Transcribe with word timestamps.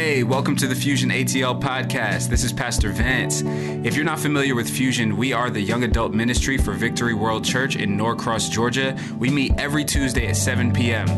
Hey, 0.00 0.22
welcome 0.22 0.54
to 0.54 0.68
the 0.68 0.76
Fusion 0.76 1.10
ATL 1.10 1.60
podcast. 1.60 2.28
This 2.28 2.44
is 2.44 2.52
Pastor 2.52 2.90
Vance. 2.90 3.42
If 3.84 3.96
you're 3.96 4.04
not 4.04 4.20
familiar 4.20 4.54
with 4.54 4.70
Fusion, 4.70 5.16
we 5.16 5.32
are 5.32 5.50
the 5.50 5.60
young 5.60 5.82
adult 5.82 6.12
ministry 6.12 6.56
for 6.56 6.72
Victory 6.72 7.14
World 7.14 7.44
Church 7.44 7.74
in 7.74 7.96
Norcross, 7.96 8.48
Georgia. 8.48 8.96
We 9.18 9.28
meet 9.28 9.58
every 9.58 9.84
Tuesday 9.84 10.28
at 10.28 10.36
7 10.36 10.72
p.m. 10.72 11.08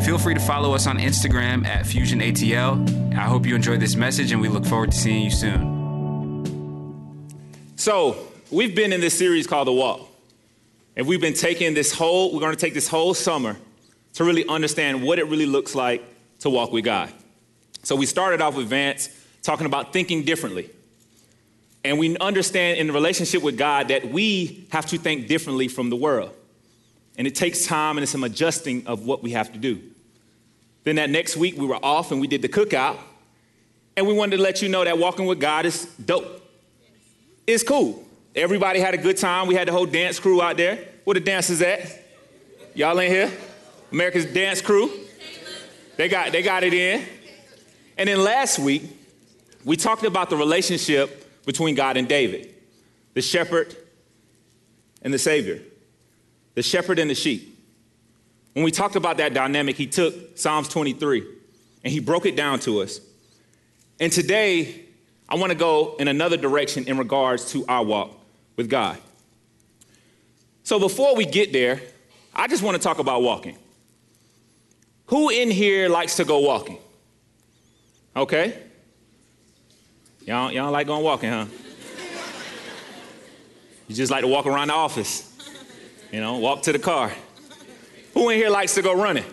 Feel 0.00 0.18
free 0.18 0.34
to 0.34 0.40
follow 0.40 0.74
us 0.74 0.86
on 0.86 0.98
Instagram 0.98 1.64
at 1.64 1.86
Fusion 1.86 2.20
ATL. 2.20 3.16
I 3.16 3.22
hope 3.22 3.46
you 3.46 3.54
enjoyed 3.54 3.80
this 3.80 3.96
message 3.96 4.32
and 4.32 4.40
we 4.42 4.48
look 4.48 4.66
forward 4.66 4.90
to 4.90 4.96
seeing 4.98 5.24
you 5.24 5.30
soon. 5.30 6.44
So, 7.76 8.18
we've 8.50 8.76
been 8.76 8.92
in 8.92 9.00
this 9.00 9.16
series 9.16 9.46
called 9.46 9.66
The 9.66 9.72
Walk. 9.72 10.06
And 10.94 11.06
we've 11.06 11.22
been 11.22 11.32
taking 11.32 11.72
this 11.72 11.90
whole, 11.90 12.34
we're 12.34 12.40
going 12.40 12.54
to 12.54 12.60
take 12.60 12.74
this 12.74 12.86
whole 12.86 13.14
summer 13.14 13.56
to 14.12 14.24
really 14.24 14.46
understand 14.46 15.02
what 15.02 15.18
it 15.18 15.24
really 15.24 15.46
looks 15.46 15.74
like 15.74 16.04
to 16.40 16.50
walk 16.50 16.70
with 16.70 16.84
God. 16.84 17.10
So 17.82 17.96
we 17.96 18.06
started 18.06 18.40
off 18.40 18.56
with 18.56 18.68
Vance 18.68 19.08
talking 19.42 19.66
about 19.66 19.92
thinking 19.92 20.24
differently. 20.24 20.70
And 21.84 21.98
we 21.98 22.16
understand 22.18 22.78
in 22.78 22.88
the 22.88 22.92
relationship 22.92 23.42
with 23.42 23.56
God 23.56 23.88
that 23.88 24.10
we 24.10 24.66
have 24.70 24.86
to 24.86 24.98
think 24.98 25.28
differently 25.28 25.68
from 25.68 25.88
the 25.88 25.96
world. 25.96 26.34
And 27.16 27.26
it 27.26 27.34
takes 27.34 27.66
time 27.66 27.96
and 27.96 28.02
it's 28.02 28.12
some 28.12 28.24
adjusting 28.24 28.86
of 28.86 29.06
what 29.06 29.22
we 29.22 29.30
have 29.32 29.52
to 29.52 29.58
do. 29.58 29.80
Then 30.84 30.96
that 30.96 31.10
next 31.10 31.36
week 31.36 31.56
we 31.56 31.66
were 31.66 31.82
off 31.82 32.12
and 32.12 32.20
we 32.20 32.26
did 32.26 32.42
the 32.42 32.48
cookout. 32.48 32.98
And 33.96 34.06
we 34.06 34.12
wanted 34.12 34.36
to 34.36 34.42
let 34.42 34.62
you 34.62 34.68
know 34.68 34.84
that 34.84 34.98
walking 34.98 35.26
with 35.26 35.40
God 35.40 35.66
is 35.66 35.86
dope. 36.04 36.46
It's 37.46 37.62
cool. 37.62 38.04
Everybody 38.34 38.78
had 38.78 38.94
a 38.94 38.98
good 38.98 39.16
time. 39.16 39.48
We 39.48 39.54
had 39.54 39.66
the 39.68 39.72
whole 39.72 39.86
dance 39.86 40.20
crew 40.20 40.40
out 40.40 40.56
there. 40.56 40.78
Where 41.04 41.14
the 41.14 41.20
dancers 41.20 41.60
at? 41.62 41.80
Y'all 42.74 42.98
in 43.00 43.10
here? 43.10 43.32
America's 43.90 44.26
Dance 44.26 44.62
Crew. 44.62 44.90
They 45.96 46.08
got, 46.08 46.32
they 46.32 46.42
got 46.42 46.62
it 46.62 46.72
in. 46.72 47.04
And 48.00 48.08
then 48.08 48.24
last 48.24 48.58
week, 48.58 48.84
we 49.62 49.76
talked 49.76 50.04
about 50.04 50.30
the 50.30 50.36
relationship 50.36 51.44
between 51.44 51.74
God 51.74 51.98
and 51.98 52.08
David, 52.08 52.54
the 53.12 53.20
shepherd 53.20 53.76
and 55.02 55.12
the 55.12 55.18
Savior, 55.18 55.60
the 56.54 56.62
shepherd 56.62 56.98
and 56.98 57.10
the 57.10 57.14
sheep. 57.14 57.58
When 58.54 58.64
we 58.64 58.70
talked 58.70 58.96
about 58.96 59.18
that 59.18 59.34
dynamic, 59.34 59.76
he 59.76 59.86
took 59.86 60.38
Psalms 60.38 60.66
23 60.68 61.26
and 61.84 61.92
he 61.92 62.00
broke 62.00 62.24
it 62.24 62.36
down 62.36 62.58
to 62.60 62.80
us. 62.80 63.02
And 64.00 64.10
today, 64.10 64.86
I 65.28 65.34
want 65.34 65.52
to 65.52 65.58
go 65.58 65.96
in 65.98 66.08
another 66.08 66.38
direction 66.38 66.84
in 66.86 66.96
regards 66.96 67.52
to 67.52 67.66
our 67.66 67.84
walk 67.84 68.18
with 68.56 68.70
God. 68.70 68.96
So 70.62 70.78
before 70.78 71.14
we 71.16 71.26
get 71.26 71.52
there, 71.52 71.82
I 72.34 72.48
just 72.48 72.62
want 72.62 72.78
to 72.78 72.82
talk 72.82 72.98
about 72.98 73.20
walking. 73.20 73.58
Who 75.08 75.28
in 75.28 75.50
here 75.50 75.90
likes 75.90 76.16
to 76.16 76.24
go 76.24 76.38
walking? 76.38 76.78
Okay. 78.16 78.58
Y'all, 80.26 80.52
y'all 80.52 80.70
like 80.70 80.86
going 80.86 81.02
walking, 81.02 81.30
huh? 81.30 81.46
You 83.88 83.94
just 83.94 84.10
like 84.10 84.22
to 84.22 84.28
walk 84.28 84.46
around 84.46 84.68
the 84.68 84.74
office. 84.74 85.26
You 86.12 86.20
know, 86.20 86.38
walk 86.38 86.62
to 86.62 86.72
the 86.72 86.78
car. 86.78 87.12
Who 88.14 88.28
in 88.30 88.36
here 88.36 88.50
likes 88.50 88.74
to 88.74 88.82
go 88.82 88.94
running? 89.00 89.24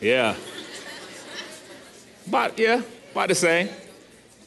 Yeah. 0.00 0.36
About, 2.26 2.58
yeah, 2.58 2.82
about 3.12 3.28
the 3.28 3.34
same. 3.34 3.68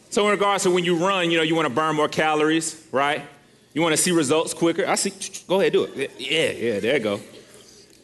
So 0.09 0.25
in 0.25 0.31
regards 0.31 0.63
to 0.63 0.71
when 0.71 0.83
you 0.83 0.95
run, 0.97 1.29
you 1.29 1.37
know, 1.37 1.43
you 1.43 1.55
want 1.55 1.67
to 1.67 1.73
burn 1.73 1.95
more 1.95 2.07
calories, 2.07 2.87
right? 2.91 3.21
You 3.73 3.81
want 3.81 3.95
to 3.95 4.01
see 4.01 4.11
results 4.11 4.53
quicker. 4.53 4.87
I 4.87 4.95
see. 4.95 5.13
Go 5.47 5.59
ahead, 5.59 5.73
do 5.73 5.83
it. 5.83 6.11
Yeah, 6.17 6.51
yeah, 6.51 6.79
there 6.79 6.97
you 6.97 7.03
go. 7.03 7.19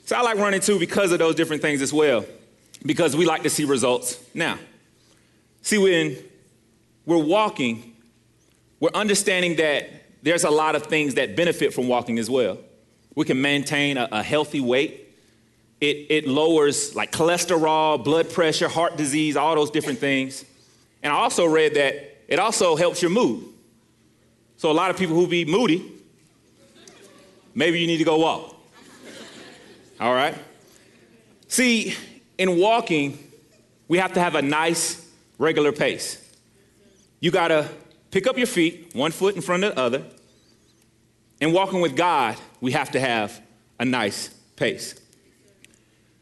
So 0.05 0.17
I 0.17 0.21
like 0.21 0.37
running 0.37 0.59
too 0.59 0.77
because 0.77 1.11
of 1.11 1.19
those 1.19 1.35
different 1.35 1.61
things 1.61 1.81
as 1.81 1.93
well, 1.93 2.25
because 2.85 3.15
we 3.15 3.25
like 3.25 3.43
to 3.43 3.49
see 3.49 3.63
results 3.63 4.19
now. 4.33 4.59
See, 5.63 5.77
when 5.77 6.17
we're 7.05 7.17
walking, 7.17 7.95
we're 8.79 8.91
understanding 8.93 9.55
that 9.55 9.89
there's 10.21 10.43
a 10.43 10.49
lot 10.49 10.75
of 10.75 10.83
things 10.83 11.15
that 11.15 11.35
benefit 11.35 11.73
from 11.73 11.87
walking 11.87 12.19
as 12.19 12.29
well. 12.29 12.57
We 13.15 13.25
can 13.25 13.41
maintain 13.41 13.97
a, 13.97 14.07
a 14.11 14.23
healthy 14.23 14.61
weight. 14.61 14.99
It, 15.81 16.07
it 16.09 16.27
lowers 16.27 16.95
like 16.95 17.11
cholesterol, 17.11 18.03
blood 18.03 18.29
pressure, 18.29 18.67
heart 18.67 18.97
disease, 18.97 19.35
all 19.35 19.55
those 19.55 19.71
different 19.71 19.99
things. 19.99 20.45
And 21.01 21.11
I 21.11 21.15
also 21.15 21.45
read 21.45 21.73
that 21.75 22.23
it 22.27 22.39
also 22.39 22.75
helps 22.75 23.01
your 23.01 23.11
mood. 23.11 23.45
So 24.57 24.71
a 24.71 24.73
lot 24.73 24.91
of 24.91 24.97
people 24.97 25.15
who 25.15 25.27
be 25.27 25.45
moody, 25.45 25.91
maybe 27.53 27.79
you 27.79 27.87
need 27.87 27.97
to 27.97 28.05
go 28.05 28.17
walk. 28.17 28.55
All 29.99 30.13
right? 30.13 30.35
See, 31.47 31.95
in 32.37 32.57
walking, 32.57 33.17
we 33.87 33.97
have 33.97 34.13
to 34.13 34.19
have 34.19 34.35
a 34.35 34.41
nice, 34.41 35.02
regular 35.43 35.71
pace. 35.71 36.19
You 37.19 37.29
got 37.29 37.49
to 37.49 37.69
pick 38.11 38.25
up 38.27 38.37
your 38.37 38.47
feet, 38.47 38.91
one 38.93 39.11
foot 39.11 39.35
in 39.35 39.41
front 39.41 39.63
of 39.63 39.75
the 39.75 39.81
other. 39.81 40.03
And 41.41 41.53
walking 41.53 41.81
with 41.81 41.95
God, 41.95 42.37
we 42.61 42.71
have 42.71 42.91
to 42.91 42.99
have 42.99 43.41
a 43.79 43.85
nice 43.85 44.29
pace. 44.55 44.99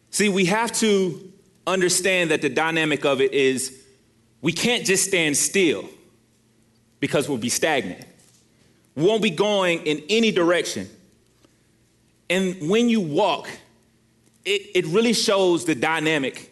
See, 0.10 0.28
we 0.28 0.46
have 0.46 0.72
to 0.80 1.32
understand 1.68 2.32
that 2.32 2.42
the 2.42 2.50
dynamic 2.50 3.06
of 3.06 3.22
it 3.22 3.34
is 3.34 3.86
we 4.42 4.52
can't 4.52 4.86
just 4.86 5.08
stand 5.08 5.38
still 5.38 5.88
because 7.00 7.30
we'll 7.30 7.38
be 7.38 7.50
stagnant. 7.50 8.06
We 8.96 9.04
won't 9.04 9.22
be 9.22 9.30
going 9.30 9.86
in 9.86 10.04
any 10.10 10.32
direction. 10.32 10.90
And 12.30 12.70
when 12.70 12.90
you 12.90 13.02
walk, 13.02 13.50
it, 14.44 14.62
it 14.74 14.86
really 14.88 15.14
shows 15.14 15.66
the 15.66 15.76
dynamic 15.76 16.51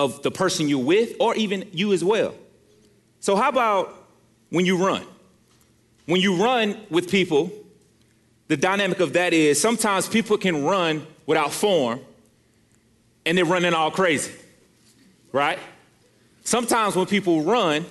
of 0.00 0.22
the 0.22 0.30
person 0.30 0.68
you're 0.68 0.78
with 0.78 1.14
or 1.20 1.34
even 1.34 1.68
you 1.72 1.92
as 1.92 2.02
well. 2.02 2.34
So, 3.20 3.36
how 3.36 3.50
about 3.50 3.94
when 4.48 4.64
you 4.64 4.76
run? 4.84 5.04
When 6.06 6.20
you 6.20 6.42
run 6.42 6.80
with 6.88 7.10
people, 7.10 7.52
the 8.48 8.56
dynamic 8.56 9.00
of 9.00 9.12
that 9.12 9.34
is 9.34 9.60
sometimes 9.60 10.08
people 10.08 10.38
can 10.38 10.64
run 10.64 11.06
without 11.26 11.52
form 11.52 12.00
and 13.26 13.36
they're 13.36 13.44
running 13.44 13.74
all 13.74 13.90
crazy, 13.90 14.32
right? 15.32 15.58
Sometimes 16.44 16.96
when 16.96 17.06
people 17.06 17.42
run, 17.42 17.84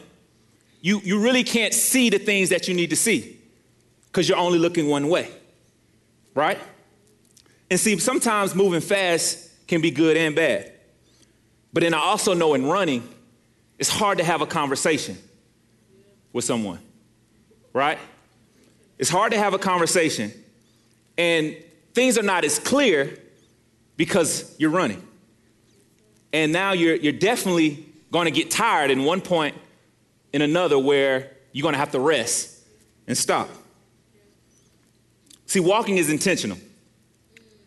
you, 0.81 1.00
you 1.03 1.22
really 1.22 1.44
can't 1.44 1.74
see 1.74 2.09
the 2.09 2.18
things 2.18 2.50
that 2.50 2.68
you 2.68 2.74
need 2.74 2.90
to 2.90 2.96
see 2.96 3.38
because 4.08 4.28
you're 4.28 4.38
only 4.38 4.58
looking 4.58 4.88
one 4.88 5.09
way, 5.09 5.30
right? 6.34 6.59
And 7.69 7.80
see, 7.80 7.98
sometimes 8.00 8.56
moving 8.56 8.81
fast 8.81 9.68
can 9.68 9.80
be 9.80 9.92
good 9.92 10.18
and 10.18 10.36
bad. 10.36 10.74
But 11.72 11.84
then 11.84 11.94
I 11.94 12.00
also 12.00 12.34
know 12.34 12.53
in 12.53 12.66
running, 12.66 13.07
it's 13.78 13.90
hard 13.90 14.18
to 14.18 14.24
have 14.24 14.41
a 14.41 14.46
conversation 14.46 15.18
with 16.34 16.46
someone, 16.46 16.80
right? 17.74 17.97
It's 18.97 19.09
hard 19.09 19.31
to 19.31 19.38
have 19.38 19.53
a 19.53 19.59
conversation, 19.59 20.31
and 21.18 21.56
things 21.94 22.18
are 22.18 22.24
not 22.24 22.44
as 22.44 22.59
clear 22.59 23.18
because 23.96 24.56
you're 24.59 24.69
running. 24.69 25.06
And 26.34 26.52
now 26.52 26.74
you're, 26.74 26.96
you're 26.96 27.13
definitely 27.13 27.86
going 28.12 28.25
to 28.25 28.31
get 28.31 28.51
tired 28.51 28.91
in 28.91 29.03
one 29.03 29.22
point 29.22 29.56
in 30.34 30.41
another 30.41 30.78
where 30.78 31.31
you're 31.51 31.63
going 31.63 31.74
to 31.74 31.80
have 31.80 31.91
to 31.91 32.00
rest 32.00 32.63
and 33.07 33.18
stop. 33.18 33.50
See, 35.46 35.59
walking 35.59 35.97
is 35.97 36.09
intentional. 36.09 36.57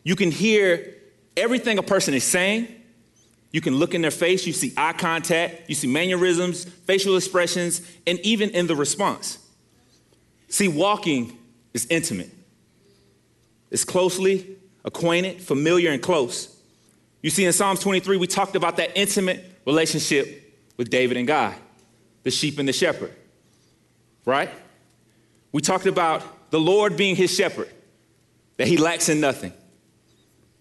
You 0.05 0.17
can 0.17 0.31
hear 0.31 0.95
everything 1.37 1.79
a 1.79 1.83
person 1.83 2.15
is 2.15 2.25
saying. 2.25 2.69
You 3.53 3.61
can 3.61 3.77
look 3.77 3.95
in 3.95 4.01
their 4.01 4.11
face, 4.11 4.47
you 4.47 4.53
see 4.53 4.73
eye 4.77 4.95
contact, 4.95 5.69
you 5.69 5.75
see 5.75 5.87
mannerisms, 5.87 6.65
facial 6.65 7.17
expressions, 7.17 7.83
and 8.07 8.19
even 8.21 8.51
in 8.51 8.67
the 8.67 8.75
response. 8.75 9.39
See, 10.49 10.69
walking 10.69 11.39
is 11.75 11.87
intimate, 11.91 12.31
it's 13.71 13.85
closely 13.85 14.57
acquainted, 14.85 15.41
familiar, 15.41 15.93
and 15.93 16.03
close. 16.03 16.59
You 17.23 17.31
see, 17.31 17.45
in 17.45 17.53
Psalms 17.53 17.81
23, 17.81 18.17
we 18.17 18.27
talked 18.27 18.57
about 18.57 18.77
that 18.79 18.99
intimate 18.99 19.61
relationship 19.65 20.61
with 20.77 20.91
David 20.91 21.17
and 21.17 21.27
God, 21.27 21.55
the 22.25 22.31
sheep 22.31 22.59
and 22.59 22.69
the 22.69 22.73
shepherd, 22.73 23.15
right? 24.25 24.51
We 25.53 25.61
talked 25.61 25.87
about 25.87 26.51
the 26.51 26.59
Lord 26.59 26.97
being 26.97 27.17
his 27.17 27.35
shepherd, 27.35 27.69
that 28.57 28.67
he 28.67 28.77
lacks 28.77 29.09
in 29.09 29.21
nothing. 29.21 29.53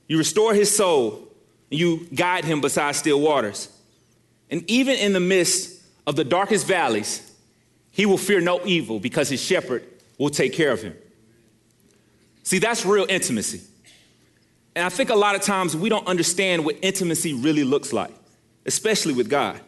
You 0.08 0.18
restore 0.18 0.54
his 0.54 0.76
soul, 0.76 1.31
you 1.72 2.08
guide 2.14 2.46
him 2.46 2.62
beside 2.62 2.96
still 2.96 3.20
waters. 3.20 3.70
And 4.50 4.70
even 4.70 4.98
in 4.98 5.14
the 5.14 5.20
midst 5.20 5.82
of 6.06 6.16
the 6.16 6.24
darkest 6.24 6.68
valleys, 6.68 7.32
he 7.92 8.06
will 8.06 8.18
fear 8.18 8.42
no 8.42 8.64
evil 8.66 9.00
because 9.00 9.30
his 9.30 9.42
shepherd 9.42 9.88
will 10.18 10.30
take 10.30 10.54
care 10.54 10.72
of 10.72 10.82
him. 10.82 10.96
See, 12.44 12.60
that's 12.60 12.86
real 12.86 13.06
intimacy. 13.08 13.62
And 14.76 14.86
I 14.86 14.90
think 14.90 15.10
a 15.10 15.16
lot 15.16 15.36
of 15.36 15.42
times 15.42 15.76
we 15.76 15.90
don't 15.90 16.08
understand 16.08 16.66
what 16.66 16.78
intimacy 16.82 17.34
really 17.34 17.64
looks 17.64 17.94
like, 17.94 18.12
especially 18.66 19.14
with 19.14 19.30
God. 19.30 19.60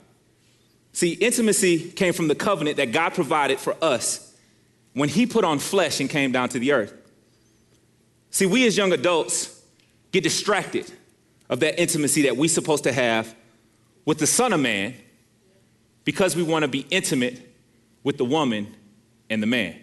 See, 0.92 1.14
intimacy 1.14 1.92
came 1.92 2.14
from 2.14 2.28
the 2.28 2.36
covenant 2.36 2.78
that 2.78 2.92
God 2.92 3.14
provided 3.14 3.60
for 3.60 3.76
us 3.82 4.36
when 4.94 5.10
He 5.10 5.26
put 5.26 5.44
on 5.44 5.60
flesh 5.60 6.00
and 6.00 6.10
came 6.10 6.32
down 6.32 6.50
to 6.50 6.60
the 6.60 6.72
earth. 6.72 6.94
See, 8.32 8.46
we 8.46 8.66
as 8.68 8.78
young 8.78 8.92
adults 8.92 9.62
get 10.12 10.24
distracted 10.24 10.92
of 11.54 11.60
that 11.60 11.80
intimacy 11.80 12.24
that 12.24 12.36
we're 12.36 12.50
supposed 12.50 12.84
to 12.84 12.92
have 12.92 13.36
with 14.06 14.18
the 14.18 14.26
Son 14.26 14.54
of 14.54 14.60
Man 14.60 14.96
because 16.04 16.36
we 16.36 16.42
want 16.42 16.64
to 16.64 16.68
be 16.68 16.80
intimate 16.90 17.48
with 18.04 18.18
the 18.18 18.26
woman 18.26 18.76
and 19.30 19.40
the 19.40 19.46
man. 19.46 19.80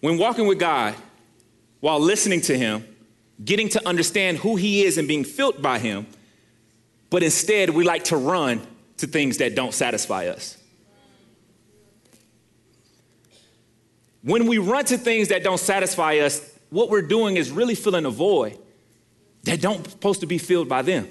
When 0.00 0.16
walking 0.16 0.46
with 0.46 0.58
God, 0.58 0.94
while 1.80 2.00
listening 2.00 2.40
to 2.42 2.56
Him, 2.56 2.86
getting 3.44 3.68
to 3.68 3.86
understand 3.86 4.38
who 4.38 4.56
He 4.56 4.84
is 4.84 4.96
and 4.96 5.06
being 5.06 5.24
filled 5.24 5.60
by 5.60 5.78
Him, 5.78 6.06
but 7.10 7.22
instead 7.22 7.68
we 7.68 7.84
like 7.84 8.04
to 8.04 8.16
run 8.16 8.66
to 8.96 9.06
things 9.06 9.36
that 9.36 9.54
don't 9.54 9.74
satisfy 9.74 10.28
us. 10.28 10.57
When 14.28 14.46
we 14.46 14.58
run 14.58 14.84
to 14.84 14.98
things 14.98 15.28
that 15.28 15.42
don't 15.42 15.58
satisfy 15.58 16.18
us, 16.18 16.46
what 16.68 16.90
we're 16.90 17.00
doing 17.00 17.38
is 17.38 17.50
really 17.50 17.74
filling 17.74 18.04
a 18.04 18.10
void 18.10 18.58
that 19.44 19.62
don't 19.62 19.90
supposed 19.90 20.20
to 20.20 20.26
be 20.26 20.36
filled 20.36 20.68
by 20.68 20.82
them. 20.82 21.08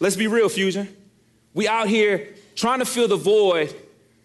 Let's 0.00 0.16
be 0.16 0.26
real, 0.26 0.48
Fusion. 0.48 0.88
We 1.52 1.68
out 1.68 1.86
here 1.86 2.30
trying 2.54 2.78
to 2.78 2.86
fill 2.86 3.08
the 3.08 3.18
void 3.18 3.74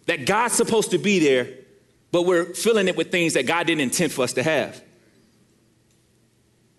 that 0.06 0.24
God's 0.24 0.54
supposed 0.54 0.92
to 0.92 0.98
be 0.98 1.18
there, 1.18 1.50
but 2.10 2.22
we're 2.22 2.46
filling 2.54 2.88
it 2.88 2.96
with 2.96 3.10
things 3.10 3.34
that 3.34 3.44
God 3.44 3.66
didn't 3.66 3.82
intend 3.82 4.12
for 4.12 4.22
us 4.22 4.32
to 4.32 4.42
have. 4.42 4.82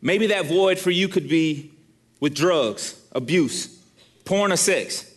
Maybe 0.02 0.26
that 0.26 0.48
void 0.48 0.80
for 0.80 0.90
you 0.90 1.08
could 1.08 1.30
be 1.30 1.72
with 2.20 2.34
drugs, 2.34 3.00
abuse, 3.12 3.80
porn, 4.26 4.52
or 4.52 4.58
sex. 4.58 5.08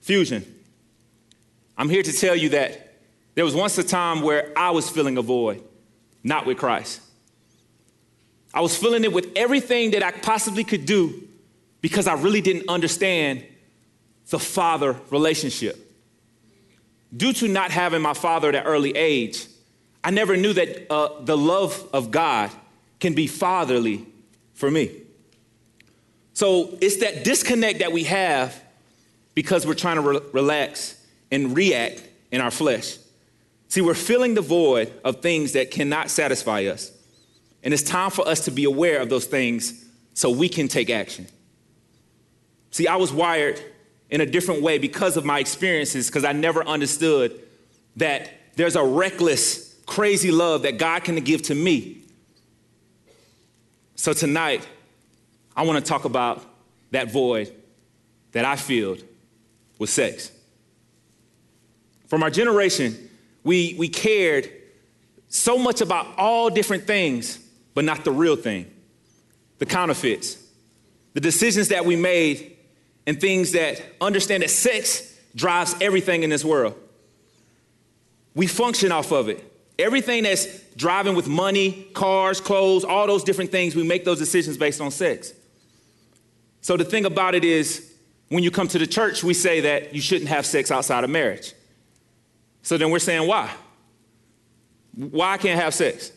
Fusion. 0.00 0.42
I'm 1.76 1.90
here 1.90 2.02
to 2.02 2.12
tell 2.14 2.34
you 2.34 2.48
that 2.48 2.89
there 3.34 3.44
was 3.44 3.54
once 3.54 3.78
a 3.78 3.84
time 3.84 4.22
where 4.22 4.52
I 4.56 4.70
was 4.70 4.88
filling 4.88 5.16
a 5.16 5.22
void, 5.22 5.62
not 6.22 6.46
with 6.46 6.58
Christ. 6.58 7.00
I 8.52 8.60
was 8.60 8.76
filling 8.76 9.04
it 9.04 9.12
with 9.12 9.28
everything 9.36 9.92
that 9.92 10.02
I 10.02 10.10
possibly 10.10 10.64
could 10.64 10.84
do 10.84 11.28
because 11.80 12.06
I 12.06 12.14
really 12.14 12.40
didn't 12.40 12.68
understand 12.68 13.44
the 14.28 14.38
father 14.38 14.96
relationship. 15.10 15.78
Due 17.16 17.32
to 17.34 17.48
not 17.48 17.70
having 17.70 18.02
my 18.02 18.14
father 18.14 18.48
at 18.48 18.54
an 18.54 18.64
early 18.64 18.96
age, 18.96 19.46
I 20.02 20.10
never 20.10 20.36
knew 20.36 20.52
that 20.52 20.90
uh, 20.90 21.20
the 21.22 21.36
love 21.36 21.88
of 21.92 22.10
God 22.10 22.50
can 22.98 23.14
be 23.14 23.26
fatherly 23.26 24.06
for 24.54 24.70
me. 24.70 24.90
So 26.32 26.76
it's 26.80 26.98
that 26.98 27.24
disconnect 27.24 27.80
that 27.80 27.92
we 27.92 28.04
have 28.04 28.62
because 29.34 29.66
we're 29.66 29.74
trying 29.74 29.96
to 29.96 30.02
re- 30.02 30.20
relax 30.32 30.96
and 31.30 31.56
react 31.56 32.02
in 32.30 32.40
our 32.40 32.50
flesh. 32.50 32.98
See, 33.70 33.80
we're 33.80 33.94
filling 33.94 34.34
the 34.34 34.40
void 34.40 34.92
of 35.04 35.22
things 35.22 35.52
that 35.52 35.70
cannot 35.70 36.10
satisfy 36.10 36.64
us. 36.64 36.90
And 37.62 37.72
it's 37.72 37.84
time 37.84 38.10
for 38.10 38.26
us 38.26 38.44
to 38.46 38.50
be 38.50 38.64
aware 38.64 39.00
of 39.00 39.08
those 39.08 39.26
things 39.26 39.84
so 40.12 40.28
we 40.28 40.48
can 40.48 40.66
take 40.66 40.90
action. 40.90 41.28
See, 42.72 42.88
I 42.88 42.96
was 42.96 43.12
wired 43.12 43.62
in 44.10 44.20
a 44.20 44.26
different 44.26 44.62
way 44.62 44.78
because 44.78 45.16
of 45.16 45.24
my 45.24 45.38
experiences, 45.38 46.08
because 46.08 46.24
I 46.24 46.32
never 46.32 46.66
understood 46.66 47.40
that 47.94 48.28
there's 48.56 48.74
a 48.74 48.82
reckless, 48.82 49.76
crazy 49.86 50.32
love 50.32 50.62
that 50.62 50.76
God 50.76 51.04
can 51.04 51.14
give 51.16 51.42
to 51.42 51.54
me. 51.54 52.02
So 53.94 54.12
tonight, 54.12 54.66
I 55.56 55.62
want 55.62 55.78
to 55.78 55.88
talk 55.88 56.04
about 56.04 56.44
that 56.90 57.12
void 57.12 57.54
that 58.32 58.44
I 58.44 58.56
filled 58.56 59.04
with 59.78 59.90
sex. 59.90 60.32
From 62.08 62.24
our 62.24 62.30
generation, 62.30 63.09
we, 63.44 63.74
we 63.78 63.88
cared 63.88 64.50
so 65.28 65.58
much 65.58 65.80
about 65.80 66.06
all 66.18 66.50
different 66.50 66.86
things, 66.86 67.38
but 67.74 67.84
not 67.84 68.04
the 68.04 68.12
real 68.12 68.36
thing 68.36 68.70
the 69.58 69.66
counterfeits, 69.66 70.42
the 71.12 71.20
decisions 71.20 71.68
that 71.68 71.84
we 71.84 71.94
made, 71.94 72.56
and 73.06 73.20
things 73.20 73.52
that 73.52 73.82
understand 74.00 74.42
that 74.42 74.48
sex 74.48 75.14
drives 75.34 75.74
everything 75.82 76.22
in 76.22 76.30
this 76.30 76.44
world. 76.44 76.74
We 78.34 78.46
function 78.46 78.90
off 78.90 79.12
of 79.12 79.28
it. 79.28 79.44
Everything 79.78 80.22
that's 80.22 80.46
driving 80.76 81.14
with 81.14 81.28
money, 81.28 81.88
cars, 81.92 82.40
clothes, 82.40 82.84
all 82.84 83.06
those 83.06 83.22
different 83.22 83.50
things, 83.50 83.76
we 83.76 83.82
make 83.82 84.04
those 84.04 84.18
decisions 84.18 84.56
based 84.56 84.80
on 84.80 84.90
sex. 84.90 85.34
So 86.62 86.76
the 86.76 86.84
thing 86.84 87.04
about 87.04 87.34
it 87.34 87.44
is, 87.44 87.92
when 88.28 88.42
you 88.42 88.50
come 88.50 88.68
to 88.68 88.78
the 88.78 88.86
church, 88.86 89.24
we 89.24 89.34
say 89.34 89.60
that 89.60 89.94
you 89.94 90.00
shouldn't 90.00 90.28
have 90.28 90.46
sex 90.46 90.70
outside 90.70 91.04
of 91.04 91.10
marriage. 91.10 91.52
So 92.62 92.76
then 92.76 92.90
we're 92.90 92.98
saying, 92.98 93.26
why? 93.26 93.50
Why 94.94 95.32
I 95.32 95.38
can't 95.38 95.60
have 95.60 95.74
sex? 95.74 96.12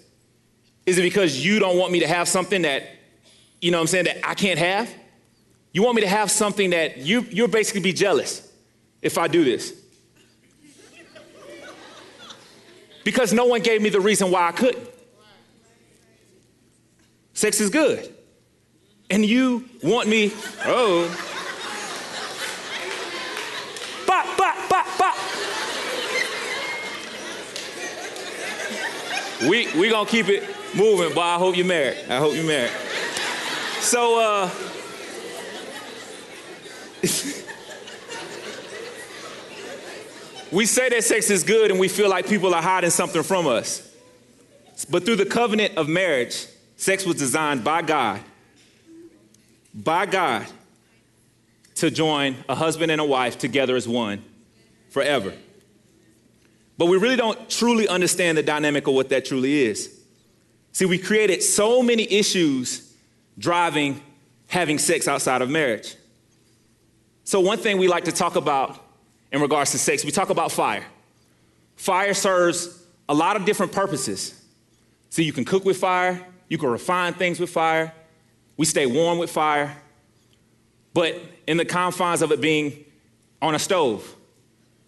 Is 0.85 0.97
it 0.97 1.01
because 1.01 1.43
you 1.43 1.59
don't 1.59 1.77
want 1.77 1.91
me 1.91 1.99
to 1.99 2.07
have 2.07 2.27
something 2.27 2.63
that, 2.63 2.83
you 3.61 3.71
know 3.71 3.77
what 3.77 3.83
I'm 3.83 3.87
saying, 3.87 4.05
that 4.05 4.27
I 4.27 4.33
can't 4.33 4.59
have? 4.59 4.93
You 5.71 5.83
want 5.83 5.95
me 5.95 6.01
to 6.01 6.07
have 6.07 6.29
something 6.29 6.71
that 6.71 6.97
you, 6.97 7.25
you'll 7.29 7.47
basically 7.47 7.81
be 7.81 7.93
jealous 7.93 8.51
if 9.01 9.17
I 9.17 9.27
do 9.27 9.43
this. 9.43 9.73
Because 13.03 13.33
no 13.33 13.45
one 13.45 13.61
gave 13.61 13.81
me 13.81 13.89
the 13.89 13.99
reason 13.99 14.31
why 14.31 14.47
I 14.47 14.51
couldn't. 14.51 14.87
Sex 17.33 17.59
is 17.59 17.69
good. 17.69 18.13
And 19.09 19.25
you 19.25 19.67
want 19.81 20.07
me, 20.07 20.31
oh. 20.65 21.32
We 29.49 29.67
we 29.75 29.89
gonna 29.89 30.09
keep 30.09 30.29
it 30.29 30.43
moving, 30.75 31.13
but 31.13 31.21
I 31.21 31.37
hope 31.37 31.57
you're 31.57 31.65
married. 31.65 31.97
I 32.09 32.17
hope 32.17 32.33
you're 32.33 32.45
married. 32.45 32.71
So 33.79 34.19
uh 34.19 34.49
we 40.51 40.65
say 40.65 40.89
that 40.89 41.03
sex 41.03 41.29
is 41.29 41.43
good 41.43 41.69
and 41.71 41.79
we 41.79 41.87
feel 41.89 42.09
like 42.09 42.27
people 42.27 42.55
are 42.55 42.61
hiding 42.61 42.89
something 42.89 43.23
from 43.23 43.47
us. 43.47 43.89
But 44.89 45.05
through 45.05 45.17
the 45.17 45.25
covenant 45.25 45.77
of 45.77 45.89
marriage, 45.89 46.47
sex 46.77 47.05
was 47.05 47.17
designed 47.17 47.63
by 47.63 47.81
God, 47.81 48.21
by 49.73 50.05
God, 50.05 50.45
to 51.75 51.91
join 51.91 52.35
a 52.47 52.55
husband 52.55 52.91
and 52.91 53.01
a 53.01 53.05
wife 53.05 53.37
together 53.37 53.75
as 53.75 53.85
one 53.87 54.23
forever. 54.89 55.33
But 56.77 56.87
we 56.87 56.97
really 56.97 57.15
don't 57.15 57.49
truly 57.49 57.87
understand 57.87 58.37
the 58.37 58.43
dynamic 58.43 58.87
of 58.87 58.93
what 58.93 59.09
that 59.09 59.25
truly 59.25 59.63
is. 59.63 59.99
See, 60.71 60.85
we 60.85 60.97
created 60.97 61.43
so 61.43 61.83
many 61.83 62.11
issues 62.11 62.95
driving 63.37 64.01
having 64.47 64.77
sex 64.77 65.07
outside 65.07 65.41
of 65.41 65.49
marriage. 65.49 65.95
So, 67.23 67.39
one 67.39 67.57
thing 67.57 67.77
we 67.77 67.87
like 67.87 68.03
to 68.05 68.11
talk 68.11 68.35
about 68.35 68.83
in 69.31 69.41
regards 69.41 69.71
to 69.71 69.77
sex, 69.77 70.05
we 70.05 70.11
talk 70.11 70.29
about 70.29 70.51
fire. 70.51 70.85
Fire 71.75 72.13
serves 72.13 72.83
a 73.09 73.13
lot 73.13 73.35
of 73.35 73.45
different 73.45 73.71
purposes. 73.71 74.39
So, 75.09 75.21
you 75.21 75.33
can 75.33 75.45
cook 75.45 75.65
with 75.65 75.77
fire, 75.77 76.25
you 76.49 76.57
can 76.57 76.69
refine 76.69 77.13
things 77.13 77.39
with 77.39 77.49
fire, 77.49 77.93
we 78.57 78.65
stay 78.65 78.85
warm 78.85 79.17
with 79.17 79.31
fire, 79.31 79.75
but 80.93 81.19
in 81.47 81.57
the 81.57 81.65
confines 81.65 82.21
of 82.21 82.31
it 82.31 82.41
being 82.41 82.85
on 83.41 83.55
a 83.55 83.59
stove, 83.59 84.15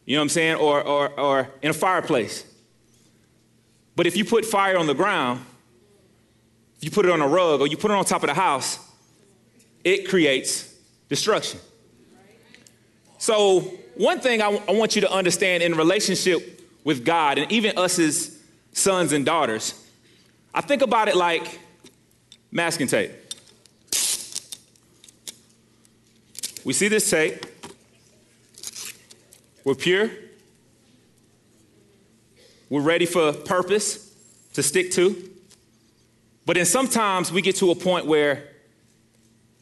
you 0.06 0.16
know 0.16 0.22
what 0.22 0.24
I'm 0.24 0.30
saying, 0.30 0.56
or, 0.56 0.82
or, 0.82 1.20
or 1.20 1.50
in 1.62 1.72
a 1.72 1.74
fireplace. 1.74 2.46
But 3.96 4.08
if 4.08 4.16
you 4.16 4.26
put 4.26 4.46
fire 4.46 4.78
on 4.78 4.88
the 4.88 4.94
ground, 4.94 5.44
if 6.78 6.84
you 6.84 6.92
put 6.92 7.06
it 7.06 7.12
on 7.12 7.22
a 7.22 7.28
rug 7.28 7.62
or 7.62 7.68
you 7.68 7.78
put 7.78 7.92
it 7.92 7.94
on 7.96 8.06
top 8.06 8.24
of 8.24 8.28
the 8.28 8.36
house, 8.36 8.80
it 9.84 10.08
creates 10.10 10.74
destruction. 11.10 11.60
So, 13.18 13.62
one 13.96 14.20
thing 14.20 14.42
I, 14.42 14.52
w- 14.52 14.64
I 14.68 14.74
want 14.74 14.96
you 14.96 15.02
to 15.02 15.12
understand 15.12 15.64
in 15.64 15.76
relationship 15.76 16.62
with 16.84 17.06
God, 17.06 17.38
and 17.38 17.52
even 17.52 17.78
us 17.78 17.98
as 17.98 18.38
sons 18.74 19.14
and 19.14 19.26
daughters, 19.26 19.74
I 20.54 20.62
think 20.62 20.82
about 20.82 21.08
it 21.08 21.16
like 21.16 21.60
masking 22.52 22.88
tape. 22.88 23.12
We 26.66 26.74
see 26.74 26.88
this 26.88 27.10
tape, 27.10 27.46
we're 29.66 29.76
pure, 29.76 30.10
we're 32.70 32.82
ready 32.82 33.06
for 33.06 33.34
purpose 33.34 34.16
to 34.54 34.64
stick 34.64 34.92
to. 34.92 35.32
But 36.46 36.56
then 36.56 36.66
sometimes 36.66 37.32
we 37.32 37.42
get 37.42 37.56
to 37.58 37.72
a 37.72 37.76
point 37.76 38.06
where 38.06 38.48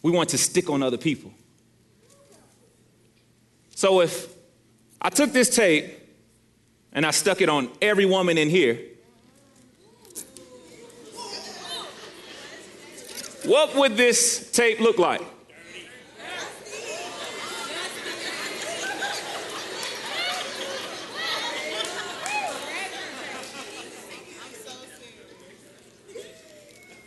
we 0.03 0.11
want 0.11 0.29
to 0.29 0.37
stick 0.37 0.69
on 0.69 0.83
other 0.83 0.97
people. 0.97 1.31
So 3.75 4.01
if 4.01 4.27
I 5.01 5.09
took 5.09 5.31
this 5.31 5.55
tape 5.55 5.85
and 6.91 7.05
I 7.05 7.11
stuck 7.11 7.41
it 7.41 7.49
on 7.49 7.69
every 7.81 8.05
woman 8.05 8.37
in 8.37 8.49
here, 8.49 8.79
what 13.45 13.75
would 13.75 13.95
this 13.95 14.51
tape 14.51 14.79
look 14.79 14.97
like? 14.97 15.21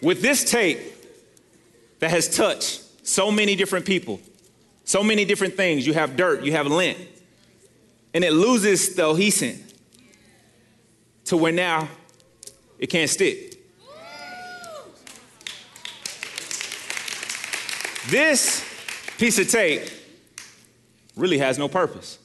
With 0.07 0.23
this 0.23 0.49
tape 0.49 0.79
that 1.99 2.13
has 2.13 2.37
touched 2.37 2.81
so 3.05 3.29
many 3.29 3.57
different 3.57 3.85
people, 3.85 4.21
so 4.85 5.03
many 5.03 5.25
different 5.25 5.57
things, 5.57 5.85
you 5.85 5.95
have 5.95 6.17
dirt, 6.17 6.45
you 6.45 6.53
have 6.53 6.69
lint, 6.69 6.97
and 8.15 8.23
it 8.23 8.33
loses 8.33 8.95
the 8.95 9.11
adhesive 9.11 9.61
to 11.25 11.37
where 11.37 11.51
now 11.51 11.89
it 12.79 12.87
can't 12.87 13.11
stick. 13.11 13.61
This 18.09 18.65
piece 19.19 19.41
of 19.41 19.51
tape 19.51 19.91
really 21.17 21.39
has 21.39 21.59
no 21.59 21.67
purpose. 21.67 22.21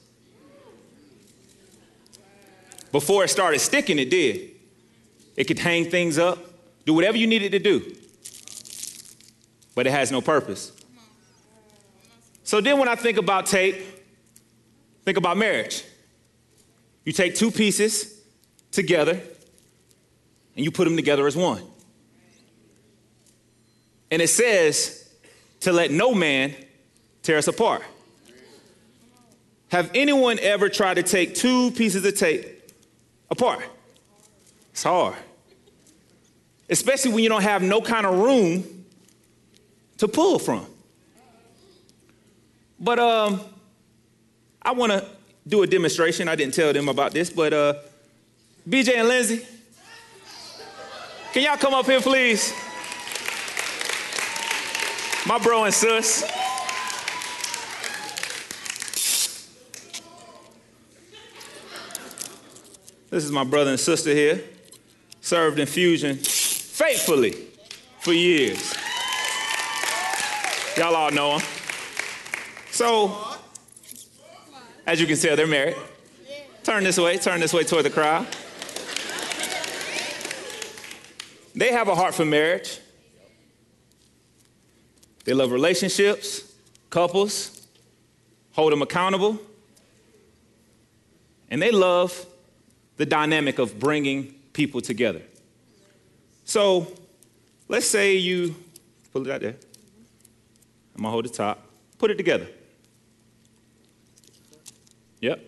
Before 2.92 3.24
it 3.24 3.28
started 3.28 3.58
sticking, 3.58 3.98
it 3.98 4.08
did. 4.08 4.52
It 5.34 5.48
could 5.48 5.58
hang 5.58 5.90
things 5.90 6.16
up, 6.16 6.51
do 6.84 6.94
whatever 6.94 7.16
you 7.16 7.26
needed 7.26 7.52
to 7.52 7.58
do, 7.58 7.94
but 9.74 9.86
it 9.86 9.90
has 9.90 10.10
no 10.10 10.20
purpose. 10.20 10.72
So 12.44 12.60
then, 12.60 12.78
when 12.78 12.88
I 12.88 12.94
think 12.94 13.18
about 13.18 13.46
tape, 13.46 13.76
think 15.04 15.16
about 15.16 15.36
marriage. 15.36 15.84
You 17.04 17.12
take 17.12 17.34
two 17.34 17.50
pieces 17.50 18.20
together 18.70 19.20
and 20.56 20.64
you 20.64 20.70
put 20.70 20.84
them 20.84 20.96
together 20.96 21.26
as 21.26 21.36
one. 21.36 21.62
And 24.10 24.20
it 24.20 24.28
says 24.28 25.10
to 25.60 25.72
let 25.72 25.90
no 25.90 26.14
man 26.14 26.54
tear 27.22 27.38
us 27.38 27.48
apart. 27.48 27.82
Have 29.68 29.90
anyone 29.94 30.38
ever 30.40 30.68
tried 30.68 30.94
to 30.94 31.02
take 31.02 31.34
two 31.34 31.70
pieces 31.70 32.04
of 32.04 32.18
tape 32.18 32.70
apart? 33.30 33.64
It's 34.72 34.82
hard. 34.82 35.14
Especially 36.72 37.12
when 37.12 37.22
you 37.22 37.28
don't 37.28 37.42
have 37.42 37.60
no 37.60 37.82
kind 37.82 38.06
of 38.06 38.18
room 38.18 38.64
to 39.98 40.08
pull 40.08 40.38
from. 40.38 40.64
But 42.80 42.98
um, 42.98 43.42
I 44.62 44.72
want 44.72 44.90
to 44.90 45.06
do 45.46 45.62
a 45.62 45.66
demonstration. 45.66 46.28
I 46.28 46.34
didn't 46.34 46.54
tell 46.54 46.72
them 46.72 46.88
about 46.88 47.12
this, 47.12 47.28
but 47.28 47.52
uh, 47.52 47.74
BJ 48.66 48.96
and 48.96 49.06
Lindsay, 49.06 49.46
can 51.34 51.42
y'all 51.42 51.58
come 51.58 51.74
up 51.74 51.84
here, 51.84 52.00
please? 52.00 52.54
My 55.26 55.38
bro 55.38 55.64
and 55.64 55.74
sis. 55.74 56.22
This 63.10 63.24
is 63.24 63.30
my 63.30 63.44
brother 63.44 63.72
and 63.72 63.78
sister 63.78 64.14
here. 64.14 64.42
Served 65.20 65.58
in 65.58 65.66
Fusion 65.66 66.18
faithfully 66.72 67.32
for 68.00 68.14
years. 68.14 68.74
Y'all 70.78 70.96
all 70.96 71.10
know 71.10 71.38
them. 71.38 71.46
So, 72.70 73.14
as 74.86 74.98
you 74.98 75.06
can 75.06 75.18
tell, 75.18 75.36
they're 75.36 75.46
married. 75.46 75.76
Turn 76.64 76.82
this 76.82 76.96
way, 76.96 77.18
turn 77.18 77.40
this 77.40 77.52
way 77.52 77.64
toward 77.64 77.84
the 77.84 77.90
crowd. 77.90 78.26
They 81.54 81.72
have 81.72 81.88
a 81.88 81.94
heart 81.94 82.14
for 82.14 82.24
marriage. 82.24 82.80
They 85.24 85.34
love 85.34 85.52
relationships, 85.52 86.54
couples, 86.88 87.66
hold 88.52 88.72
them 88.72 88.80
accountable, 88.80 89.38
and 91.50 91.60
they 91.60 91.70
love 91.70 92.26
the 92.96 93.04
dynamic 93.04 93.58
of 93.58 93.78
bringing 93.78 94.34
people 94.54 94.80
together. 94.80 95.20
So 96.44 96.86
let's 97.68 97.86
say 97.86 98.16
you 98.16 98.54
pull 99.12 99.26
it 99.26 99.32
out 99.32 99.40
there. 99.40 99.56
I'm 100.94 101.02
gonna 101.02 101.10
hold 101.10 101.24
the 101.24 101.30
top, 101.30 101.66
put 101.98 102.10
it 102.10 102.16
together. 102.16 102.46
Yep. 105.20 105.40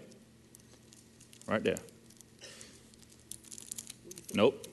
Right 1.47 1.63
there. 1.63 1.77
Nope. 4.35 4.67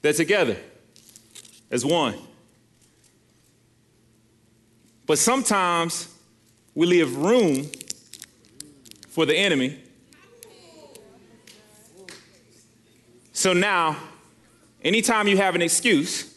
They're 0.00 0.12
together 0.12 0.56
as 1.70 1.84
one. 1.84 2.14
But 5.06 5.18
sometimes 5.18 6.14
we 6.74 6.86
leave 6.86 7.16
room 7.16 7.66
for 9.08 9.26
the 9.26 9.36
enemy. 9.36 9.78
So 13.38 13.52
now, 13.52 13.96
anytime 14.82 15.28
you 15.28 15.36
have 15.36 15.54
an 15.54 15.62
excuse, 15.62 16.36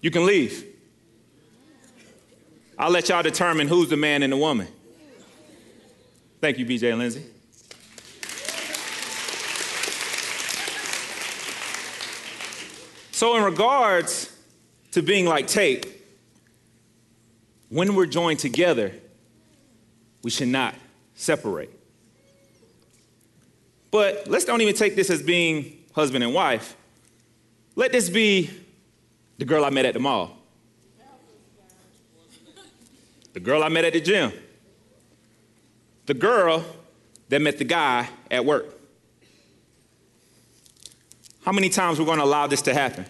you 0.00 0.12
can 0.12 0.24
leave. 0.24 0.64
I'll 2.78 2.92
let 2.92 3.08
y'all 3.08 3.24
determine 3.24 3.66
who's 3.66 3.88
the 3.88 3.96
man 3.96 4.22
and 4.22 4.32
the 4.32 4.36
woman. 4.36 4.68
Thank 6.40 6.58
you, 6.58 6.64
BJ 6.64 6.90
and 6.90 7.00
Lindsay. 7.00 7.24
So, 13.10 13.36
in 13.36 13.42
regards 13.42 14.32
to 14.92 15.02
being 15.02 15.26
like 15.26 15.48
tape, 15.48 15.86
when 17.68 17.96
we're 17.96 18.06
joined 18.06 18.38
together, 18.38 18.92
we 20.22 20.30
should 20.30 20.46
not 20.46 20.76
separate. 21.16 21.72
But 23.96 24.28
let's 24.28 24.44
don't 24.44 24.60
even 24.60 24.74
take 24.74 24.94
this 24.94 25.08
as 25.08 25.22
being 25.22 25.78
husband 25.94 26.22
and 26.22 26.34
wife. 26.34 26.76
Let 27.76 27.92
this 27.92 28.10
be 28.10 28.50
the 29.38 29.46
girl 29.46 29.64
I 29.64 29.70
met 29.70 29.86
at 29.86 29.94
the 29.94 30.00
mall, 30.00 30.36
the 33.32 33.40
girl 33.40 33.64
I 33.64 33.70
met 33.70 33.86
at 33.86 33.94
the 33.94 34.02
gym, 34.02 34.34
the 36.04 36.12
girl 36.12 36.62
that 37.30 37.40
met 37.40 37.56
the 37.56 37.64
guy 37.64 38.10
at 38.30 38.44
work. 38.44 38.66
How 41.40 41.52
many 41.52 41.70
times 41.70 41.98
we're 41.98 42.04
going 42.04 42.18
to 42.18 42.24
allow 42.24 42.46
this 42.46 42.60
to 42.62 42.74
happen? 42.74 43.06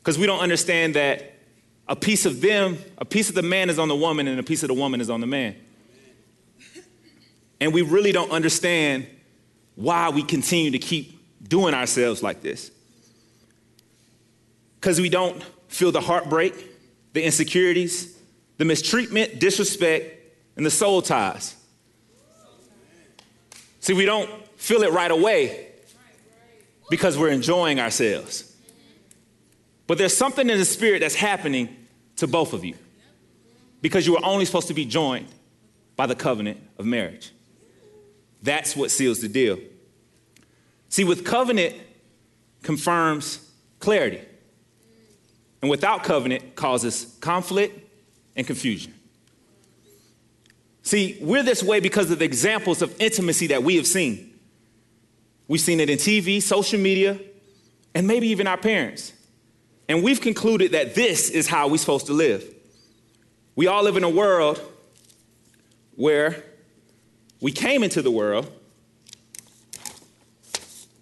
Because 0.00 0.18
we 0.18 0.26
don't 0.26 0.40
understand 0.40 0.96
that 0.96 1.32
a 1.88 1.96
piece 1.96 2.26
of 2.26 2.42
them, 2.42 2.76
a 2.98 3.06
piece 3.06 3.30
of 3.30 3.34
the 3.34 3.42
man 3.42 3.70
is 3.70 3.78
on 3.78 3.88
the 3.88 3.96
woman, 3.96 4.28
and 4.28 4.38
a 4.38 4.42
piece 4.42 4.62
of 4.62 4.68
the 4.68 4.74
woman 4.74 5.00
is 5.00 5.08
on 5.08 5.22
the 5.22 5.26
man. 5.26 5.56
And 7.60 7.72
we 7.72 7.82
really 7.82 8.12
don't 8.12 8.30
understand 8.30 9.06
why 9.74 10.10
we 10.10 10.22
continue 10.22 10.70
to 10.70 10.78
keep 10.78 11.18
doing 11.46 11.74
ourselves 11.74 12.22
like 12.22 12.42
this. 12.42 12.70
Because 14.80 15.00
we 15.00 15.08
don't 15.08 15.42
feel 15.68 15.92
the 15.92 16.00
heartbreak, 16.00 16.54
the 17.12 17.24
insecurities, 17.24 18.16
the 18.58 18.64
mistreatment, 18.64 19.38
disrespect, 19.38 20.14
and 20.56 20.64
the 20.64 20.70
soul 20.70 21.02
ties. 21.02 21.56
See, 23.80 23.92
we 23.92 24.04
don't 24.04 24.30
feel 24.56 24.82
it 24.82 24.92
right 24.92 25.10
away 25.10 25.68
because 26.90 27.16
we're 27.16 27.30
enjoying 27.30 27.80
ourselves. 27.80 28.54
But 29.86 29.98
there's 29.98 30.16
something 30.16 30.48
in 30.48 30.58
the 30.58 30.64
spirit 30.64 31.00
that's 31.00 31.14
happening 31.14 31.74
to 32.16 32.26
both 32.26 32.52
of 32.52 32.64
you 32.64 32.74
because 33.80 34.06
you 34.06 34.16
are 34.16 34.24
only 34.24 34.44
supposed 34.44 34.68
to 34.68 34.74
be 34.74 34.84
joined 34.84 35.28
by 35.96 36.06
the 36.06 36.14
covenant 36.14 36.60
of 36.78 36.84
marriage. 36.84 37.32
That's 38.42 38.76
what 38.76 38.90
seals 38.90 39.20
the 39.20 39.28
deal. 39.28 39.58
See, 40.88 41.04
with 41.04 41.24
covenant 41.24 41.76
confirms 42.62 43.50
clarity, 43.80 44.20
and 45.60 45.70
without 45.70 46.04
covenant 46.04 46.54
causes 46.54 47.16
conflict 47.20 47.78
and 48.36 48.46
confusion. 48.46 48.94
See, 50.82 51.18
we're 51.20 51.42
this 51.42 51.62
way 51.62 51.80
because 51.80 52.10
of 52.10 52.20
the 52.20 52.24
examples 52.24 52.80
of 52.80 52.94
intimacy 53.00 53.48
that 53.48 53.62
we 53.62 53.76
have 53.76 53.86
seen. 53.86 54.38
We've 55.48 55.60
seen 55.60 55.80
it 55.80 55.90
in 55.90 55.98
TV, 55.98 56.40
social 56.40 56.78
media, 56.78 57.18
and 57.94 58.06
maybe 58.06 58.28
even 58.28 58.46
our 58.46 58.56
parents. 58.56 59.12
And 59.88 60.02
we've 60.02 60.20
concluded 60.20 60.72
that 60.72 60.94
this 60.94 61.30
is 61.30 61.48
how 61.48 61.68
we're 61.68 61.78
supposed 61.78 62.06
to 62.06 62.12
live. 62.12 62.44
We 63.56 63.66
all 63.66 63.82
live 63.82 63.96
in 63.96 64.04
a 64.04 64.08
world 64.08 64.60
where 65.96 66.44
we 67.40 67.52
came 67.52 67.82
into 67.82 68.02
the 68.02 68.10
world 68.10 68.50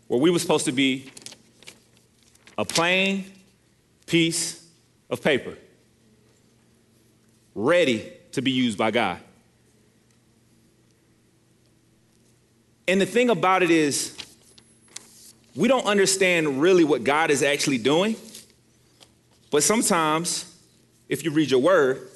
where 0.09 0.21
we 0.21 0.31
were 0.31 0.39
supposed 0.39 0.67
to 0.67 0.73
be 0.73 1.11
a 2.59 2.65
plain 2.65 3.25
piece 4.07 4.65
of 5.11 5.23
paper, 5.23 5.57
ready 7.55 8.13
to 8.33 8.43
be 8.43 8.51
used 8.51 8.79
by 8.79 8.91
God. 8.91 9.19
And 12.89 13.01
the 13.01 13.07
thing 13.07 13.31
about 13.31 13.63
it 13.63 13.71
is, 13.71 14.17
we 15.57 15.69
don't 15.69 15.87
understand 15.87 16.61
really 16.61 16.85
what 16.85 17.03
God 17.03 17.31
is 17.31 17.43
actually 17.43 17.79
doing 17.79 18.15
but 19.51 19.63
sometimes, 19.63 20.53
if 21.09 21.25
you 21.25 21.31
read 21.31 21.51
your 21.51 21.61
word, 21.61 22.09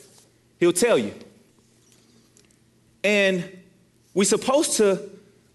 he'll 0.59 0.73
tell 0.73 0.99
you. 0.99 1.15
And 3.03 3.60
we're 4.14 4.25
supposed 4.25 4.76
to 4.79 5.00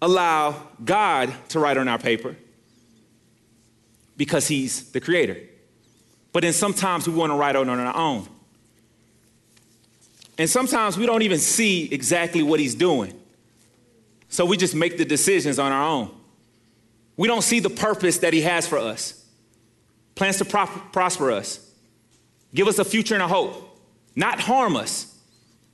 allow 0.00 0.62
God 0.84 1.32
to 1.50 1.58
write 1.58 1.76
on 1.76 1.88
our 1.88 1.98
paper 1.98 2.36
because 4.16 4.48
He's 4.48 4.90
the 4.92 5.00
creator. 5.00 5.38
But 6.32 6.42
then 6.42 6.52
sometimes 6.52 7.08
we 7.08 7.14
want 7.14 7.30
to 7.32 7.36
write 7.36 7.56
on 7.56 7.68
our 7.68 7.96
own. 7.96 8.28
And 10.38 10.48
sometimes 10.50 10.98
we 10.98 11.06
don't 11.06 11.22
even 11.22 11.38
see 11.38 11.92
exactly 11.92 12.42
what 12.42 12.60
He's 12.60 12.74
doing. 12.74 13.18
So 14.28 14.44
we 14.44 14.56
just 14.56 14.74
make 14.74 14.98
the 14.98 15.04
decisions 15.04 15.58
on 15.58 15.72
our 15.72 15.82
own. 15.82 16.10
We 17.16 17.28
don't 17.28 17.42
see 17.42 17.60
the 17.60 17.70
purpose 17.70 18.18
that 18.18 18.32
He 18.32 18.42
has 18.42 18.66
for 18.66 18.78
us, 18.78 19.24
plans 20.14 20.38
to 20.38 20.44
pro- 20.44 20.66
prosper 20.66 21.30
us, 21.30 21.70
give 22.54 22.68
us 22.68 22.78
a 22.78 22.84
future 22.84 23.14
and 23.14 23.22
a 23.22 23.28
hope, 23.28 23.78
not 24.14 24.40
harm 24.40 24.76
us. 24.76 25.15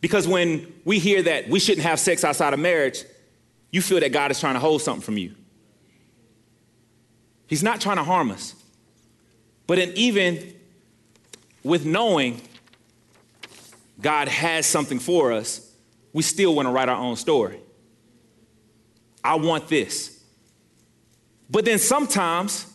Because 0.02 0.28
when 0.28 0.74
we 0.84 0.98
hear 0.98 1.22
that 1.22 1.48
we 1.48 1.60
shouldn't 1.60 1.86
have 1.86 1.98
sex 1.98 2.24
outside 2.24 2.52
of 2.52 2.60
marriage, 2.60 3.04
you 3.70 3.80
feel 3.80 4.00
that 4.00 4.12
God 4.12 4.30
is 4.30 4.38
trying 4.38 4.54
to 4.54 4.60
hold 4.60 4.82
something 4.82 5.00
from 5.00 5.16
you. 5.16 5.34
He's 7.46 7.62
not 7.62 7.80
trying 7.80 7.96
to 7.96 8.04
harm 8.04 8.30
us. 8.30 8.54
But 9.66 9.78
in 9.78 9.92
even 9.96 10.54
with 11.62 11.86
knowing 11.86 12.42
God 14.00 14.26
has 14.26 14.66
something 14.66 14.98
for 14.98 15.32
us, 15.32 15.72
we 16.12 16.22
still 16.22 16.54
want 16.54 16.66
to 16.66 16.72
write 16.72 16.88
our 16.88 16.96
own 16.98 17.14
story. 17.14 17.60
I 19.22 19.36
want 19.36 19.68
this. 19.68 20.20
But 21.48 21.64
then 21.64 21.78
sometimes 21.78 22.66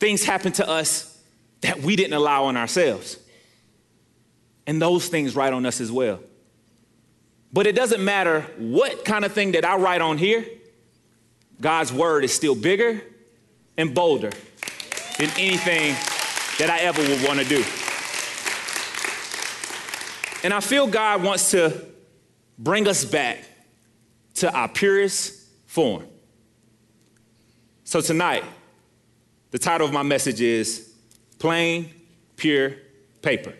things 0.00 0.24
happen 0.24 0.52
to 0.52 0.66
us 0.66 1.20
that 1.60 1.80
we 1.80 1.96
didn't 1.96 2.14
allow 2.14 2.44
on 2.44 2.56
ourselves. 2.56 3.18
And 4.66 4.80
those 4.80 5.08
things 5.08 5.36
write 5.36 5.52
on 5.52 5.66
us 5.66 5.82
as 5.82 5.92
well. 5.92 6.20
But 7.56 7.66
it 7.66 7.74
doesn't 7.74 8.04
matter 8.04 8.42
what 8.58 9.06
kind 9.06 9.24
of 9.24 9.32
thing 9.32 9.52
that 9.52 9.64
I 9.64 9.76
write 9.76 10.02
on 10.02 10.18
here, 10.18 10.44
God's 11.58 11.90
word 11.90 12.22
is 12.22 12.34
still 12.34 12.54
bigger 12.54 13.00
and 13.78 13.94
bolder 13.94 14.28
than 15.18 15.30
anything 15.38 15.94
that 16.58 16.68
I 16.68 16.80
ever 16.80 17.00
would 17.00 17.26
want 17.26 17.38
to 17.40 17.46
do. 17.46 17.64
And 20.44 20.52
I 20.52 20.60
feel 20.60 20.86
God 20.86 21.22
wants 21.22 21.50
to 21.52 21.82
bring 22.58 22.86
us 22.86 23.06
back 23.06 23.42
to 24.34 24.52
our 24.52 24.68
purest 24.68 25.48
form. 25.64 26.04
So 27.84 28.02
tonight, 28.02 28.44
the 29.50 29.58
title 29.58 29.86
of 29.86 29.94
my 29.94 30.02
message 30.02 30.42
is 30.42 30.92
Plain, 31.38 31.88
Pure 32.36 32.74
Paper. 33.22 33.54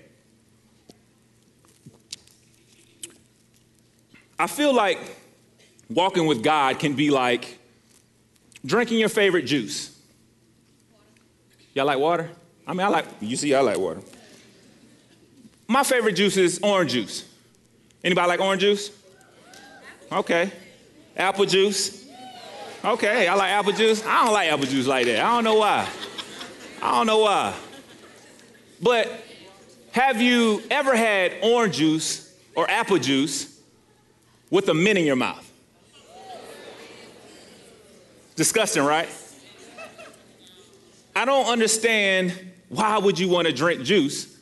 I 4.38 4.46
feel 4.46 4.74
like 4.74 4.98
walking 5.88 6.26
with 6.26 6.42
God 6.42 6.78
can 6.78 6.94
be 6.94 7.10
like 7.10 7.58
drinking 8.64 8.98
your 8.98 9.08
favorite 9.08 9.44
juice. 9.44 9.96
Y'all 11.74 11.86
like 11.86 11.98
water? 11.98 12.30
I 12.66 12.72
mean, 12.72 12.86
I 12.86 12.88
like, 12.88 13.06
you 13.20 13.36
see, 13.36 13.54
I 13.54 13.60
like 13.60 13.78
water. 13.78 14.00
My 15.68 15.82
favorite 15.82 16.14
juice 16.14 16.36
is 16.36 16.60
orange 16.62 16.92
juice. 16.92 17.24
Anybody 18.02 18.28
like 18.28 18.40
orange 18.40 18.62
juice? 18.62 18.90
Okay. 20.10 20.50
Apple 21.16 21.46
juice? 21.46 22.06
Okay, 22.84 23.26
I 23.26 23.34
like 23.34 23.50
apple 23.50 23.72
juice. 23.72 24.04
I 24.06 24.24
don't 24.24 24.32
like 24.32 24.52
apple 24.52 24.66
juice 24.66 24.86
like 24.86 25.06
that. 25.06 25.18
I 25.18 25.34
don't 25.34 25.44
know 25.44 25.56
why. 25.56 25.88
I 26.80 26.92
don't 26.92 27.06
know 27.06 27.18
why. 27.18 27.52
But 28.80 29.24
have 29.92 30.20
you 30.20 30.62
ever 30.70 30.94
had 30.94 31.32
orange 31.42 31.78
juice 31.78 32.32
or 32.54 32.70
apple 32.70 32.98
juice 32.98 33.55
with 34.50 34.68
a 34.68 34.74
mint 34.74 34.98
in 34.98 35.04
your 35.04 35.16
mouth? 35.16 35.42
Disgusting, 38.34 38.82
right? 38.84 39.08
I 41.14 41.24
don't 41.24 41.46
understand 41.46 42.34
why 42.68 42.98
would 42.98 43.18
you 43.18 43.28
want 43.28 43.46
to 43.46 43.52
drink 43.52 43.82
juice 43.82 44.36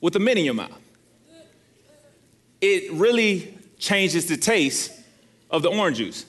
with 0.00 0.16
a 0.16 0.18
mint 0.18 0.38
in 0.38 0.44
your 0.44 0.54
mouth? 0.54 0.80
It 2.60 2.92
really 2.92 3.54
changes 3.78 4.26
the 4.26 4.36
taste 4.36 4.92
of 5.50 5.62
the 5.62 5.68
orange 5.68 5.98
juice. 5.98 6.24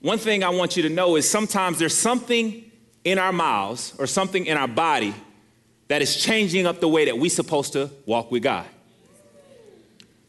One 0.00 0.18
thing 0.18 0.44
I 0.44 0.50
want 0.50 0.76
you 0.76 0.82
to 0.84 0.88
know 0.88 1.16
is 1.16 1.28
sometimes 1.28 1.78
there's 1.78 1.96
something 1.96 2.70
in 3.04 3.18
our 3.18 3.32
mouths 3.32 3.94
or 3.98 4.06
something 4.06 4.46
in 4.46 4.56
our 4.56 4.68
body 4.68 5.14
that 5.88 6.02
is 6.02 6.16
changing 6.16 6.66
up 6.66 6.80
the 6.80 6.88
way 6.88 7.06
that 7.06 7.18
we're 7.18 7.30
supposed 7.30 7.72
to 7.72 7.90
walk 8.04 8.30
with 8.30 8.42
God. 8.42 8.66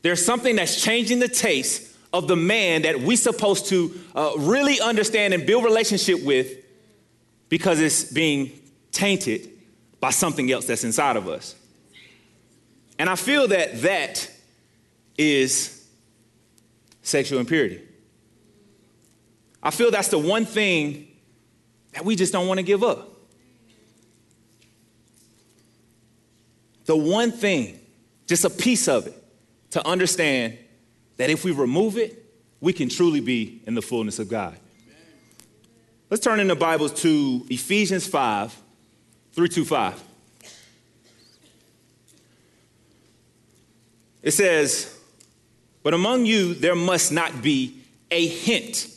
There's 0.01 0.25
something 0.25 0.55
that's 0.55 0.81
changing 0.81 1.19
the 1.19 1.27
taste 1.27 1.95
of 2.13 2.27
the 2.27 2.35
man 2.35 2.83
that 2.83 2.99
we're 2.99 3.17
supposed 3.17 3.67
to 3.67 3.99
uh, 4.15 4.31
really 4.37 4.79
understand 4.79 5.33
and 5.33 5.45
build 5.45 5.63
relationship 5.63 6.23
with 6.23 6.63
because 7.49 7.79
it's 7.79 8.03
being 8.05 8.51
tainted 8.91 9.49
by 9.99 10.09
something 10.09 10.51
else 10.51 10.65
that's 10.65 10.83
inside 10.83 11.15
of 11.15 11.27
us. 11.27 11.55
And 12.99 13.09
I 13.09 13.15
feel 13.15 13.47
that 13.49 13.81
that 13.81 14.31
is 15.17 15.87
sexual 17.01 17.39
impurity. 17.39 17.81
I 19.61 19.71
feel 19.71 19.91
that's 19.91 20.09
the 20.09 20.19
one 20.19 20.45
thing 20.45 21.07
that 21.93 22.05
we 22.05 22.15
just 22.15 22.31
don't 22.31 22.47
want 22.47 22.59
to 22.59 22.63
give 22.63 22.83
up. 22.83 23.11
The 26.85 26.95
one 26.95 27.31
thing, 27.31 27.79
just 28.27 28.45
a 28.45 28.49
piece 28.49 28.87
of 28.87 29.07
it, 29.07 29.16
to 29.71 29.85
understand 29.87 30.57
that 31.17 31.29
if 31.29 31.43
we 31.43 31.51
remove 31.51 31.97
it, 31.97 32.23
we 32.59 32.73
can 32.73 32.89
truly 32.89 33.19
be 33.19 33.61
in 33.65 33.75
the 33.75 33.81
fullness 33.81 34.19
of 34.19 34.29
God. 34.29 34.57
Let's 36.09 36.23
turn 36.23 36.39
in 36.39 36.47
the 36.47 36.55
Bibles 36.55 37.01
to 37.01 37.45
Ephesians 37.49 38.07
5, 38.07 38.55
3 39.33 39.49
to 39.49 39.65
5. 39.65 40.03
It 44.23 44.31
says, 44.31 44.97
But 45.83 45.93
among 45.93 46.25
you 46.25 46.53
there 46.53 46.75
must 46.75 47.11
not 47.11 47.41
be 47.41 47.81
a 48.09 48.25
hint 48.25 48.87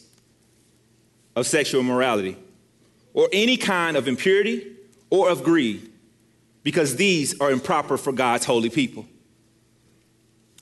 of 1.37 1.47
sexual 1.47 1.81
immorality 1.81 2.37
or 3.13 3.29
any 3.33 3.57
kind 3.57 3.97
of 3.97 4.07
impurity 4.07 4.77
or 5.11 5.31
of 5.31 5.43
greed, 5.43 5.91
because 6.63 6.95
these 6.97 7.41
are 7.41 7.51
improper 7.51 7.97
for 7.97 8.13
God's 8.13 8.45
holy 8.45 8.71
people. 8.71 9.07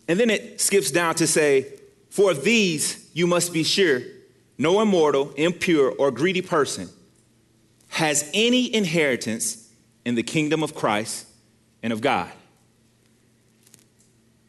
And 0.09 0.19
then 0.19 0.31
it 0.31 0.61
skips 0.61 0.91
down 0.91 1.15
to 1.17 1.27
say, 1.27 1.67
For 2.09 2.33
these 2.35 3.09
you 3.13 3.27
must 3.27 3.53
be 3.53 3.63
sure 3.63 4.01
no 4.57 4.81
immortal, 4.81 5.31
impure, 5.37 5.93
or 5.93 6.11
greedy 6.11 6.43
person 6.43 6.89
has 7.91 8.29
any 8.35 8.75
inheritance 8.75 9.71
in 10.05 10.15
the 10.15 10.23
kingdom 10.23 10.63
of 10.63 10.75
Christ 10.75 11.27
and 11.83 11.93
of 11.93 12.01
God. 12.01 12.31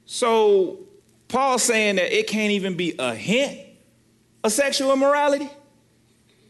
So, 0.06 0.80
Paul's 1.28 1.62
saying 1.62 1.98
that 1.98 2.12
it 2.12 2.28
can't 2.28 2.52
even 2.52 2.76
be 2.76 2.96
a 2.98 3.14
hint 3.14 3.60
of 4.44 4.52
sexual 4.52 4.92
immorality. 4.92 5.50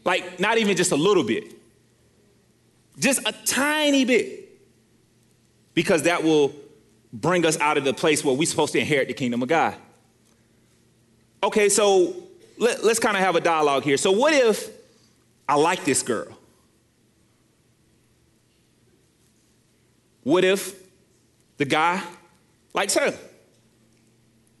Like, 0.04 0.40
not 0.40 0.56
even 0.56 0.76
just 0.76 0.92
a 0.92 0.96
little 0.96 1.24
bit, 1.24 1.52
just 2.98 3.20
a 3.26 3.34
tiny 3.44 4.06
bit. 4.06 4.38
Because 5.74 6.04
that 6.04 6.24
will 6.24 6.54
bring 7.12 7.44
us 7.44 7.58
out 7.58 7.76
of 7.76 7.84
the 7.84 7.94
place 7.94 8.24
where 8.24 8.34
we're 8.34 8.46
supposed 8.46 8.72
to 8.72 8.78
inherit 8.78 9.08
the 9.08 9.14
kingdom 9.14 9.42
of 9.42 9.48
God. 9.48 9.74
Okay, 11.42 11.68
so 11.68 12.14
let, 12.58 12.80
us 12.80 12.98
kind 12.98 13.16
of 13.16 13.22
have 13.22 13.36
a 13.36 13.40
dialogue 13.40 13.82
here. 13.82 13.96
So, 13.96 14.12
what 14.12 14.32
if 14.32 14.68
I 15.48 15.54
like 15.54 15.84
this 15.84 16.02
girl? 16.02 16.36
What 20.22 20.44
if 20.44 20.78
the 21.56 21.64
guy 21.64 22.02
likes 22.74 22.94
her? 22.94 23.18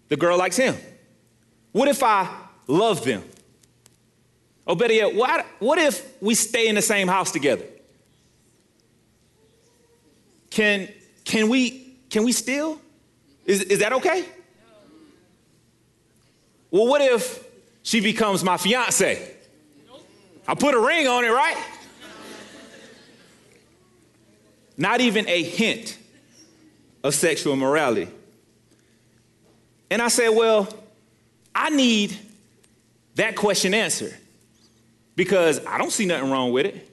The 0.08 0.16
girl 0.16 0.38
likes 0.38 0.56
him. 0.56 0.74
What 1.72 1.88
if 1.88 2.02
I 2.02 2.28
love 2.66 3.04
them? 3.04 3.22
Or 4.66 4.76
better 4.76 4.92
yet, 4.92 5.14
what, 5.14 5.46
what 5.58 5.78
if 5.78 6.20
we 6.22 6.34
stay 6.34 6.68
in 6.68 6.74
the 6.74 6.82
same 6.82 7.08
house 7.08 7.30
together? 7.30 7.64
Can, 10.50 10.88
can, 11.24 11.48
we, 11.48 11.89
can 12.10 12.24
we 12.24 12.32
still? 12.32 12.80
Is, 13.46 13.62
is 13.62 13.78
that 13.78 13.92
okay? 13.94 14.24
Well, 16.70 16.86
what 16.86 17.00
if 17.00 17.44
she 17.82 18.00
becomes 18.00 18.44
my 18.44 18.56
fiance? 18.56 19.34
I 20.46 20.54
put 20.54 20.74
a 20.74 20.80
ring 20.80 21.06
on 21.06 21.24
it, 21.24 21.28
right? 21.28 21.56
Not 24.76 25.00
even 25.00 25.28
a 25.28 25.42
hint 25.42 25.98
of 27.02 27.14
sexual 27.14 27.56
morality. 27.56 28.08
And 29.90 30.00
I 30.00 30.08
said, 30.08 30.30
well, 30.30 30.68
I 31.54 31.70
need 31.70 32.16
that 33.16 33.36
question 33.36 33.74
answered 33.74 34.16
because 35.16 35.64
I 35.66 35.78
don't 35.78 35.90
see 35.90 36.06
nothing 36.06 36.30
wrong 36.30 36.52
with 36.52 36.66
it. 36.66 36.88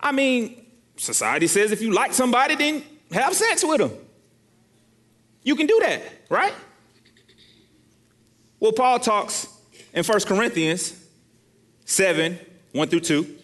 I 0.00 0.12
mean, 0.12 0.66
society 0.96 1.46
says 1.46 1.72
if 1.72 1.80
you 1.82 1.92
like 1.92 2.12
somebody, 2.12 2.54
then 2.54 2.82
have 3.12 3.34
sex 3.34 3.64
with 3.64 3.78
them. 3.78 3.92
You 5.42 5.54
can 5.54 5.66
do 5.66 5.78
that, 5.82 6.02
right? 6.28 6.52
Well, 8.58 8.72
Paul 8.72 8.98
talks 8.98 9.48
in 9.92 10.04
1 10.04 10.20
Corinthians 10.20 10.94
7 11.84 12.38
1 12.72 12.88
through 12.88 13.00
2, 13.00 13.38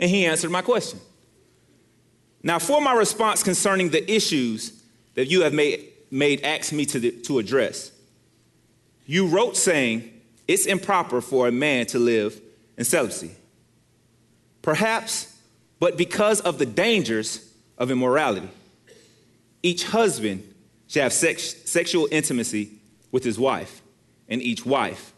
and 0.00 0.10
he 0.10 0.24
answered 0.24 0.50
my 0.50 0.62
question. 0.62 1.00
Now, 2.42 2.58
for 2.58 2.80
my 2.80 2.94
response 2.94 3.42
concerning 3.42 3.90
the 3.90 4.10
issues 4.10 4.82
that 5.14 5.28
you 5.28 5.42
have 5.42 5.52
made, 5.52 5.88
made 6.10 6.42
asked 6.42 6.72
me 6.72 6.86
to, 6.86 6.98
the, 6.98 7.10
to 7.22 7.38
address, 7.38 7.92
you 9.06 9.26
wrote 9.26 9.56
saying, 9.56 10.10
It's 10.48 10.66
improper 10.66 11.20
for 11.20 11.46
a 11.46 11.52
man 11.52 11.86
to 11.86 11.98
live 11.98 12.40
in 12.78 12.84
celibacy. 12.84 13.32
Perhaps, 14.62 15.36
but 15.78 15.96
because 15.96 16.40
of 16.40 16.58
the 16.58 16.66
dangers 16.66 17.51
of 17.82 17.90
immorality, 17.90 18.48
each 19.60 19.82
husband 19.82 20.54
should 20.86 21.02
have 21.02 21.12
sex, 21.12 21.56
sexual 21.68 22.06
intimacy 22.12 22.70
with 23.10 23.24
his 23.24 23.40
wife, 23.40 23.82
and 24.28 24.40
each 24.40 24.64
wife 24.64 25.12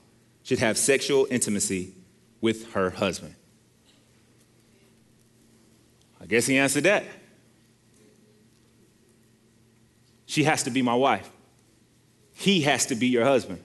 should 0.45 0.59
have 0.61 0.79
sexual 0.79 1.27
intimacy 1.31 1.93
with 2.41 2.73
her 2.73 2.89
husband. 2.89 3.35
I 6.19 6.25
guess 6.25 6.47
he 6.47 6.57
answered 6.57 6.85
that. 6.85 7.05
She 10.25 10.45
has 10.45 10.63
to 10.63 10.71
be 10.71 10.81
my 10.81 10.95
wife. 10.95 11.31
He 12.33 12.63
has 12.63 12.87
to 12.87 12.95
be 12.95 13.09
your 13.09 13.25
husband. 13.25 13.63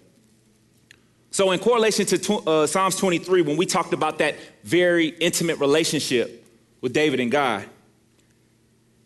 So, 1.32 1.52
in 1.52 1.60
correlation 1.60 2.06
to 2.06 2.34
uh, 2.40 2.68
Psalms 2.68 2.98
23, 2.98 3.44
when 3.44 3.56
we 3.56 3.66
talked 3.66 3.94
about 3.94 4.18
that 4.18 4.36
very 4.64 5.08
intimate 5.08 5.60
relationship 5.60 6.46
with 6.82 6.92
David 6.92 7.22
and 7.22 7.32
God, 7.32 7.64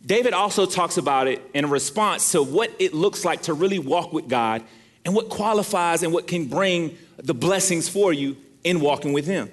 David 0.06 0.34
also 0.34 0.66
talks 0.66 0.98
about 0.98 1.28
it 1.28 1.42
in 1.54 1.70
response 1.70 2.32
to 2.34 2.44
what 2.44 2.72
it 2.80 2.94
looks 2.94 3.24
like 3.24 3.44
to 3.44 3.54
really 3.54 3.80
walk 3.80 4.12
with 4.12 4.28
God 4.28 4.64
and 5.06 5.16
what 5.16 5.30
qualifies 5.30 6.04
and 6.04 6.14
what 6.14 6.28
can 6.28 6.48
bring 6.48 6.98
the 7.18 7.34
blessings 7.34 7.88
for 7.88 8.12
you 8.12 8.36
in 8.64 8.80
walking 8.80 9.14
with 9.14 9.26
Him. 9.26 9.50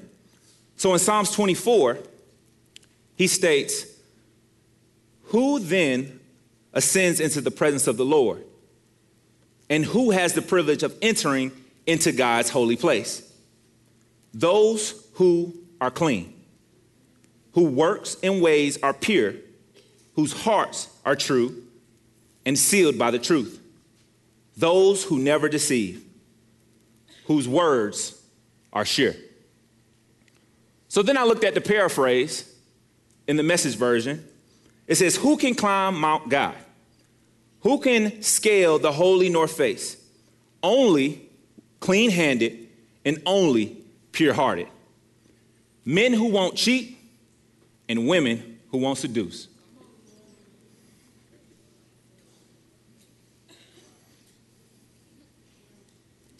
So, 0.77 0.93
in 0.93 0.99
Psalms 0.99 1.31
24, 1.33 1.99
he 3.17 3.27
states, 3.27 3.85
Who 5.25 5.59
then 5.59 6.21
ascends 6.73 7.21
into 7.21 7.41
the 7.41 7.51
presence 7.51 7.87
of 7.87 7.97
the 7.97 8.05
Lord? 8.05 8.45
And 9.69 9.85
who 9.85 10.11
has 10.11 10.33
the 10.33 10.43
privilege 10.43 10.83
of 10.83 10.97
entering 11.01 11.53
into 11.87 12.13
God's 12.13 12.51
holy 12.51 12.77
place. 12.77 13.29
Those 14.33 15.07
who 15.15 15.55
are 15.81 15.91
clean, 15.91 16.33
who 17.53 17.65
works 17.65 18.15
in 18.23 18.41
ways 18.41 18.79
are 18.83 18.95
pure, 18.95 19.35
whose 20.21 20.35
hearts 20.35 20.91
are 21.03 21.17
true 21.17 21.63
and 22.45 22.59
sealed 22.59 22.99
by 22.99 23.11
the 23.11 23.19
truth. 23.19 23.59
Those 24.55 25.03
who 25.03 25.19
never 25.19 25.49
deceive, 25.49 26.05
whose 27.25 27.49
words 27.49 28.21
are 28.71 28.85
sure. 28.85 29.15
So 30.89 31.03
then 31.03 31.17
I 31.17 31.23
looked 31.23 31.43
at 31.43 31.55
the 31.55 31.63
paraphrase 31.63 32.55
in 33.27 33.37
the 33.39 33.43
message 33.43 33.77
version. 33.77 34.23
It 34.87 34.97
says, 34.97 35.17
Who 35.17 35.39
can 35.39 35.55
climb 35.55 35.99
Mount 35.99 36.29
God? 36.29 36.57
Who 37.61 37.79
can 37.81 38.21
scale 38.21 38.79
the 38.79 38.93
holy 38.93 39.31
north 39.31 39.57
face? 39.57 39.97
Only 40.63 41.31
clean 41.79 42.11
handed, 42.11 42.69
and 43.07 43.23
only 43.25 43.79
pure 44.13 44.35
hearted. 44.35 44.69
Men 45.87 46.13
who 46.13 46.27
won't 46.27 46.57
cheat, 46.57 46.99
and 47.89 48.07
women 48.07 48.61
who 48.71 48.77
won't 48.77 48.99
seduce. 48.99 49.49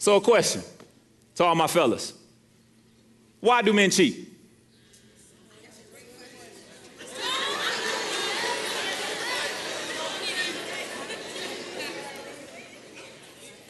So, 0.01 0.15
a 0.15 0.19
question 0.19 0.63
to 1.35 1.43
all 1.43 1.53
my 1.53 1.67
fellas 1.67 2.13
Why 3.39 3.61
do 3.61 3.71
men 3.71 3.91
cheat? 3.91 4.29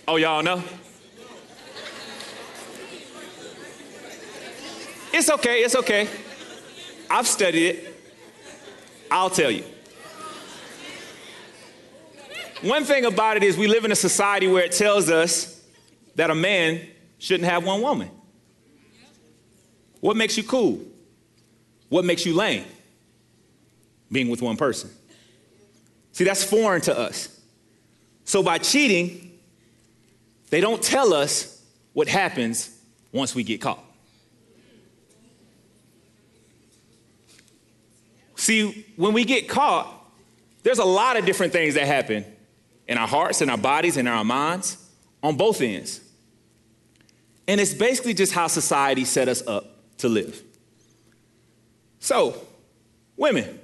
Oh, 0.07 0.15
y'all 0.15 0.41
know? 0.41 0.63
It's 5.11 5.29
okay, 5.29 5.63
it's 5.63 5.75
okay. 5.75 6.07
I've 7.09 7.27
studied 7.27 7.67
it. 7.67 8.03
I'll 9.11 9.29
tell 9.29 9.51
you. 9.51 9.65
One 12.61 12.85
thing 12.85 13.03
about 13.03 13.35
it 13.35 13.43
is 13.43 13.57
we 13.57 13.67
live 13.67 13.83
in 13.83 13.91
a 13.91 13.97
society 13.97 14.47
where 14.47 14.63
it 14.63 14.71
tells 14.71 15.09
us 15.09 15.60
that 16.15 16.29
a 16.29 16.35
man 16.35 16.81
shouldn't 17.17 17.49
have 17.49 17.65
one 17.65 17.81
woman. 17.81 18.09
What 19.99 20.17
makes 20.17 20.37
you 20.37 20.43
cool? 20.43 20.79
What 21.89 22.05
makes 22.05 22.25
you 22.25 22.33
lame? 22.33 22.65
Being 24.11 24.29
with 24.29 24.41
one 24.41 24.57
person. 24.57 24.89
See, 26.11 26.23
that's 26.23 26.43
foreign 26.43 26.81
to 26.81 26.97
us. 26.97 27.39
So 28.25 28.43
by 28.43 28.57
cheating, 28.57 29.39
they 30.49 30.61
don't 30.61 30.81
tell 30.81 31.13
us 31.13 31.63
what 31.93 32.07
happens 32.07 32.77
once 33.11 33.35
we 33.35 33.43
get 33.43 33.61
caught. 33.61 33.83
See, 38.35 38.85
when 38.95 39.13
we 39.13 39.23
get 39.23 39.47
caught, 39.47 39.87
there's 40.63 40.79
a 40.79 40.85
lot 40.85 41.17
of 41.17 41.25
different 41.25 41.53
things 41.53 41.75
that 41.75 41.85
happen 41.85 42.25
in 42.87 42.97
our 42.97 43.07
hearts, 43.07 43.41
in 43.41 43.49
our 43.49 43.57
bodies, 43.57 43.97
in 43.97 44.07
our 44.07 44.23
minds, 44.23 44.77
on 45.23 45.37
both 45.37 45.61
ends. 45.61 46.01
And 47.47 47.59
it's 47.59 47.73
basically 47.73 48.13
just 48.13 48.33
how 48.33 48.47
society 48.47 49.05
set 49.05 49.27
us 49.27 49.45
up 49.45 49.65
to 49.97 50.09
live. 50.09 50.41
So, 51.99 52.35
women, 53.17 53.59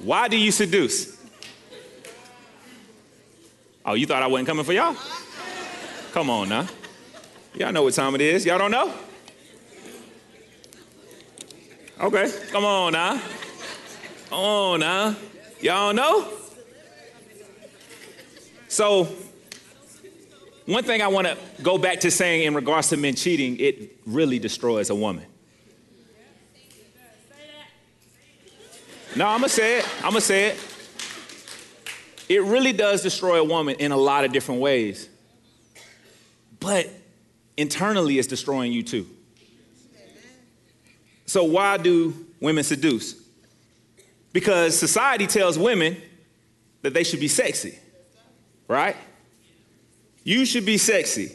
why 0.00 0.28
do 0.28 0.36
you 0.36 0.52
seduce? 0.52 1.18
Oh, 3.84 3.94
you 3.94 4.06
thought 4.06 4.22
I 4.22 4.26
wasn't 4.26 4.48
coming 4.48 4.64
for 4.64 4.72
y'all? 4.72 4.96
Come 6.12 6.30
on 6.30 6.48
now. 6.48 6.66
Y'all 7.54 7.72
know 7.72 7.82
what 7.82 7.94
time 7.94 8.14
it 8.14 8.20
is. 8.20 8.46
Y'all 8.46 8.58
don't 8.58 8.70
know? 8.70 8.92
Okay, 12.00 12.32
come 12.52 12.64
on 12.64 12.92
now. 12.92 13.20
Come 14.28 14.38
on 14.38 14.80
now. 14.80 15.16
Y'all 15.60 15.92
know? 15.92 16.28
So, 18.68 19.08
one 20.66 20.84
thing 20.84 21.00
I 21.00 21.08
want 21.08 21.26
to 21.26 21.38
go 21.62 21.78
back 21.78 22.00
to 22.00 22.10
saying 22.10 22.44
in 22.44 22.54
regards 22.54 22.90
to 22.90 22.98
men 22.98 23.14
cheating, 23.14 23.58
it 23.58 23.96
really 24.04 24.38
destroys 24.38 24.90
a 24.90 24.94
woman. 24.94 25.24
No, 29.16 29.26
I'm 29.26 29.40
going 29.40 29.48
to 29.48 29.54
say 29.54 29.78
it. 29.78 29.88
I'm 29.96 30.10
going 30.10 30.14
to 30.16 30.20
say 30.20 30.46
it. 30.48 30.60
It 32.28 32.42
really 32.42 32.74
does 32.74 33.02
destroy 33.02 33.40
a 33.40 33.44
woman 33.44 33.76
in 33.78 33.90
a 33.90 33.96
lot 33.96 34.24
of 34.24 34.32
different 34.32 34.60
ways. 34.60 35.08
But 36.60 36.90
internally, 37.56 38.18
it's 38.18 38.28
destroying 38.28 38.70
you 38.70 38.82
too. 38.82 39.08
So, 41.24 41.44
why 41.44 41.78
do 41.78 42.26
women 42.38 42.64
seduce? 42.64 43.14
Because 44.34 44.78
society 44.78 45.26
tells 45.26 45.58
women 45.58 45.96
that 46.82 46.92
they 46.92 47.02
should 47.02 47.20
be 47.20 47.28
sexy, 47.28 47.78
right? 48.68 48.96
You 50.22 50.44
should 50.44 50.66
be 50.66 50.78
sexy. 50.78 51.34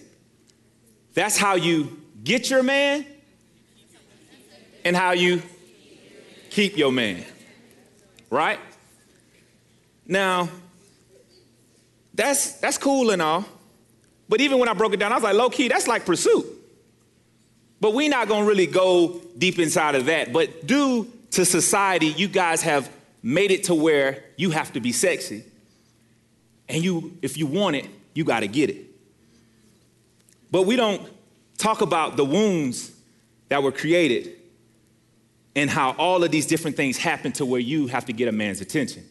That's 1.15 1.38
how 1.38 1.56
you 1.56 2.00
get 2.24 2.50
your 2.50 2.63
man 2.63 3.06
and 4.86 4.96
how 4.96 5.12
you 5.12 5.41
keep 6.50 6.78
your 6.78 6.91
man, 6.91 7.26
right? 8.30 8.60
Now, 10.08 10.50
that's, 12.13 12.54
that's 12.54 12.78
cool 12.78 13.10
and 13.10 13.22
all, 13.22 13.46
but 14.30 14.41
even 14.41 14.60
when 14.60 14.69
I 14.69 14.74
broke 14.74 14.93
it 14.93 15.00
down, 15.00 15.12
I 15.12 15.15
was 15.15 15.24
like, 15.24 15.36
low 15.36 15.50
key, 15.50 15.67
that's 15.67 15.88
like 15.88 16.06
pursuit. 16.06 16.46
But 17.80 17.93
we're 17.93 18.10
not 18.10 18.28
to 18.28 18.43
really 18.43 18.67
go 18.67 19.22
deep 19.38 19.60
inside 19.60 19.96
of 19.96 20.06
that. 20.06 20.32
But 20.32 20.65
due 20.65 21.12
to 21.32 21.43
society, 21.43 22.08
you 22.08 22.28
guys 22.28 22.62
have 22.62 22.89
made 23.22 23.52
it 23.52 23.65
to 23.65 23.76
where 23.76 24.24
you 24.38 24.52
have 24.52 24.72
to 24.74 24.80
be 24.80 24.91
sexy. 24.91 25.43
And 26.73 26.83
you, 26.83 27.15
if 27.21 27.38
you 27.38 27.45
want 27.45 27.75
it, 27.75 27.86
you 28.15 28.25
got 28.25 28.39
to 28.39 28.47
get 28.47 28.71
it. 28.71 28.88
But 30.49 30.63
we 30.63 30.75
don't 30.75 31.07
talk 31.57 31.81
about 31.81 32.17
the 32.17 32.25
wounds 32.25 32.91
that 33.49 33.62
were 33.62 33.71
created 33.71 34.36
and 35.55 35.69
how 35.69 35.91
all 35.91 36.23
of 36.23 36.31
these 36.31 36.47
different 36.47 36.75
things 36.75 36.97
happen 36.97 37.31
to 37.33 37.45
where 37.45 37.59
you 37.59 37.86
have 37.88 38.05
to 38.05 38.13
get 38.13 38.27
a 38.27 38.31
man's 38.31 38.59
attention. 38.59 39.07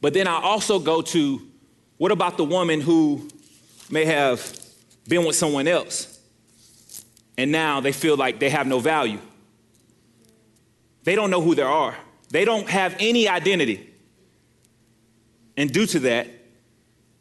But 0.00 0.14
then 0.14 0.26
I 0.26 0.40
also 0.40 0.78
go 0.78 1.02
to 1.02 1.42
what 1.98 2.12
about 2.12 2.38
the 2.38 2.44
woman 2.44 2.80
who 2.80 3.28
may 3.90 4.06
have 4.06 4.58
been 5.06 5.24
with 5.26 5.36
someone 5.36 5.68
else 5.68 6.18
and 7.36 7.52
now 7.52 7.80
they 7.80 7.92
feel 7.92 8.16
like 8.16 8.38
they 8.38 8.48
have 8.48 8.66
no 8.66 8.78
value. 8.78 9.18
They 11.02 11.14
don't 11.14 11.30
know 11.30 11.42
who 11.42 11.54
they 11.54 11.62
are, 11.62 11.94
they 12.30 12.46
don't 12.46 12.68
have 12.70 12.96
any 12.98 13.28
identity. 13.28 13.93
And 15.56 15.72
due 15.72 15.86
to 15.86 16.00
that, 16.00 16.28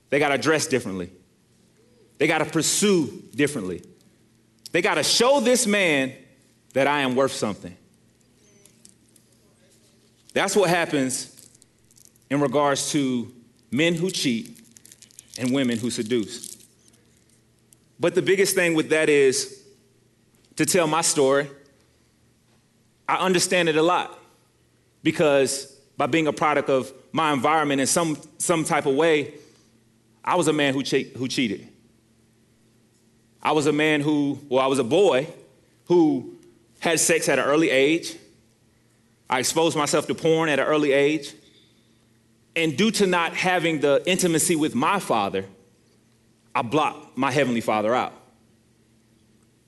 they 0.09 0.19
got 0.19 0.29
to 0.29 0.37
dress 0.37 0.67
differently. 0.67 1.11
They 2.17 2.27
got 2.27 2.39
to 2.39 2.45
pursue 2.45 3.23
differently. 3.35 3.83
They 4.71 4.81
got 4.81 4.95
to 4.95 5.03
show 5.03 5.39
this 5.39 5.67
man 5.67 6.13
that 6.73 6.87
I 6.87 7.01
am 7.01 7.15
worth 7.15 7.31
something. 7.31 7.75
That's 10.33 10.55
what 10.55 10.69
happens 10.69 11.49
in 12.29 12.41
regards 12.41 12.91
to 12.91 13.31
men 13.71 13.93
who 13.93 14.09
cheat 14.09 14.59
and 15.37 15.53
women 15.53 15.77
who 15.77 15.91
seduce. 15.91 16.57
But 17.99 18.15
the 18.15 18.21
biggest 18.21 18.55
thing 18.55 18.73
with 18.73 18.89
that 18.89 19.09
is 19.09 19.63
to 20.55 20.65
tell 20.65 20.87
my 20.87 21.01
story, 21.01 21.49
I 23.07 23.17
understand 23.17 23.69
it 23.69 23.75
a 23.75 23.83
lot 23.83 24.19
because 25.03 25.65
by 25.97 26.07
being 26.07 26.27
a 26.27 26.33
product 26.33 26.69
of 26.69 26.91
my 27.13 27.31
environment 27.31 27.79
in 27.79 27.87
some, 27.87 28.17
some 28.39 28.65
type 28.65 28.85
of 28.87 28.95
way, 28.95 29.35
I 30.25 30.35
was 30.35 30.47
a 30.47 30.53
man 30.53 30.73
who, 30.73 30.83
che- 30.83 31.11
who 31.15 31.27
cheated. 31.27 31.69
I 33.41 33.51
was 33.51 33.67
a 33.67 33.71
man 33.71 34.01
who, 34.01 34.39
well, 34.49 34.63
I 34.63 34.67
was 34.67 34.79
a 34.79 34.83
boy 34.83 35.27
who 35.85 36.35
had 36.79 36.99
sex 36.99 37.29
at 37.29 37.39
an 37.39 37.45
early 37.45 37.69
age. 37.69 38.17
I 39.29 39.39
exposed 39.39 39.77
myself 39.77 40.07
to 40.07 40.15
porn 40.15 40.49
at 40.49 40.59
an 40.59 40.65
early 40.65 40.91
age. 40.91 41.33
And 42.55 42.75
due 42.75 42.91
to 42.91 43.07
not 43.07 43.33
having 43.33 43.79
the 43.79 44.01
intimacy 44.05 44.55
with 44.55 44.73
my 44.75 44.99
father, 44.99 45.45
I 46.55 46.61
blocked 46.63 47.17
my 47.17 47.31
heavenly 47.31 47.61
father 47.61 47.93
out. 47.93 48.13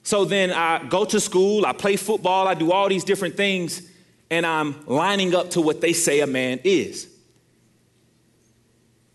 So 0.04 0.26
then 0.26 0.52
I 0.52 0.84
go 0.84 1.06
to 1.06 1.20
school, 1.20 1.66
I 1.66 1.74
play 1.74 1.96
football, 1.96 2.48
I 2.48 2.54
do 2.54 2.72
all 2.72 2.88
these 2.90 3.04
different 3.04 3.38
things, 3.38 3.82
and 4.30 4.46
I'm 4.46 4.86
lining 4.86 5.34
up 5.36 5.52
to 5.52 5.62
what 5.62 5.82
they 5.82 5.94
say 5.94 6.22
a 6.22 6.28
man 6.28 6.60
is. 6.64 7.08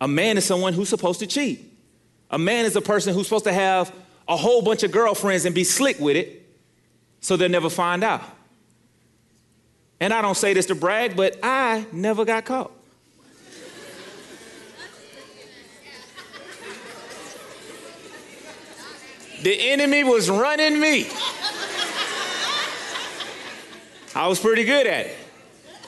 A 0.00 0.08
man 0.08 0.38
is 0.38 0.44
someone 0.44 0.72
who's 0.72 0.88
supposed 0.88 1.20
to 1.20 1.26
cheat. 1.26 1.70
A 2.30 2.38
man 2.38 2.64
is 2.64 2.76
a 2.76 2.80
person 2.80 3.12
who's 3.12 3.26
supposed 3.26 3.44
to 3.44 3.52
have 3.52 3.94
a 4.28 4.36
whole 4.36 4.62
bunch 4.62 4.82
of 4.82 4.92
girlfriends 4.92 5.44
and 5.44 5.54
be 5.54 5.64
slick 5.64 5.98
with 5.98 6.16
it 6.16 6.48
so 7.20 7.36
they'll 7.36 7.48
never 7.48 7.68
find 7.68 8.02
out. 8.02 8.22
And 9.98 10.14
I 10.14 10.22
don't 10.22 10.36
say 10.36 10.54
this 10.54 10.66
to 10.66 10.74
brag, 10.74 11.16
but 11.16 11.38
I 11.42 11.84
never 11.92 12.24
got 12.24 12.44
caught. 12.46 12.72
the 19.42 19.70
enemy 19.70 20.04
was 20.04 20.30
running 20.30 20.80
me. 20.80 21.06
I 24.14 24.26
was 24.26 24.38
pretty 24.40 24.64
good 24.64 24.86
at 24.86 25.06
it 25.06 25.16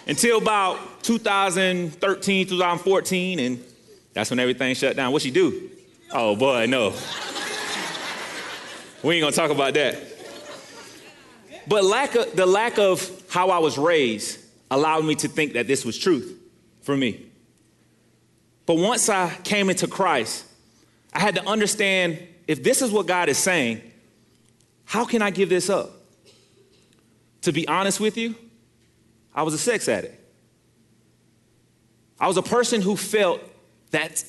until 0.07 0.39
about 0.39 1.03
2013, 1.03 2.47
2014, 2.47 3.39
and 3.39 3.65
that's 4.15 4.31
when 4.31 4.39
everything 4.39 4.75
shut 4.75 4.97
down. 4.97 5.13
What 5.13 5.23
she 5.23 5.31
do? 5.31 5.71
Oh 6.13 6.37
boy, 6.37 6.67
no. 6.67 6.95
We 9.03 9.17
ain't 9.17 9.23
gonna 9.23 9.33
talk 9.33 9.51
about 9.51 9.75
that. 9.75 9.97
But 11.67 11.85
lack 11.85 12.15
of, 12.15 12.35
the 12.37 12.47
lack 12.47 12.79
of 12.79 13.11
how 13.31 13.51
I 13.51 13.59
was 13.59 13.79
raised 13.79 14.39
allowed 14.71 15.05
me 15.05 15.15
to 15.17 15.29
think 15.29 15.55
that 15.55 15.67
this 15.67 15.85
was 15.85 15.99
truth 15.99 16.39
for 16.83 16.97
me. 16.97 17.27
But 18.67 18.77
once 18.77 19.09
I 19.09 19.35
came 19.45 19.71
into 19.71 19.87
Christ, 19.87 20.47
I 21.13 21.21
had 21.21 21.35
to 21.37 21.47
understand 21.47 22.19
if 22.47 22.63
this 22.63 22.83
is 22.83 22.91
what 22.91 23.07
God 23.07 23.29
is 23.29 23.39
saying, 23.39 23.81
how 24.85 25.05
can 25.05 25.23
I 25.23 25.31
give 25.31 25.49
this 25.49 25.71
up? 25.71 25.91
To 27.43 27.53
be 27.53 27.67
honest 27.67 28.01
with 28.01 28.17
you, 28.17 28.35
I 29.35 29.43
was 29.43 29.55
a 29.55 29.59
sex 29.59 29.89
addict. 29.89 30.19
I 32.21 32.29
was 32.29 32.37
a 32.37 32.43
person 32.43 32.83
who 32.83 32.97
felt 32.97 33.41
that 33.93 34.25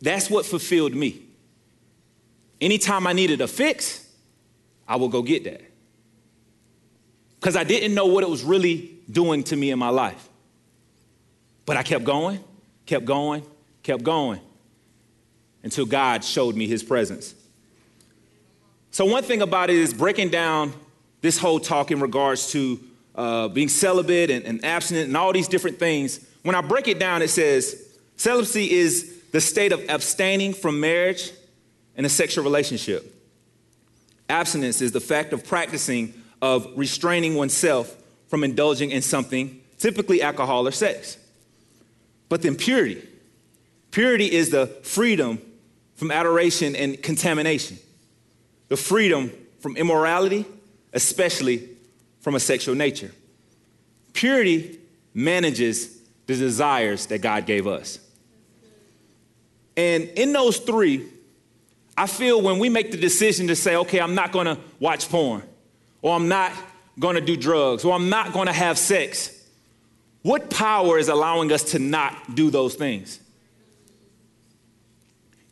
that's 0.00 0.30
what 0.30 0.46
fulfilled 0.46 0.94
me. 0.94 1.22
Anytime 2.60 3.06
I 3.06 3.12
needed 3.12 3.40
a 3.40 3.48
fix, 3.48 4.08
I 4.86 4.96
would 4.96 5.10
go 5.10 5.22
get 5.22 5.44
that. 5.44 5.62
Because 7.40 7.56
I 7.56 7.64
didn't 7.64 7.94
know 7.94 8.06
what 8.06 8.22
it 8.22 8.30
was 8.30 8.44
really 8.44 8.92
doing 9.10 9.42
to 9.44 9.56
me 9.56 9.70
in 9.70 9.78
my 9.78 9.90
life. 9.90 10.28
But 11.66 11.76
I 11.76 11.82
kept 11.82 12.04
going, 12.04 12.42
kept 12.86 13.04
going, 13.04 13.42
kept 13.82 14.02
going 14.02 14.40
until 15.62 15.84
God 15.84 16.24
showed 16.24 16.54
me 16.54 16.66
his 16.66 16.82
presence. 16.82 17.34
So, 18.90 19.04
one 19.04 19.24
thing 19.24 19.42
about 19.42 19.68
it 19.68 19.76
is 19.76 19.92
breaking 19.92 20.30
down 20.30 20.72
this 21.20 21.38
whole 21.38 21.58
talk 21.58 21.90
in 21.90 22.00
regards 22.00 22.52
to 22.52 22.80
uh, 23.14 23.48
being 23.48 23.68
celibate 23.68 24.30
and, 24.30 24.44
and 24.44 24.64
abstinent 24.64 25.08
and 25.08 25.16
all 25.16 25.32
these 25.32 25.48
different 25.48 25.78
things. 25.78 26.24
When 26.42 26.54
I 26.54 26.60
break 26.60 26.86
it 26.88 26.98
down, 26.98 27.20
it 27.20 27.28
says 27.28 27.85
celibacy 28.16 28.70
is 28.70 29.22
the 29.32 29.40
state 29.40 29.72
of 29.72 29.88
abstaining 29.88 30.54
from 30.54 30.80
marriage 30.80 31.30
and 31.96 32.06
a 32.06 32.08
sexual 32.08 32.44
relationship. 32.44 33.12
Abstinence 34.28 34.80
is 34.80 34.92
the 34.92 35.00
fact 35.00 35.32
of 35.32 35.46
practicing 35.46 36.14
of 36.42 36.68
restraining 36.76 37.34
oneself 37.34 37.94
from 38.28 38.44
indulging 38.44 38.90
in 38.90 39.02
something, 39.02 39.60
typically 39.78 40.22
alcohol 40.22 40.66
or 40.66 40.72
sex. 40.72 41.16
But 42.28 42.42
then 42.42 42.56
purity. 42.56 43.06
Purity 43.90 44.30
is 44.30 44.50
the 44.50 44.66
freedom 44.82 45.40
from 45.94 46.10
adoration 46.10 46.76
and 46.76 47.02
contamination, 47.02 47.78
the 48.68 48.76
freedom 48.76 49.32
from 49.60 49.76
immorality, 49.76 50.44
especially 50.92 51.68
from 52.20 52.34
a 52.34 52.40
sexual 52.40 52.74
nature. 52.74 53.12
Purity 54.12 54.78
manages 55.14 55.98
the 56.26 56.34
desires 56.34 57.06
that 57.06 57.20
God 57.20 57.46
gave 57.46 57.66
us. 57.66 57.98
And 59.76 60.04
in 60.16 60.32
those 60.32 60.58
three, 60.58 61.06
I 61.96 62.06
feel 62.06 62.40
when 62.40 62.58
we 62.58 62.68
make 62.68 62.90
the 62.90 62.96
decision 62.96 63.48
to 63.48 63.56
say, 63.56 63.76
okay, 63.76 64.00
I'm 64.00 64.14
not 64.14 64.32
gonna 64.32 64.58
watch 64.80 65.08
porn, 65.08 65.42
or 66.02 66.14
I'm 66.14 66.28
not 66.28 66.52
gonna 66.98 67.20
do 67.20 67.36
drugs, 67.36 67.84
or 67.84 67.94
I'm 67.94 68.08
not 68.08 68.32
gonna 68.32 68.52
have 68.52 68.78
sex, 68.78 69.32
what 70.22 70.50
power 70.50 70.98
is 70.98 71.08
allowing 71.08 71.52
us 71.52 71.72
to 71.72 71.78
not 71.78 72.34
do 72.34 72.50
those 72.50 72.74
things? 72.74 73.20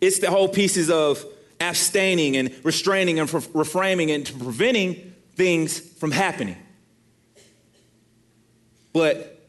It's 0.00 0.18
the 0.18 0.30
whole 0.30 0.48
pieces 0.48 0.90
of 0.90 1.24
abstaining 1.60 2.36
and 2.36 2.54
restraining 2.62 3.20
and 3.20 3.28
reframing 3.28 4.14
and 4.14 4.26
preventing 4.42 5.14
things 5.34 5.78
from 5.78 6.10
happening. 6.10 6.56
But 8.92 9.40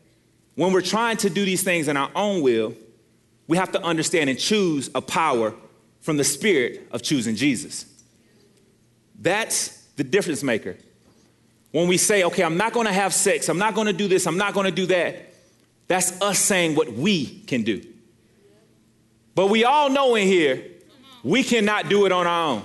when 0.56 0.72
we're 0.72 0.82
trying 0.82 1.18
to 1.18 1.30
do 1.30 1.44
these 1.44 1.64
things 1.64 1.88
in 1.88 1.98
our 1.98 2.10
own 2.16 2.42
will, 2.42 2.74
we 3.48 3.58
have 3.58 3.72
to 3.74 3.84
understand 3.84 4.30
and 4.30 4.40
choose 4.40 4.90
a 4.96 5.02
power 5.02 5.54
from 6.02 6.18
the 6.18 6.24
spirit 6.24 6.88
of 6.92 7.02
choosing 7.02 7.36
Jesus. 7.36 7.86
That's 9.20 9.84
the 9.96 10.04
difference 10.04 10.44
maker. 10.44 10.78
When 11.72 11.88
we 11.88 11.98
say, 11.98 12.24
okay, 12.24 12.44
I'm 12.44 12.58
not 12.58 12.74
gonna 12.74 12.94
have 12.94 13.14
sex, 13.14 13.50
I'm 13.50 13.58
not 13.58 13.76
gonna 13.76 13.94
do 13.94 14.08
this, 14.08 14.26
I'm 14.28 14.38
not 14.38 14.54
gonna 14.54 14.72
do 14.72 14.86
that, 14.88 15.34
that's 15.88 16.20
us 16.22 16.40
saying 16.40 16.76
what 16.76 16.92
we 16.94 17.40
can 17.42 17.64
do. 17.64 17.86
But 19.36 19.48
we 19.48 19.66
all 19.66 19.90
know 19.90 20.16
in 20.16 20.28
here, 20.28 20.64
we 21.24 21.44
cannot 21.44 21.90
do 21.90 22.06
it 22.06 22.12
on 22.12 22.26
our 22.26 22.52
own. 22.52 22.64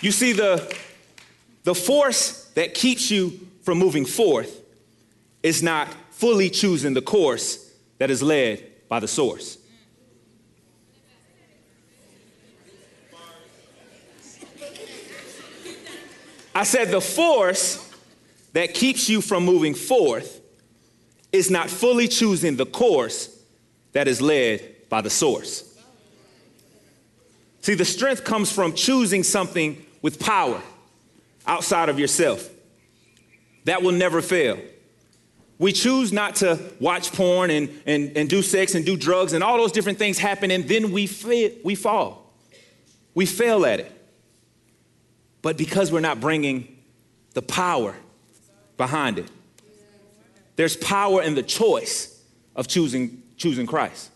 You 0.00 0.12
see, 0.12 0.32
the, 0.32 0.76
the 1.64 1.74
force 1.74 2.46
that 2.54 2.74
keeps 2.74 3.10
you 3.10 3.48
from 3.62 3.78
moving 3.78 4.04
forth 4.04 4.60
is 5.42 5.62
not 5.62 5.88
fully 6.10 6.50
choosing 6.50 6.94
the 6.94 7.02
course 7.02 7.69
that 8.00 8.10
is 8.10 8.22
led 8.22 8.64
by 8.88 8.98
the 8.98 9.06
source. 9.06 9.58
I 16.54 16.64
said 16.64 16.90
the 16.90 17.02
force 17.02 17.94
that 18.54 18.72
keeps 18.72 19.08
you 19.10 19.20
from 19.20 19.44
moving 19.44 19.74
forth 19.74 20.40
is 21.30 21.50
not 21.50 21.68
fully 21.68 22.08
choosing 22.08 22.56
the 22.56 22.64
course 22.64 23.38
that 23.92 24.08
is 24.08 24.22
led 24.22 24.88
by 24.88 25.02
the 25.02 25.10
source. 25.10 25.78
See, 27.60 27.74
the 27.74 27.84
strength 27.84 28.24
comes 28.24 28.50
from 28.50 28.72
choosing 28.72 29.22
something 29.22 29.84
with 30.00 30.18
power 30.18 30.62
outside 31.46 31.90
of 31.90 31.98
yourself. 31.98 32.48
That 33.64 33.82
will 33.82 33.92
never 33.92 34.22
fail. 34.22 34.58
We 35.60 35.72
choose 35.74 36.10
not 36.10 36.36
to 36.36 36.58
watch 36.80 37.12
porn 37.12 37.50
and, 37.50 37.82
and, 37.84 38.16
and 38.16 38.30
do 38.30 38.40
sex 38.40 38.74
and 38.74 38.82
do 38.82 38.96
drugs, 38.96 39.34
and 39.34 39.44
all 39.44 39.58
those 39.58 39.72
different 39.72 39.98
things 39.98 40.16
happen, 40.16 40.50
and 40.50 40.66
then 40.66 40.90
we, 40.90 41.06
fa- 41.06 41.52
we 41.62 41.74
fall. 41.74 42.32
We 43.14 43.26
fail 43.26 43.66
at 43.66 43.78
it. 43.78 43.92
But 45.42 45.58
because 45.58 45.92
we're 45.92 46.00
not 46.00 46.18
bringing 46.18 46.78
the 47.34 47.42
power 47.42 47.94
behind 48.78 49.18
it, 49.18 49.30
there's 50.56 50.78
power 50.78 51.22
in 51.22 51.34
the 51.34 51.42
choice 51.42 52.24
of 52.56 52.66
choosing, 52.66 53.22
choosing 53.36 53.66
Christ, 53.66 54.10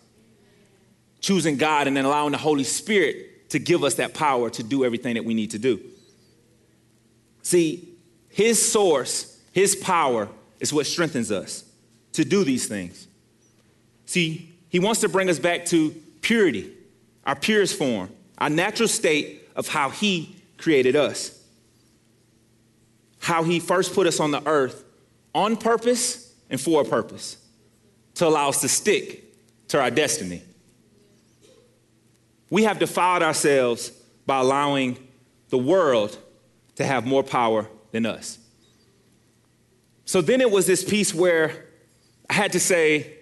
choosing 1.20 1.58
God, 1.58 1.86
and 1.86 1.94
then 1.94 2.06
allowing 2.06 2.32
the 2.32 2.38
Holy 2.38 2.64
Spirit 2.64 3.50
to 3.50 3.58
give 3.58 3.84
us 3.84 3.96
that 3.96 4.14
power 4.14 4.48
to 4.48 4.62
do 4.62 4.82
everything 4.82 5.12
that 5.12 5.26
we 5.26 5.34
need 5.34 5.50
to 5.50 5.58
do. 5.58 5.78
See, 7.42 7.86
His 8.30 8.72
source, 8.72 9.38
His 9.52 9.76
power 9.76 10.30
is 10.64 10.72
what 10.72 10.86
strengthens 10.86 11.30
us 11.30 11.62
to 12.12 12.24
do 12.24 12.42
these 12.42 12.66
things. 12.66 13.06
See, 14.06 14.50
He 14.70 14.78
wants 14.78 15.02
to 15.02 15.10
bring 15.10 15.28
us 15.28 15.38
back 15.38 15.66
to 15.66 15.90
purity, 16.22 16.72
our 17.24 17.36
purest 17.36 17.76
form, 17.76 18.08
our 18.38 18.48
natural 18.48 18.88
state 18.88 19.46
of 19.54 19.68
how 19.68 19.90
He 19.90 20.34
created 20.56 20.96
us. 20.96 21.38
How 23.18 23.42
He 23.42 23.60
first 23.60 23.94
put 23.94 24.06
us 24.06 24.20
on 24.20 24.30
the 24.30 24.42
earth 24.46 24.84
on 25.34 25.58
purpose 25.58 26.34
and 26.48 26.58
for 26.58 26.80
a 26.80 26.84
purpose 26.86 27.36
to 28.14 28.26
allow 28.26 28.48
us 28.48 28.62
to 28.62 28.68
stick 28.68 29.22
to 29.68 29.78
our 29.78 29.90
destiny. 29.90 30.42
We 32.48 32.62
have 32.62 32.78
defiled 32.78 33.22
ourselves 33.22 33.90
by 34.24 34.40
allowing 34.40 34.96
the 35.50 35.58
world 35.58 36.16
to 36.76 36.84
have 36.86 37.04
more 37.04 37.22
power 37.22 37.68
than 37.90 38.06
us. 38.06 38.38
So 40.04 40.20
then 40.20 40.40
it 40.40 40.50
was 40.50 40.66
this 40.66 40.84
piece 40.84 41.14
where 41.14 41.66
I 42.28 42.34
had 42.34 42.52
to 42.52 42.60
say, 42.60 43.18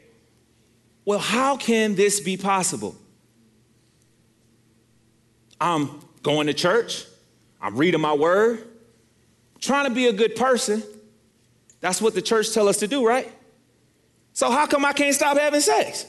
well, 1.04 1.18
how 1.18 1.56
can 1.56 1.94
this 1.94 2.20
be 2.20 2.36
possible? 2.36 2.96
I'm 5.60 6.00
going 6.22 6.48
to 6.48 6.54
church, 6.54 7.04
I'm 7.60 7.76
reading 7.76 8.00
my 8.00 8.14
word, 8.14 8.66
trying 9.60 9.86
to 9.86 9.94
be 9.94 10.06
a 10.06 10.12
good 10.12 10.34
person. 10.36 10.82
That's 11.80 12.00
what 12.00 12.14
the 12.14 12.22
church 12.22 12.52
tell 12.52 12.68
us 12.68 12.78
to 12.78 12.88
do, 12.88 13.06
right? 13.06 13.30
So 14.32 14.50
how 14.50 14.66
come 14.66 14.84
I 14.84 14.92
can't 14.92 15.14
stop 15.14 15.38
having 15.38 15.60
sex? 15.60 16.06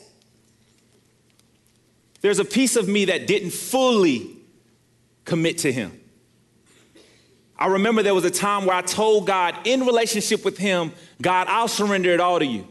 There's 2.21 2.39
a 2.39 2.45
piece 2.45 2.75
of 2.75 2.87
me 2.87 3.05
that 3.05 3.27
didn't 3.27 3.51
fully 3.51 4.37
commit 5.25 5.59
to 5.59 5.71
him. 5.71 5.99
I 7.57 7.67
remember 7.67 8.03
there 8.03 8.15
was 8.15 8.25
a 8.25 8.31
time 8.31 8.65
where 8.65 8.75
I 8.75 8.81
told 8.81 9.27
God 9.27 9.55
in 9.65 9.85
relationship 9.85 10.43
with 10.43 10.57
him, 10.57 10.91
God, 11.21 11.47
I'll 11.47 11.67
surrender 11.67 12.11
it 12.11 12.19
all 12.19 12.39
to 12.39 12.45
you. 12.45 12.67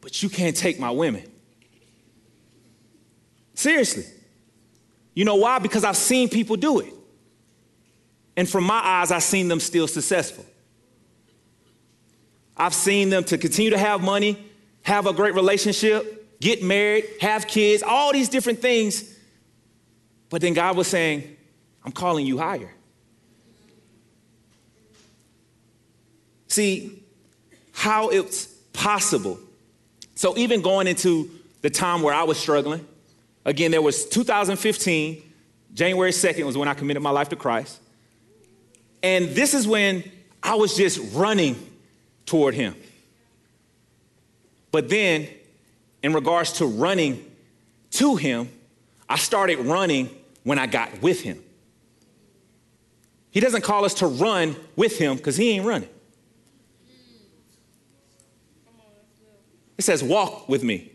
But 0.00 0.22
you 0.22 0.28
can't 0.28 0.56
take 0.56 0.78
my 0.78 0.90
women. 0.90 1.24
Seriously. 3.54 4.04
You 5.14 5.24
know 5.24 5.36
why? 5.36 5.58
Because 5.58 5.84
I've 5.84 5.96
seen 5.96 6.28
people 6.28 6.56
do 6.56 6.80
it. 6.80 6.92
And 8.36 8.48
from 8.48 8.64
my 8.64 8.78
eyes, 8.78 9.10
I've 9.10 9.24
seen 9.24 9.48
them 9.48 9.58
still 9.58 9.88
successful. 9.88 10.46
I've 12.56 12.74
seen 12.74 13.10
them 13.10 13.24
to 13.24 13.38
continue 13.38 13.70
to 13.70 13.78
have 13.78 14.00
money, 14.00 14.38
have 14.82 15.06
a 15.06 15.12
great 15.12 15.34
relationship, 15.34 16.40
get 16.40 16.62
married, 16.62 17.04
have 17.20 17.46
kids, 17.46 17.82
all 17.82 18.12
these 18.12 18.28
different 18.28 18.60
things. 18.60 19.16
But 20.30 20.40
then 20.40 20.54
God 20.54 20.76
was 20.76 20.86
saying, 20.86 21.36
I'm 21.84 21.92
calling 21.92 22.26
you 22.26 22.38
higher. 22.38 22.72
See, 26.48 27.02
how 27.72 28.08
it's 28.08 28.46
possible. 28.72 29.38
So, 30.14 30.36
even 30.36 30.62
going 30.62 30.86
into 30.86 31.30
the 31.62 31.70
time 31.70 32.02
where 32.02 32.14
I 32.14 32.24
was 32.24 32.38
struggling, 32.38 32.86
again, 33.44 33.70
there 33.70 33.82
was 33.82 34.06
2015, 34.06 35.22
January 35.74 36.10
2nd 36.10 36.44
was 36.44 36.56
when 36.56 36.68
I 36.68 36.74
committed 36.74 37.02
my 37.02 37.10
life 37.10 37.28
to 37.28 37.36
Christ. 37.36 37.80
And 39.02 39.28
this 39.28 39.54
is 39.54 39.66
when 39.66 40.02
I 40.42 40.56
was 40.56 40.76
just 40.76 41.14
running 41.14 41.56
toward 42.26 42.54
Him. 42.54 42.74
But 44.72 44.88
then, 44.88 45.28
in 46.02 46.12
regards 46.12 46.52
to 46.54 46.66
running 46.66 47.24
to 47.92 48.16
Him, 48.16 48.48
I 49.08 49.16
started 49.16 49.58
running 49.60 50.10
when 50.42 50.58
I 50.58 50.66
got 50.66 51.00
with 51.00 51.20
Him. 51.20 51.42
He 53.30 53.40
doesn't 53.40 53.62
call 53.62 53.84
us 53.84 53.94
to 53.94 54.06
run 54.06 54.56
with 54.74 54.98
Him 54.98 55.16
because 55.16 55.36
He 55.36 55.50
ain't 55.50 55.64
running. 55.64 55.88
It 59.78 59.84
says, 59.84 60.02
walk 60.02 60.48
with 60.48 60.62
me. 60.64 60.90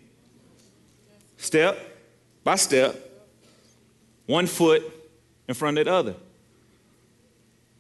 Step 1.38 1.80
by 2.44 2.56
step, 2.56 2.96
one 4.28 4.46
foot 4.46 4.84
in 5.48 5.56
front 5.56 5.78
of 5.78 5.86
the 5.86 5.92
other. 5.92 6.16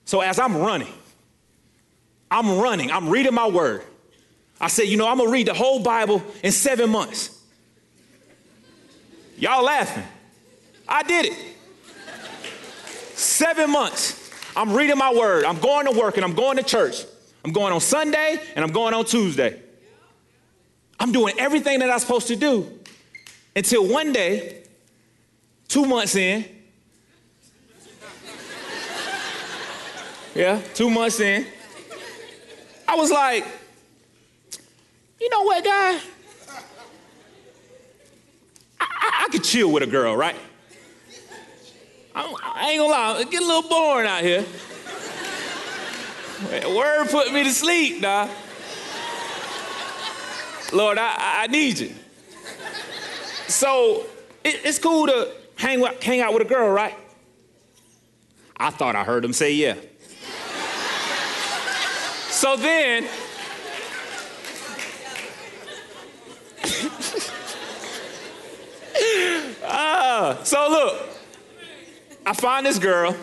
So 0.05 0.21
as 0.21 0.39
I'm 0.39 0.57
running, 0.57 0.93
I'm 2.31 2.59
running, 2.59 2.91
I'm 2.91 3.09
reading 3.09 3.33
my 3.33 3.47
word. 3.47 3.83
I 4.59 4.67
said, 4.67 4.83
you 4.83 4.97
know, 4.97 5.07
I'm 5.07 5.17
gonna 5.17 5.29
read 5.29 5.47
the 5.47 5.53
whole 5.53 5.81
Bible 5.81 6.23
in 6.41 6.51
seven 6.51 6.89
months. 6.89 7.41
Y'all 9.37 9.63
laughing. 9.63 10.03
I 10.87 11.03
did 11.03 11.25
it. 11.25 11.37
Seven 13.15 13.69
months. 13.69 14.31
I'm 14.55 14.73
reading 14.73 14.97
my 14.97 15.13
word. 15.13 15.45
I'm 15.45 15.59
going 15.59 15.85
to 15.91 15.99
work 15.99 16.17
and 16.17 16.23
I'm 16.23 16.33
going 16.33 16.57
to 16.57 16.63
church. 16.63 17.03
I'm 17.43 17.51
going 17.51 17.73
on 17.73 17.81
Sunday 17.81 18.39
and 18.55 18.63
I'm 18.63 18.71
going 18.71 18.93
on 18.93 19.05
Tuesday. 19.05 19.61
I'm 20.99 21.11
doing 21.11 21.37
everything 21.37 21.79
that 21.79 21.89
I'm 21.89 21.99
supposed 21.99 22.27
to 22.27 22.35
do 22.35 22.79
until 23.55 23.85
one 23.87 24.13
day, 24.13 24.63
two 25.67 25.85
months 25.85 26.15
in, 26.15 26.45
yeah, 30.35 30.61
two 30.73 30.89
months 30.89 31.19
in, 31.19 31.45
I 32.87 32.95
was 32.95 33.11
like, 33.11 33.45
you 35.19 35.29
know 35.29 35.43
what, 35.43 35.63
guy? 35.63 35.99
I, 38.79 39.25
I, 39.25 39.27
could 39.31 39.43
chill 39.43 39.71
with 39.71 39.83
a 39.83 39.87
girl, 39.87 40.15
right? 40.15 40.35
I, 42.15 42.35
I 42.55 42.69
ain't 42.71 42.79
gonna 42.79 42.91
lie, 42.91 43.23
get 43.23 43.41
a 43.41 43.45
little 43.45 43.69
boring 43.69 44.07
out 44.07 44.21
here. 44.21 44.45
Word 46.75 47.07
put 47.09 47.31
me 47.31 47.43
to 47.43 47.51
sleep, 47.51 48.01
nah. 48.01 48.27
Lord, 50.73 50.97
I, 50.97 51.43
I 51.43 51.47
need 51.47 51.77
you. 51.77 51.91
So 53.47 54.05
it, 54.43 54.61
it's 54.65 54.79
cool 54.79 55.05
to 55.07 55.31
hang, 55.55 55.85
hang 56.01 56.21
out 56.21 56.33
with 56.33 56.41
a 56.41 56.45
girl, 56.45 56.69
right? 56.69 56.95
I 58.57 58.71
thought 58.71 58.95
I 58.95 59.03
heard 59.03 59.23
him 59.23 59.33
say 59.33 59.53
yeah. 59.53 59.75
so 62.29 62.55
then, 62.55 63.07
uh, 69.63 70.35
so 70.43 70.67
look, 70.69 71.09
I 72.25 72.33
find 72.33 72.65
this 72.65 72.79
girl, 72.79 73.15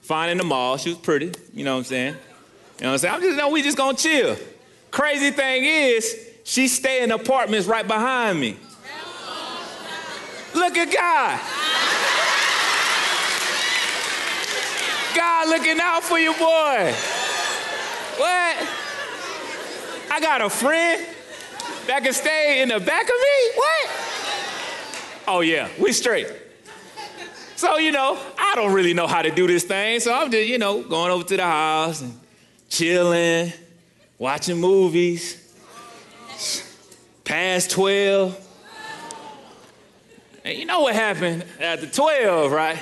find 0.00 0.32
in 0.32 0.38
the 0.38 0.44
mall. 0.44 0.78
She 0.78 0.88
was 0.88 0.98
pretty, 0.98 1.32
you 1.54 1.64
know 1.64 1.74
what 1.74 1.78
I'm 1.78 1.84
saying? 1.84 2.14
You 2.78 2.84
know 2.84 2.88
what 2.88 2.92
I'm 2.92 2.98
saying? 2.98 3.14
I'm 3.14 3.20
just, 3.20 3.36
know, 3.36 3.50
we 3.50 3.62
just 3.62 3.76
gonna 3.76 3.96
chill. 3.96 4.36
Crazy 4.98 5.30
thing 5.30 5.62
is, 5.64 6.28
she 6.42 6.66
stay 6.66 7.04
in 7.04 7.12
apartments 7.12 7.68
right 7.68 7.86
behind 7.86 8.40
me. 8.40 8.56
Look 10.52 10.76
at 10.76 10.92
God. 10.92 11.40
God 15.14 15.48
looking 15.50 15.78
out 15.80 16.02
for 16.02 16.18
you, 16.18 16.32
boy. 16.32 16.92
What? 18.16 18.68
I 20.10 20.18
got 20.20 20.42
a 20.42 20.50
friend 20.50 21.06
that 21.86 22.02
can 22.02 22.12
stay 22.12 22.60
in 22.60 22.70
the 22.70 22.80
back 22.80 23.04
of 23.04 23.08
me? 23.08 23.50
What? 23.54 23.90
Oh, 25.28 25.40
yeah, 25.42 25.68
we 25.78 25.92
straight. 25.92 26.26
So, 27.54 27.78
you 27.78 27.92
know, 27.92 28.18
I 28.36 28.56
don't 28.56 28.72
really 28.72 28.94
know 28.94 29.06
how 29.06 29.22
to 29.22 29.30
do 29.30 29.46
this 29.46 29.62
thing. 29.62 30.00
So 30.00 30.12
I'm 30.12 30.28
just, 30.32 30.48
you 30.48 30.58
know, 30.58 30.82
going 30.82 31.12
over 31.12 31.22
to 31.22 31.36
the 31.36 31.44
house 31.44 32.00
and 32.00 32.18
chilling, 32.68 33.52
watching 34.18 34.58
movies, 34.58 35.54
past 37.24 37.70
12. 37.70 38.46
And 40.44 40.58
you 40.58 40.64
know 40.64 40.80
what 40.80 40.94
happened 40.94 41.44
after 41.60 41.86
12, 41.86 42.50
right? 42.50 42.78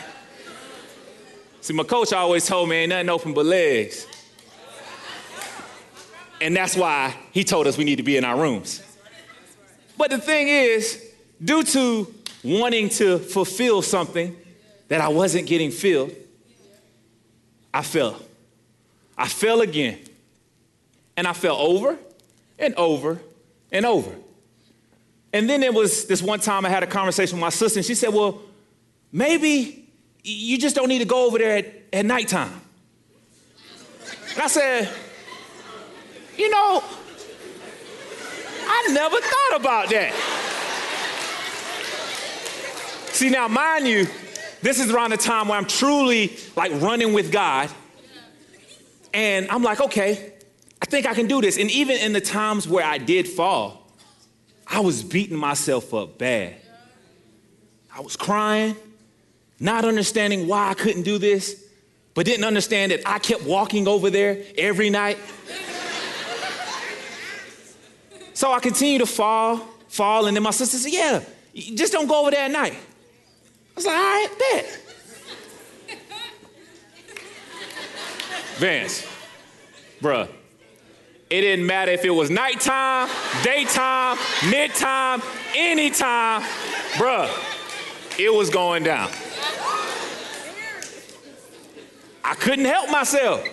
See, 1.61 1.75
my 1.75 1.83
coach 1.83 2.13
always 2.13 2.47
told 2.47 2.69
me 2.69 2.77
ain't 2.77 2.91
nothing 2.91 3.09
open 3.11 3.35
but 3.35 3.45
legs. 3.45 4.07
And 6.41 6.55
that's 6.55 6.77
why 6.77 7.15
he 7.33 7.45
told 7.45 7.67
us 7.67 7.77
we 7.77 7.85
need 7.85 7.97
to 7.97 8.03
be 8.03 8.17
in 8.17 8.25
our 8.25 8.41
rooms. 8.41 8.83
But 9.97 10.11
the 10.11 10.19
thing 10.19 10.49
is, 10.49 11.03
due 11.43 11.63
to 11.65 12.15
wanting 12.45 12.89
to 12.91 13.19
fulfill 13.19 13.83
something 13.83 14.37
that 14.89 15.01
I 15.01 15.09
wasn't 15.09 15.47
getting 15.49 15.71
filled, 15.71 16.13
I 17.73 17.83
fell. 17.83 18.21
I 19.19 19.27
fell 19.27 19.63
again. 19.63 19.99
And 21.17 21.27
I 21.27 21.33
fell 21.33 21.57
over 21.57 21.99
and 22.59 22.75
over 22.75 23.21
and 23.73 23.87
over. 23.87 24.15
And 25.33 25.49
then 25.49 25.61
there 25.61 25.73
was 25.73 26.07
this 26.07 26.23
one 26.23 26.41
time 26.41 26.65
I 26.65 26.69
had 26.69 26.83
a 26.83 26.87
conversation 26.87 27.37
with 27.37 27.43
my 27.43 27.51
sister, 27.51 27.79
and 27.79 27.87
she 27.87 27.95
said, 27.95 28.13
Well, 28.13 28.41
maybe 29.13 29.89
you 30.23 30.59
just 30.59 30.75
don't 30.75 30.89
need 30.89 31.01
to 31.01 31.05
go 31.05 31.27
over 31.27 31.39
there 31.39 31.59
at, 31.59 31.67
at 31.93 32.07
nighttime. 32.07 32.61
And 34.33 34.43
I 34.43 34.47
said, 34.47 34.89
You 36.37 36.51
know, 36.51 36.83
I 38.67 38.89
never 38.93 39.17
thought 39.17 39.61
about 39.61 39.91
that. 39.91 40.13
See, 43.13 43.31
now, 43.31 43.49
mind 43.49 43.87
you, 43.87 44.07
this 44.61 44.81
is 44.81 44.91
around 44.91 45.11
the 45.11 45.17
time 45.17 45.49
where 45.49 45.57
I'm 45.57 45.67
truly 45.67 46.37
like 46.55 46.73
running 46.81 47.13
with 47.13 47.33
God. 47.33 47.71
And 49.15 49.49
I'm 49.49 49.63
like, 49.63 49.81
okay, 49.81 50.35
I 50.81 50.87
think 50.87 51.07
I 51.07 51.15
can 51.15 51.27
do 51.27 51.41
this. 51.41 51.59
And 51.59 51.71
even 51.71 51.97
in 51.99 52.13
the 52.13 52.21
times 52.21 52.69
where 52.69 52.85
I 52.85 52.99
did 52.99 53.29
fall, 53.29 53.87
I 54.67 54.81
was 54.81 55.03
beating 55.03 55.37
myself 55.37 55.95
up 55.95 56.19
bad. 56.19 56.57
I 57.95 58.01
was 58.01 58.17
crying, 58.17 58.77
not 59.59 59.85
understanding 59.85 60.47
why 60.47 60.69
I 60.69 60.75
couldn't 60.75 61.03
do 61.03 61.19
this, 61.19 61.65
but 62.15 62.27
didn't 62.27 62.45
understand 62.45 62.93
that 62.93 63.01
I 63.07 63.19
kept 63.19 63.45
walking 63.45 63.89
over 63.89 64.11
there 64.11 64.43
every 64.59 64.91
night. 64.91 65.19
so 68.35 68.53
I 68.53 68.61
continued 68.61 69.01
to 69.01 69.07
fall, 69.07 69.59
fall, 69.89 70.27
and 70.27 70.37
then 70.37 70.43
my 70.43 70.51
sister 70.51 70.77
said, 70.77 70.93
Yeah, 70.93 71.23
just 71.75 71.93
don't 71.93 72.07
go 72.07 72.21
over 72.21 72.31
there 72.31 72.45
at 72.45 72.51
night. 72.51 72.75
I 72.75 72.79
was 73.75 73.87
like, 73.87 73.97
All 73.97 74.03
right, 74.03 74.29
bet. 74.39 74.83
Vance, 78.57 79.07
bruh, 80.01 80.29
it 81.29 81.41
didn't 81.41 81.67
matter 81.67 81.91
if 81.91 82.05
it 82.05 82.11
was 82.11 82.31
nighttime, 82.31 83.09
daytime, 83.43 84.17
midtime, 84.49 85.23
anytime, 85.57 86.43
bruh, 86.93 87.29
it 88.19 88.33
was 88.33 88.49
going 88.49 88.85
down. 88.85 89.11
I 92.23 92.35
couldn't 92.35 92.65
help 92.65 92.91
myself. 92.91 93.45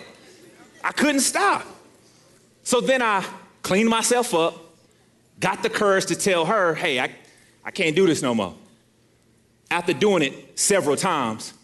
I 0.82 0.92
couldn't 0.92 1.20
stop. 1.20 1.64
So 2.62 2.80
then 2.80 3.02
I 3.02 3.24
cleaned 3.62 3.88
myself 3.88 4.34
up, 4.34 4.54
got 5.40 5.62
the 5.62 5.70
courage 5.70 6.06
to 6.06 6.14
tell 6.14 6.44
her, 6.44 6.74
hey, 6.74 7.00
I, 7.00 7.10
I 7.64 7.70
can't 7.70 7.96
do 7.96 8.06
this 8.06 8.22
no 8.22 8.34
more. 8.34 8.54
After 9.70 9.92
doing 9.92 10.22
it 10.22 10.58
several 10.58 10.96
times, 10.96 11.54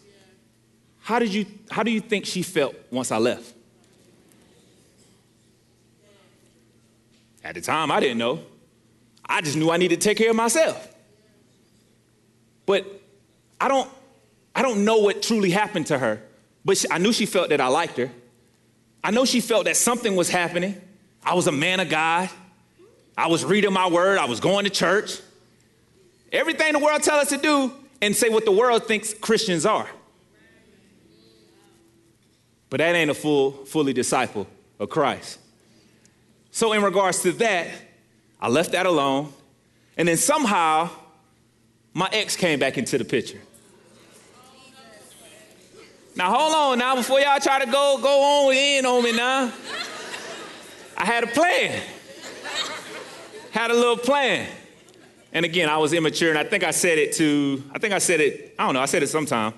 how, 1.01 1.19
did 1.19 1.33
you, 1.33 1.45
how 1.69 1.83
do 1.83 1.91
you 1.91 2.01
think 2.01 2.25
she 2.25 2.43
felt 2.43 2.75
once 2.91 3.11
I 3.11 3.17
left? 3.17 3.53
At 7.43 7.55
the 7.55 7.61
time, 7.61 7.91
I 7.91 7.99
didn't 7.99 8.17
know. 8.17 8.41
I 9.25 9.41
just 9.41 9.55
knew 9.55 9.71
I 9.71 9.77
needed 9.77 10.01
to 10.01 10.07
take 10.07 10.17
care 10.17 10.29
of 10.29 10.35
myself. 10.35 10.93
But 12.65 12.85
I 13.59 13.67
don't, 13.67 13.89
I 14.55 14.61
don't 14.61 14.85
know 14.85 14.97
what 14.99 15.21
truly 15.21 15.51
happened 15.51 15.87
to 15.87 15.97
her, 15.97 16.21
but 16.63 16.77
she, 16.77 16.87
I 16.91 16.97
knew 16.97 17.13
she 17.13 17.25
felt 17.25 17.49
that 17.49 17.61
I 17.61 17.67
liked 17.67 17.97
her. 17.97 18.11
I 19.03 19.11
know 19.11 19.25
she 19.25 19.41
felt 19.41 19.65
that 19.65 19.77
something 19.77 20.15
was 20.15 20.29
happening. 20.29 20.79
I 21.23 21.33
was 21.33 21.47
a 21.47 21.51
man 21.51 21.79
of 21.79 21.89
God. 21.89 22.29
I 23.17 23.27
was 23.27 23.43
reading 23.43 23.73
my 23.73 23.87
word. 23.87 24.17
I 24.17 24.25
was 24.25 24.39
going 24.39 24.65
to 24.65 24.71
church. 24.71 25.19
Everything 26.31 26.73
the 26.73 26.79
world 26.79 27.03
tells 27.03 27.23
us 27.23 27.29
to 27.29 27.37
do 27.37 27.73
and 28.01 28.15
say 28.15 28.29
what 28.29 28.45
the 28.45 28.51
world 28.51 28.87
thinks 28.87 29.13
Christians 29.13 29.65
are. 29.65 29.89
But 32.69 32.77
that 32.77 32.95
ain't 32.95 33.11
a 33.11 33.13
full, 33.13 33.51
fully 33.65 33.93
disciple 33.93 34.47
of 34.79 34.89
Christ. 34.89 35.39
So, 36.51 36.73
in 36.73 36.83
regards 36.83 37.21
to 37.21 37.31
that, 37.33 37.67
I 38.39 38.49
left 38.49 38.73
that 38.73 38.85
alone. 38.85 39.31
And 39.97 40.07
then 40.07 40.17
somehow, 40.17 40.89
my 41.93 42.09
ex 42.11 42.35
came 42.35 42.59
back 42.59 42.77
into 42.77 42.97
the 42.97 43.05
picture. 43.05 43.39
Now, 46.15 46.33
hold 46.33 46.53
on 46.53 46.79
now, 46.79 46.95
before 46.95 47.21
y'all 47.21 47.39
try 47.39 47.63
to 47.63 47.71
go, 47.71 47.97
go 48.01 48.47
on 48.47 48.53
in 48.53 48.85
on 48.85 49.03
me 49.03 49.13
now. 49.13 49.51
I 50.97 51.05
had 51.05 51.23
a 51.23 51.27
plan. 51.27 51.81
Had 53.51 53.71
a 53.71 53.73
little 53.73 53.97
plan. 53.97 54.47
And 55.33 55.45
again, 55.45 55.69
I 55.69 55.77
was 55.77 55.93
immature, 55.93 56.29
and 56.29 56.37
I 56.37 56.43
think 56.43 56.65
I 56.65 56.71
said 56.71 56.97
it 56.97 57.13
to, 57.13 57.63
I 57.73 57.79
think 57.79 57.93
I 57.93 57.99
said 57.99 58.19
it, 58.19 58.55
I 58.59 58.65
don't 58.65 58.73
know, 58.73 58.81
I 58.81 58.85
said 58.85 59.03
it 59.03 59.07
sometime. 59.07 59.53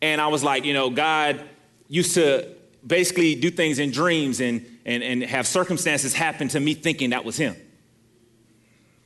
And 0.00 0.20
I 0.20 0.28
was 0.28 0.44
like, 0.44 0.64
you 0.64 0.72
know, 0.72 0.90
God 0.90 1.42
used 1.88 2.14
to 2.14 2.46
basically 2.88 3.34
do 3.34 3.50
things 3.50 3.78
in 3.78 3.90
dreams 3.90 4.40
and, 4.40 4.66
and, 4.84 5.02
and 5.02 5.22
have 5.22 5.46
circumstances 5.46 6.14
happen 6.14 6.48
to 6.48 6.58
me 6.60 6.74
thinking 6.74 7.10
that 7.10 7.24
was 7.24 7.36
Him. 7.36 7.54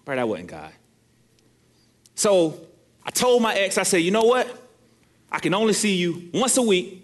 But 0.05 0.17
that 0.17 0.29
wasn't 0.29 0.49
God. 0.49 0.73
So 2.15 2.67
I 3.05 3.11
told 3.11 3.43
my 3.43 3.55
ex, 3.55 3.79
I 3.79 3.83
said, 3.83 3.99
you 3.99 4.11
know 4.11 4.25
what? 4.25 4.49
I 5.31 5.39
can 5.39 5.55
only 5.55 5.73
see 5.73 5.97
you 5.97 6.31
once 6.33 6.57
a 6.57 6.63
week 6.63 7.03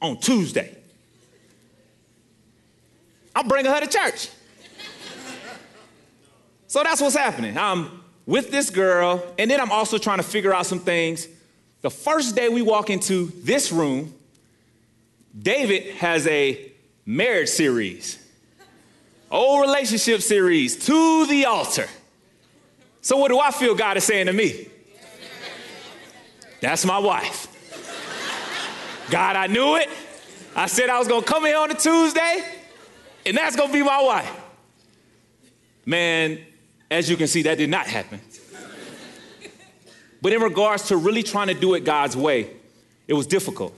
on 0.00 0.18
Tuesday. 0.18 0.76
I'm 3.34 3.48
bringing 3.48 3.70
her 3.70 3.80
to 3.80 3.86
church. 3.86 4.30
so 6.66 6.82
that's 6.82 7.00
what's 7.00 7.16
happening. 7.16 7.56
I'm 7.56 8.02
with 8.26 8.50
this 8.50 8.68
girl, 8.68 9.24
and 9.38 9.50
then 9.50 9.60
I'm 9.60 9.72
also 9.72 9.96
trying 9.96 10.18
to 10.18 10.24
figure 10.24 10.52
out 10.52 10.66
some 10.66 10.80
things. 10.80 11.26
The 11.80 11.90
first 11.90 12.36
day 12.36 12.48
we 12.48 12.62
walk 12.62 12.90
into 12.90 13.32
this 13.42 13.72
room, 13.72 14.14
David 15.40 15.94
has 15.96 16.26
a 16.26 16.72
marriage 17.06 17.48
series, 17.48 18.18
old 19.30 19.60
relationship 19.60 20.20
series, 20.20 20.86
to 20.86 21.26
the 21.26 21.44
altar. 21.44 21.86
So, 23.02 23.16
what 23.16 23.28
do 23.28 23.38
I 23.38 23.50
feel 23.50 23.74
God 23.74 23.96
is 23.96 24.04
saying 24.04 24.26
to 24.26 24.32
me? 24.32 24.68
That's 26.60 26.84
my 26.84 26.98
wife. 26.98 27.46
God, 29.10 29.36
I 29.36 29.46
knew 29.46 29.76
it. 29.76 29.88
I 30.56 30.66
said 30.66 30.90
I 30.90 30.98
was 30.98 31.06
gonna 31.06 31.24
come 31.24 31.44
here 31.44 31.58
on 31.58 31.70
a 31.70 31.74
Tuesday, 31.74 32.44
and 33.24 33.36
that's 33.36 33.54
gonna 33.54 33.72
be 33.72 33.82
my 33.82 34.02
wife. 34.02 34.30
Man, 35.86 36.38
as 36.90 37.08
you 37.08 37.16
can 37.16 37.28
see, 37.28 37.42
that 37.42 37.58
did 37.58 37.70
not 37.70 37.86
happen. 37.86 38.20
But 40.20 40.32
in 40.32 40.42
regards 40.42 40.88
to 40.88 40.96
really 40.96 41.22
trying 41.22 41.46
to 41.46 41.54
do 41.54 41.74
it 41.74 41.84
God's 41.84 42.16
way, 42.16 42.50
it 43.06 43.14
was 43.14 43.26
difficult. 43.26 43.72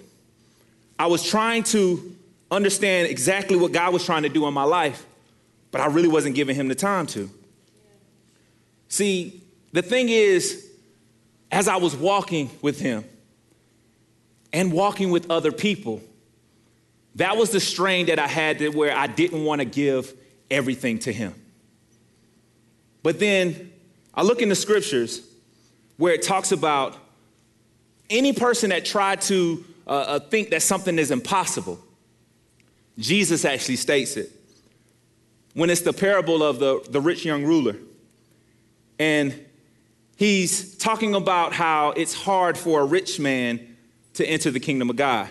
I 1.01 1.07
was 1.07 1.25
trying 1.27 1.63
to 1.63 2.15
understand 2.51 3.09
exactly 3.09 3.57
what 3.57 3.73
God 3.73 3.95
was 3.95 4.05
trying 4.05 4.25
to 4.25 4.29
do 4.29 4.47
in 4.47 4.53
my 4.53 4.65
life, 4.65 5.07
but 5.71 5.81
I 5.81 5.87
really 5.87 6.09
wasn't 6.09 6.35
giving 6.35 6.55
Him 6.55 6.69
the 6.69 6.75
time 6.75 7.07
to. 7.07 7.31
See, 8.89 9.43
the 9.73 9.81
thing 9.81 10.11
is, 10.11 10.69
as 11.51 11.69
I 11.69 11.77
was 11.77 11.97
walking 11.97 12.51
with 12.61 12.81
Him 12.81 13.07
and 14.53 14.75
walking 14.75 15.11
with 15.11 15.31
other 15.31 15.53
people, 15.53 16.03
that 17.15 17.35
was 17.35 17.49
the 17.49 17.61
strain 17.61 18.05
that 18.07 18.19
I 18.19 18.27
had 18.27 18.75
where 18.75 18.95
I 18.95 19.07
didn't 19.07 19.43
want 19.43 19.63
to 19.63 19.65
give 19.65 20.13
everything 20.51 20.99
to 20.99 21.13
Him. 21.15 21.35
But 23.03 23.19
then 23.19 23.73
I 24.13 24.23
look 24.23 24.43
in 24.43 24.51
the 24.51 24.55
scriptures 24.55 25.27
where 25.97 26.13
it 26.13 26.21
talks 26.21 26.53
about 26.53 26.95
any 28.11 28.35
person 28.35 28.69
that 28.69 28.85
tried 28.85 29.23
to 29.23 29.65
uh, 29.91 29.93
uh, 29.93 30.21
think 30.21 30.51
that 30.51 30.63
something 30.63 31.01
is 31.01 31.11
impossible. 31.11 31.81
Jesus 32.97 33.45
actually 33.45 33.75
states 33.75 34.17
it 34.17 34.31
when 35.55 35.69
it's 35.69 35.81
the 35.81 35.93
parable 35.93 36.45
of 36.45 36.61
the, 36.61 36.81
the 36.91 37.01
rich 37.01 37.25
young 37.25 37.45
ruler. 37.45 37.75
And 39.01 39.35
he's 40.17 40.77
talking 40.77 41.17
about 41.17 41.53
how 41.53 41.91
it's 41.91 42.15
hard 42.15 42.57
for 42.57 42.83
a 42.83 42.85
rich 42.85 43.19
man 43.19 43.77
to 44.15 44.25
enter 44.25 44.53
the 44.53 44.61
kingdom 44.61 44.91
of 44.91 44.97
God, 44.97 45.29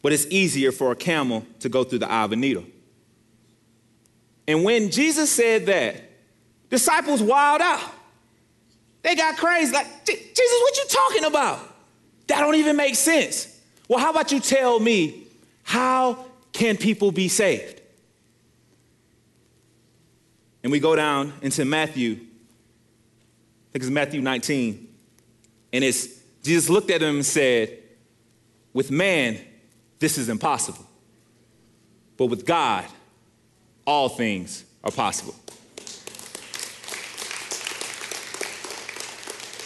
but 0.00 0.12
it's 0.12 0.26
easier 0.30 0.72
for 0.72 0.90
a 0.90 0.96
camel 0.96 1.44
to 1.60 1.68
go 1.68 1.84
through 1.84 1.98
the 1.98 2.10
eye 2.10 2.24
of 2.24 2.32
a 2.32 2.36
needle. 2.36 2.64
And 4.48 4.64
when 4.64 4.90
Jesus 4.90 5.30
said 5.30 5.66
that, 5.66 5.96
disciples 6.70 7.22
wild 7.22 7.60
out. 7.60 7.82
They 9.02 9.14
got 9.14 9.36
crazy. 9.36 9.72
Like, 9.72 10.06
Jesus, 10.06 10.36
what 10.36 10.76
you 10.76 10.84
talking 10.88 11.24
about? 11.24 11.71
That 12.32 12.40
don't 12.40 12.54
even 12.54 12.76
make 12.76 12.94
sense. 12.94 13.60
Well, 13.88 13.98
how 13.98 14.10
about 14.10 14.32
you 14.32 14.40
tell 14.40 14.80
me 14.80 15.26
how 15.64 16.24
can 16.54 16.78
people 16.78 17.12
be 17.12 17.28
saved? 17.28 17.82
And 20.62 20.72
we 20.72 20.80
go 20.80 20.96
down 20.96 21.34
into 21.42 21.66
Matthew, 21.66 22.12
I 22.12 23.72
think 23.72 23.84
it's 23.84 23.90
Matthew 23.90 24.22
19, 24.22 24.88
and 25.74 25.84
it's 25.84 26.08
Jesus 26.42 26.70
looked 26.70 26.90
at 26.90 27.02
him 27.02 27.16
and 27.16 27.26
said, 27.26 27.78
With 28.72 28.90
man, 28.90 29.38
this 29.98 30.16
is 30.16 30.30
impossible. 30.30 30.86
But 32.16 32.26
with 32.26 32.46
God, 32.46 32.86
all 33.86 34.08
things 34.08 34.64
are 34.82 34.90
possible. 34.90 35.34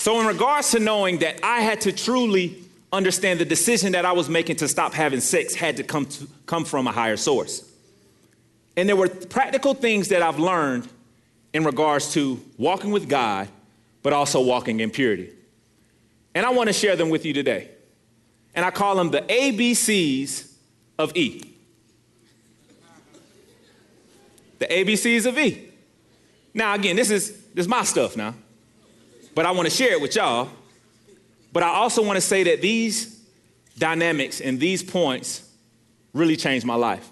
So, 0.06 0.20
in 0.20 0.26
regards 0.28 0.70
to 0.70 0.78
knowing 0.78 1.18
that 1.18 1.40
I 1.42 1.62
had 1.62 1.80
to 1.80 1.90
truly 1.90 2.62
understand 2.92 3.40
the 3.40 3.44
decision 3.44 3.90
that 3.90 4.04
I 4.04 4.12
was 4.12 4.28
making 4.28 4.54
to 4.58 4.68
stop 4.68 4.94
having 4.94 5.18
sex 5.18 5.52
had 5.52 5.78
to 5.78 5.82
come, 5.82 6.06
to, 6.06 6.28
come 6.46 6.64
from 6.64 6.86
a 6.86 6.92
higher 6.92 7.16
source. 7.16 7.68
And 8.76 8.88
there 8.88 8.94
were 8.94 9.08
practical 9.08 9.74
things 9.74 10.06
that 10.10 10.22
I've 10.22 10.38
learned 10.38 10.88
in 11.52 11.64
regards 11.64 12.12
to 12.12 12.40
walking 12.56 12.92
with 12.92 13.08
God, 13.08 13.48
but 14.04 14.12
also 14.12 14.40
walking 14.40 14.78
in 14.78 14.92
purity. 14.92 15.32
And 16.36 16.46
I 16.46 16.50
want 16.50 16.68
to 16.68 16.72
share 16.72 16.94
them 16.94 17.08
with 17.08 17.26
you 17.26 17.32
today. 17.32 17.68
And 18.54 18.64
I 18.64 18.70
call 18.70 18.94
them 18.94 19.10
the 19.10 19.22
ABCs 19.22 20.52
of 21.00 21.16
E. 21.16 21.52
The 24.60 24.66
ABCs 24.66 25.26
of 25.26 25.36
E. 25.36 25.68
Now, 26.54 26.74
again, 26.74 26.94
this 26.94 27.10
is, 27.10 27.32
this 27.46 27.64
is 27.64 27.68
my 27.68 27.82
stuff 27.82 28.16
now 28.16 28.36
but 29.36 29.44
I 29.44 29.50
want 29.50 29.68
to 29.68 29.70
share 29.70 29.92
it 29.92 30.00
with 30.00 30.16
y'all. 30.16 30.48
But 31.52 31.62
I 31.62 31.68
also 31.68 32.02
want 32.02 32.16
to 32.16 32.22
say 32.22 32.42
that 32.44 32.62
these 32.62 33.20
dynamics 33.76 34.40
and 34.40 34.58
these 34.58 34.82
points 34.82 35.46
really 36.14 36.36
changed 36.36 36.64
my 36.64 36.74
life. 36.74 37.06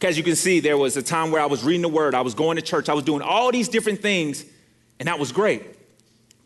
As 0.00 0.16
you 0.16 0.22
can 0.22 0.36
see, 0.36 0.60
there 0.60 0.78
was 0.78 0.96
a 0.96 1.02
time 1.02 1.32
where 1.32 1.42
I 1.42 1.46
was 1.46 1.64
reading 1.64 1.82
the 1.82 1.88
word, 1.88 2.14
I 2.14 2.20
was 2.20 2.34
going 2.34 2.54
to 2.54 2.62
church, 2.62 2.88
I 2.88 2.94
was 2.94 3.02
doing 3.02 3.20
all 3.20 3.50
these 3.50 3.68
different 3.68 4.00
things, 4.00 4.44
and 5.00 5.08
that 5.08 5.18
was 5.18 5.32
great. 5.32 5.64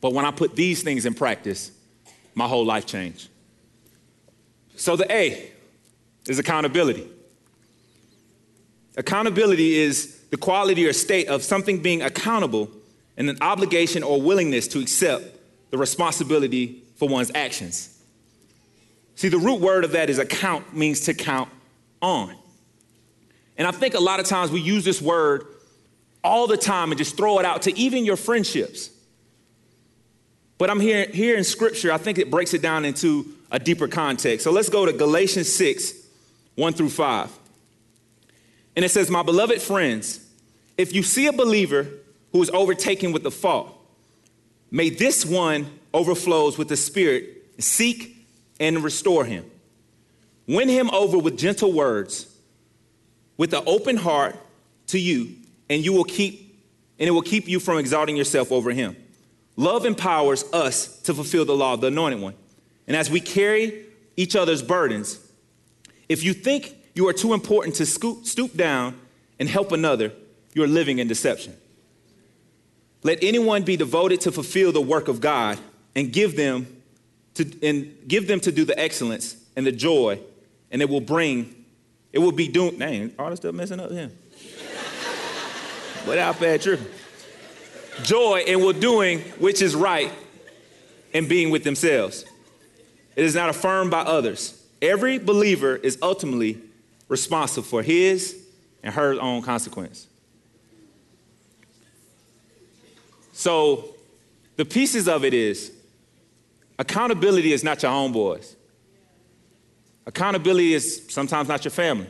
But 0.01 0.15
when 0.15 0.25
I 0.25 0.31
put 0.31 0.57
these 0.57 0.83
things 0.83 1.05
in 1.05 1.13
practice, 1.13 1.71
my 2.35 2.49
whole 2.49 2.65
life 2.65 2.87
changed. 2.87 3.29
So 4.77 4.97
the 4.97 5.11
A 5.13 5.51
is 6.29 6.39
accountability. 6.39 7.07
Accountability 8.97 9.75
is 9.75 10.19
the 10.31 10.39
quality 10.39 10.87
or 10.87 10.95
state 10.95 11.29
of 11.29 11.43
something 11.43 11.81
being 11.81 12.01
accountable 12.01 12.71
and 13.17 13.29
an 13.31 13.39
obligation 13.41 14.03
or 14.03 14.21
willingness 14.21 14.69
to 14.69 14.81
accept 14.81 15.25
the 15.71 15.79
responsibility 15.79 16.83
for 16.97 17.09
one's 17.09 17.31
actions. 17.35 17.99
See, 19.15 19.29
the 19.29 19.39
root 19.39 19.61
word 19.61 19.85
of 19.85 19.93
that 19.93 20.11
is 20.11 20.19
account 20.19 20.75
means 20.75 21.01
to 21.01 21.15
count 21.15 21.49
on. 22.03 22.35
And 23.57 23.67
I 23.67 23.71
think 23.71 23.95
a 23.95 24.01
lot 24.01 24.21
of 24.21 24.27
times 24.27 24.51
we 24.51 24.61
use 24.61 24.85
this 24.85 25.01
word 25.01 25.47
all 26.23 26.47
the 26.47 26.57
time 26.57 26.91
and 26.91 26.99
just 26.99 27.17
throw 27.17 27.39
it 27.39 27.47
out 27.47 27.63
to 27.63 27.79
even 27.79 28.05
your 28.05 28.17
friendships. 28.17 28.91
But 30.59 30.71
I'm 30.71 30.81
here, 30.81 31.07
here 31.07 31.37
in 31.37 31.45
scripture, 31.45 31.93
I 31.93 31.99
think 31.99 32.19
it 32.19 32.31
breaks 32.31 32.55
it 32.55 32.63
down 32.63 32.85
into 32.85 33.27
a 33.51 33.59
deeper 33.59 33.89
context. 33.89 34.45
So 34.45 34.51
let's 34.51 34.69
go 34.69 34.87
to 34.87 34.93
Galatians 34.93 35.53
6, 35.53 35.95
1 36.55 36.73
through 36.73 36.91
5. 36.91 37.31
And 38.75 38.85
it 38.85 38.91
says, 38.91 39.11
My 39.11 39.23
beloved 39.23 39.63
friends, 39.63 40.21
if 40.77 40.95
you 40.95 41.03
see 41.03 41.27
a 41.27 41.33
believer 41.33 41.89
who 42.37 42.43
is 42.43 42.51
overtaken 42.51 43.13
with 43.13 43.23
the 43.23 43.31
fault, 43.31 43.75
may 44.71 44.91
this 44.91 45.25
one 45.25 45.67
overflows 45.95 46.59
with 46.59 46.69
the 46.69 46.77
Spirit 46.77 47.55
seek 47.59 48.15
and 48.61 48.85
restore 48.85 49.25
him. 49.25 49.51
Win 50.47 50.69
him 50.69 50.91
over 50.91 51.17
with 51.17 51.39
gentle 51.39 51.73
words, 51.73 52.31
with 53.39 53.55
an 53.55 53.63
open 53.67 53.97
heart 53.97 54.37
to 54.89 54.99
you, 54.99 55.35
and 55.71 55.83
you 55.83 55.95
will 55.95 56.05
keep, 56.05 56.61
and 56.99 57.09
it 57.09 57.13
will 57.13 57.23
keep 57.23 57.49
you 57.49 57.59
from 57.59 57.79
exalting 57.79 58.19
yourself 58.19 58.53
over 58.53 58.71
him. 58.71 58.95
Love 59.57 59.87
empowers 59.87 60.45
us 60.53 61.01
to 61.05 61.15
fulfill 61.15 61.47
the 61.47 61.57
law 61.57 61.73
of 61.73 61.81
the 61.81 61.87
anointed 61.87 62.21
one. 62.21 62.35
And 62.87 62.95
as 62.95 63.11
we 63.11 63.19
carry 63.19 63.87
each 64.15 64.37
other's 64.37 64.63
burdens, 64.63 65.19
if 66.11 66.23
you 66.23 66.35
think 66.35 66.75
you 66.95 67.09
are 67.09 67.15
too 67.15 67.33
important 67.33 67.77
to 67.77 67.87
scoop, 67.87 68.27
stoop 68.27 68.55
down 68.55 69.01
and 69.39 69.49
help 69.49 69.73
another, 69.73 70.13
you 70.53 70.63
are 70.63 70.69
living 70.69 70.99
in 70.99 71.09
deception. 71.09 71.57
Let 73.03 73.23
anyone 73.23 73.63
be 73.63 73.77
devoted 73.77 74.21
to 74.23 74.33
fulfill 74.33 74.73
the 74.73 74.81
work 74.81 75.09
of 75.09 75.21
God 75.21 75.59
and 75.95 76.13
give 76.13 76.37
them 76.37 76.83
to, 77.35 77.51
and 77.63 77.97
give 78.09 78.27
them 78.27 78.41
to 78.41 78.53
do 78.53 78.65
the 78.65 78.79
excellence 78.79 79.37
and 79.55 79.67
the 79.67 79.73
joy, 79.73 80.21
and 80.71 80.83
it 80.83 80.89
will 80.89 81.01
bring, 81.01 81.65
it 82.13 82.19
will 82.19 82.33
be 82.33 82.49
doing, 82.49 82.79
dang, 82.79 83.13
all 83.19 83.31
this 83.31 83.39
stuff 83.39 83.55
messing 83.55 83.81
up 83.81 83.91
here. 83.91 84.11
Without 86.07 86.41
bad 86.41 86.63
joy 88.03 88.43
in 88.47 88.61
well 88.61 88.73
doing 88.73 89.21
which 89.39 89.63
is 89.63 89.75
right 89.75 90.13
and 91.15 91.29
being 91.29 91.51
with 91.51 91.65
themselves. 91.65 92.25
It 93.15 93.25
is 93.25 93.35
not 93.35 93.49
affirmed 93.49 93.91
by 93.91 94.01
others. 94.01 94.63
Every 94.83 95.19
believer 95.19 95.77
is 95.77 95.99
ultimately 96.03 96.61
responsible 97.09 97.67
for 97.67 97.83
his 97.83 98.37
and 98.83 98.95
her 98.95 99.19
own 99.21 99.43
consequence. 99.43 100.07
So, 103.37 103.95
the 104.57 104.65
pieces 104.65 105.09
of 105.09 105.23
it 105.23 105.35
is 105.35 105.71
accountability 106.79 107.53
is 107.53 107.63
not 107.63 107.83
your 107.83 107.93
homeboys. 107.93 108.55
Accountability 110.07 110.73
is 110.73 111.03
sometimes 111.11 111.47
not 111.47 111.63
your 111.63 111.71
family. 111.71 112.07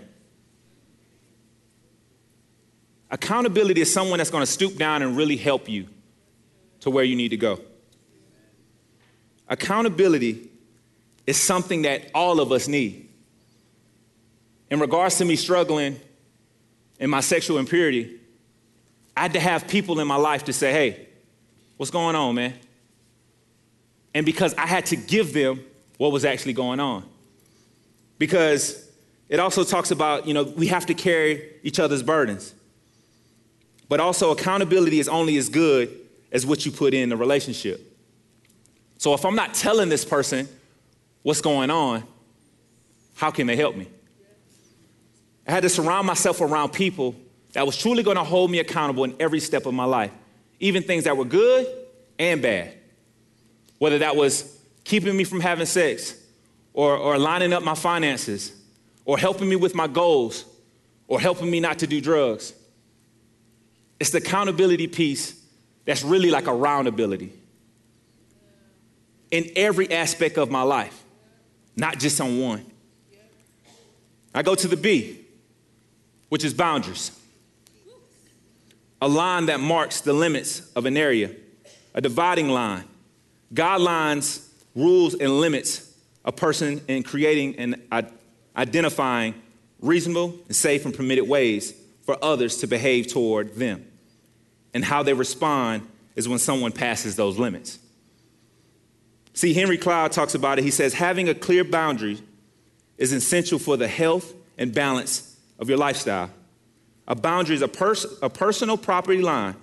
Accountability 3.10 3.80
is 3.80 3.92
someone 3.92 4.18
that's 4.18 4.30
going 4.30 4.42
to 4.42 4.50
stoop 4.50 4.76
down 4.76 5.02
and 5.02 5.16
really 5.16 5.36
help 5.36 5.68
you 5.68 5.88
to 6.78 6.90
where 6.90 7.02
you 7.02 7.16
need 7.16 7.30
to 7.30 7.36
go. 7.36 7.60
Accountability 9.48 10.48
is 11.26 11.36
something 11.36 11.82
that 11.82 12.08
all 12.14 12.38
of 12.38 12.52
us 12.52 12.68
need. 12.68 13.08
In 14.70 14.78
regards 14.78 15.18
to 15.18 15.24
me 15.24 15.34
struggling 15.34 15.98
in 17.00 17.10
my 17.10 17.20
sexual 17.20 17.58
impurity, 17.58 18.20
I 19.16 19.22
had 19.22 19.32
to 19.32 19.40
have 19.40 19.66
people 19.66 19.98
in 19.98 20.06
my 20.06 20.14
life 20.14 20.44
to 20.44 20.52
say, 20.52 20.70
hey, 20.70 21.05
what's 21.76 21.90
going 21.90 22.16
on, 22.16 22.34
man? 22.34 22.54
And 24.14 24.24
because 24.24 24.54
I 24.54 24.66
had 24.66 24.86
to 24.86 24.96
give 24.96 25.32
them 25.32 25.64
what 25.98 26.12
was 26.12 26.24
actually 26.24 26.52
going 26.52 26.80
on. 26.80 27.04
Because 28.18 28.88
it 29.28 29.40
also 29.40 29.64
talks 29.64 29.90
about, 29.90 30.26
you 30.26 30.34
know, 30.34 30.44
we 30.44 30.68
have 30.68 30.86
to 30.86 30.94
carry 30.94 31.52
each 31.62 31.78
other's 31.78 32.02
burdens. 32.02 32.54
But 33.88 34.00
also, 34.00 34.32
accountability 34.32 34.98
is 34.98 35.08
only 35.08 35.36
as 35.36 35.48
good 35.48 35.94
as 36.32 36.44
what 36.44 36.66
you 36.66 36.72
put 36.72 36.94
in 36.94 37.08
the 37.08 37.16
relationship. 37.16 37.80
So 38.98 39.14
if 39.14 39.24
I'm 39.24 39.34
not 39.34 39.54
telling 39.54 39.88
this 39.88 40.04
person 40.04 40.48
what's 41.22 41.40
going 41.40 41.70
on, 41.70 42.02
how 43.14 43.30
can 43.30 43.46
they 43.46 43.56
help 43.56 43.76
me? 43.76 43.88
I 45.46 45.52
had 45.52 45.62
to 45.62 45.68
surround 45.68 46.06
myself 46.06 46.40
around 46.40 46.70
people 46.70 47.14
that 47.52 47.64
was 47.64 47.76
truly 47.76 48.02
going 48.02 48.16
to 48.16 48.24
hold 48.24 48.50
me 48.50 48.58
accountable 48.58 49.04
in 49.04 49.14
every 49.20 49.40
step 49.40 49.66
of 49.66 49.74
my 49.74 49.84
life, 49.84 50.10
even 50.60 50.82
things 50.82 51.04
that 51.04 51.16
were 51.16 51.24
good 51.24 51.66
and 52.18 52.40
bad. 52.42 52.74
Whether 53.78 53.98
that 53.98 54.16
was 54.16 54.58
keeping 54.84 55.16
me 55.16 55.24
from 55.24 55.40
having 55.40 55.66
sex, 55.66 56.14
or, 56.72 56.96
or 56.96 57.18
lining 57.18 57.52
up 57.52 57.62
my 57.62 57.74
finances, 57.74 58.52
or 59.04 59.18
helping 59.18 59.48
me 59.48 59.56
with 59.56 59.74
my 59.74 59.86
goals, 59.86 60.44
or 61.08 61.20
helping 61.20 61.50
me 61.50 61.60
not 61.60 61.78
to 61.80 61.86
do 61.86 62.00
drugs. 62.00 62.52
It's 63.98 64.10
the 64.10 64.18
accountability 64.18 64.86
piece 64.86 65.40
that's 65.84 66.02
really 66.02 66.30
like 66.30 66.46
a 66.46 66.50
roundability 66.50 67.30
in 69.30 69.50
every 69.56 69.90
aspect 69.90 70.38
of 70.38 70.50
my 70.50 70.62
life, 70.62 71.04
not 71.76 71.98
just 71.98 72.20
on 72.20 72.38
one. 72.40 72.64
I 74.34 74.42
go 74.42 74.54
to 74.54 74.68
the 74.68 74.76
B, 74.76 75.20
which 76.28 76.44
is 76.44 76.52
boundaries. 76.52 77.10
A 79.00 79.08
line 79.08 79.46
that 79.46 79.60
marks 79.60 80.00
the 80.00 80.12
limits 80.12 80.70
of 80.74 80.86
an 80.86 80.96
area, 80.96 81.30
a 81.94 82.00
dividing 82.00 82.48
line. 82.48 82.84
Guidelines, 83.52 84.46
rules, 84.74 85.14
and 85.14 85.40
limits 85.40 85.92
a 86.24 86.32
person 86.32 86.80
in 86.88 87.02
creating 87.02 87.56
and 87.56 87.80
identifying 88.56 89.34
reasonable 89.80 90.34
and 90.46 90.56
safe 90.56 90.84
and 90.84 90.94
permitted 90.94 91.28
ways 91.28 91.74
for 92.04 92.16
others 92.22 92.58
to 92.58 92.66
behave 92.66 93.06
toward 93.06 93.54
them. 93.54 93.86
And 94.74 94.84
how 94.84 95.02
they 95.02 95.12
respond 95.12 95.86
is 96.14 96.28
when 96.28 96.38
someone 96.38 96.72
passes 96.72 97.16
those 97.16 97.38
limits. 97.38 97.78
See, 99.34 99.52
Henry 99.52 99.76
Cloud 99.76 100.12
talks 100.12 100.34
about 100.34 100.58
it. 100.58 100.64
He 100.64 100.70
says, 100.70 100.94
having 100.94 101.28
a 101.28 101.34
clear 101.34 101.62
boundary 101.62 102.20
is 102.96 103.12
essential 103.12 103.58
for 103.58 103.76
the 103.76 103.88
health 103.88 104.32
and 104.56 104.74
balance 104.74 105.36
of 105.58 105.68
your 105.68 105.78
lifestyle. 105.78 106.30
A 107.08 107.14
boundary 107.14 107.54
is 107.54 107.62
a, 107.62 107.68
pers- 107.68 108.06
a 108.22 108.28
personal 108.28 108.76
property 108.76 109.22
line 109.22 109.54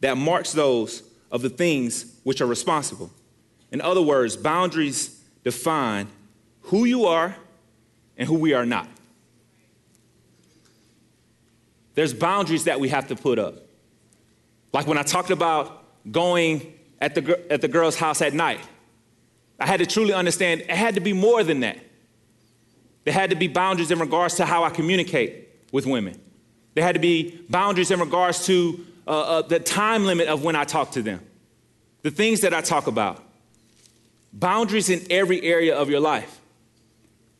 that 0.00 0.16
marks 0.16 0.52
those 0.52 1.02
of 1.30 1.42
the 1.42 1.48
things 1.48 2.18
which 2.24 2.40
are 2.40 2.46
responsible. 2.46 3.10
In 3.72 3.80
other 3.80 4.02
words, 4.02 4.36
boundaries 4.36 5.20
define 5.42 6.08
who 6.62 6.84
you 6.84 7.06
are 7.06 7.36
and 8.16 8.28
who 8.28 8.34
we 8.34 8.52
are 8.52 8.66
not. 8.66 8.88
There's 11.94 12.12
boundaries 12.12 12.64
that 12.64 12.80
we 12.80 12.88
have 12.88 13.08
to 13.08 13.16
put 13.16 13.38
up. 13.38 13.54
Like 14.72 14.86
when 14.86 14.98
I 14.98 15.02
talked 15.02 15.30
about 15.30 15.84
going 16.10 16.74
at 17.00 17.14
the, 17.14 17.40
at 17.50 17.60
the 17.60 17.68
girl's 17.68 17.96
house 17.96 18.20
at 18.20 18.34
night, 18.34 18.60
I 19.58 19.66
had 19.66 19.78
to 19.80 19.86
truly 19.86 20.12
understand 20.12 20.62
it 20.62 20.70
had 20.70 20.96
to 20.96 21.00
be 21.00 21.12
more 21.12 21.44
than 21.44 21.60
that. 21.60 21.78
There 23.04 23.14
had 23.14 23.30
to 23.30 23.36
be 23.36 23.48
boundaries 23.48 23.90
in 23.90 23.98
regards 23.98 24.34
to 24.36 24.46
how 24.46 24.64
I 24.64 24.70
communicate 24.70 25.48
with 25.72 25.86
women. 25.86 26.20
There 26.74 26.84
had 26.84 26.94
to 26.94 27.00
be 27.00 27.40
boundaries 27.48 27.90
in 27.90 28.00
regards 28.00 28.46
to 28.46 28.84
uh, 29.06 29.10
uh, 29.10 29.42
the 29.42 29.60
time 29.60 30.04
limit 30.04 30.28
of 30.28 30.42
when 30.44 30.56
I 30.56 30.64
talk 30.64 30.92
to 30.92 31.02
them, 31.02 31.20
the 32.02 32.10
things 32.10 32.40
that 32.40 32.52
I 32.52 32.60
talk 32.60 32.86
about. 32.86 33.22
Boundaries 34.32 34.90
in 34.90 35.00
every 35.10 35.42
area 35.42 35.76
of 35.76 35.88
your 35.88 36.00
life. 36.00 36.40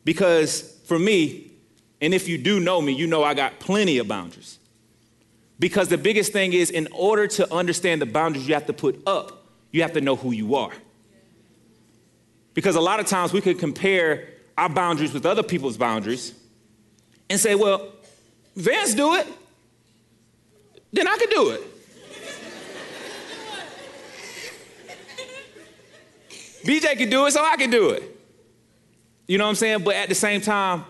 Because 0.05 0.61
for 0.85 0.97
me, 0.97 1.51
and 1.99 2.13
if 2.13 2.29
you 2.29 2.37
do 2.37 2.59
know 2.59 2.81
me, 2.81 2.93
you 2.93 3.07
know 3.07 3.23
I 3.23 3.33
got 3.33 3.59
plenty 3.59 3.97
of 3.97 4.07
boundaries. 4.07 4.59
Because 5.59 5.87
the 5.87 5.97
biggest 5.97 6.31
thing 6.31 6.53
is, 6.53 6.69
in 6.69 6.87
order 6.91 7.27
to 7.27 7.53
understand 7.53 8.01
the 8.01 8.05
boundaries 8.05 8.47
you 8.47 8.53
have 8.53 8.67
to 8.67 8.73
put 8.73 9.01
up, 9.07 9.45
you 9.71 9.81
have 9.81 9.93
to 9.93 10.01
know 10.01 10.15
who 10.15 10.31
you 10.31 10.55
are. 10.55 10.71
Because 12.53 12.75
a 12.75 12.81
lot 12.81 12.99
of 12.99 13.07
times 13.07 13.33
we 13.33 13.41
could 13.41 13.59
compare 13.59 14.29
our 14.57 14.69
boundaries 14.69 15.13
with 15.13 15.25
other 15.25 15.43
people's 15.43 15.77
boundaries 15.77 16.33
and 17.29 17.39
say, 17.39 17.55
well, 17.55 17.91
Vance 18.55 18.93
do 18.93 19.15
it, 19.15 19.27
then 20.93 21.07
I 21.07 21.17
could 21.17 21.29
do 21.29 21.49
it. 21.51 21.61
BJ 26.65 26.97
can 26.97 27.09
do 27.09 27.25
it, 27.25 27.31
so 27.31 27.43
I 27.43 27.57
can 27.57 27.69
do 27.69 27.89
it. 27.89 28.03
You 29.27 29.37
know 29.37 29.43
what 29.43 29.49
I'm 29.49 29.55
saying? 29.55 29.83
But 29.83 29.95
at 29.95 30.09
the 30.09 30.15
same 30.15 30.41
time, 30.41 30.85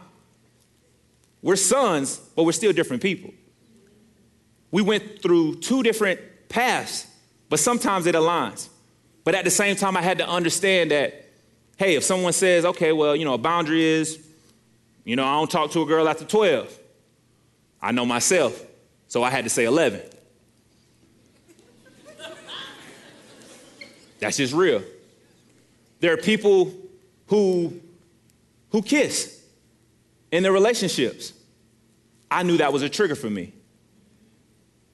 We're 1.46 1.56
sons, 1.58 2.18
but 2.36 2.44
we're 2.44 2.54
still 2.54 2.74
different 2.74 3.04
people. 3.04 3.32
We 4.72 4.82
went 4.82 5.22
through 5.22 5.58
two 5.60 5.84
different 5.84 6.20
paths, 6.50 7.06
but 7.50 7.60
sometimes 7.60 8.08
it 8.08 8.16
aligns. 8.16 8.70
But 9.24 9.36
at 9.36 9.44
the 9.44 9.52
same 9.52 9.76
time, 9.76 9.96
I 9.96 10.02
had 10.02 10.18
to 10.18 10.28
understand 10.28 10.90
that, 10.90 11.30
hey, 11.78 11.94
if 11.94 12.04
someone 12.04 12.34
says, 12.34 12.66
okay, 12.66 12.94
well, 12.94 13.16
you 13.16 13.26
know, 13.26 13.36
a 13.36 13.38
boundary 13.38 13.84
is, 13.84 14.28
you 15.04 15.16
know, 15.16 15.24
I 15.24 15.34
don't 15.34 15.52
talk 15.52 15.70
to 15.74 15.84
a 15.84 15.86
girl 15.86 16.10
after 16.10 16.26
12, 16.26 16.80
I 17.86 17.92
know 17.92 18.04
myself, 18.04 18.66
so 19.08 19.22
I 19.22 19.30
had 19.30 19.44
to 19.44 19.50
say 19.52 19.66
11. 19.66 20.02
That's 24.20 24.38
just 24.38 24.56
real. 24.56 24.82
There 26.00 26.12
are 26.12 26.18
people 26.18 26.74
who, 27.28 27.80
who 28.72 28.82
kiss 28.82 29.40
in 30.32 30.42
their 30.42 30.52
relationships. 30.52 31.32
I 32.32 32.42
knew 32.42 32.58
that 32.58 32.74
was 32.74 32.82
a 32.82 32.90
trigger 32.90 33.14
for 33.14 33.30
me. 33.30 33.54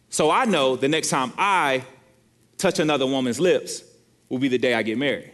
So 0.09 0.29
I 0.29 0.43
know 0.43 0.75
the 0.75 0.89
next 0.89 1.11
time 1.11 1.31
I 1.37 1.85
touch 2.57 2.79
another 2.79 3.05
woman's 3.05 3.39
lips 3.39 3.85
will 4.27 4.39
be 4.39 4.49
the 4.49 4.57
day 4.57 4.73
I 4.73 4.83
get 4.83 4.97
married. 4.97 5.31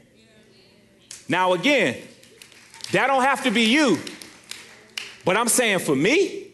Now, 1.27 1.53
again, 1.53 1.97
that 2.91 3.07
don't 3.07 3.23
have 3.23 3.43
to 3.45 3.49
be 3.49 3.63
you. 3.63 3.97
But 5.25 5.37
I'm 5.37 5.47
saying 5.47 5.79
for 5.79 5.95
me, 5.95 6.46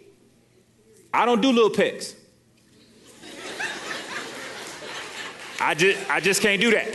I 1.14 1.26
don't 1.26 1.42
do 1.42 1.52
little 1.52 1.70
pecks. 1.70 2.16
I 5.62 5.76
just, 5.76 6.10
I 6.10 6.20
just 6.20 6.42
can't 6.42 6.60
do 6.60 6.72
that. 6.72 6.90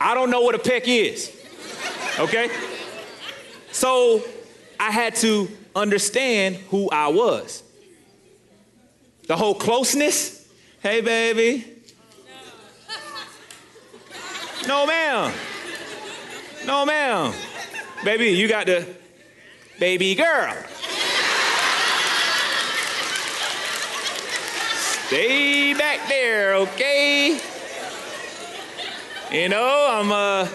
I 0.00 0.14
don't 0.14 0.30
know 0.30 0.40
what 0.40 0.54
a 0.54 0.58
peck 0.58 0.88
is. 0.88 1.32
Okay? 2.18 2.50
So 3.70 4.22
I 4.78 4.90
had 4.90 5.14
to 5.16 5.48
understand 5.74 6.56
who 6.70 6.90
I 6.90 7.08
was. 7.08 7.62
The 9.26 9.36
whole 9.36 9.54
closeness. 9.54 10.46
Hey, 10.82 11.00
baby. 11.00 11.64
No, 14.66 14.86
ma'am. 14.86 15.32
No, 16.66 16.84
ma'am. 16.84 17.32
Baby, 18.04 18.30
you 18.30 18.48
got 18.48 18.66
the 18.66 18.86
baby 19.78 20.14
girl. 20.14 20.54
Stay 25.06 25.74
back 25.74 26.08
there, 26.08 26.54
okay? 26.54 27.38
You 29.30 29.48
know, 29.48 29.86
I'm 29.90 30.10
a, 30.10 30.48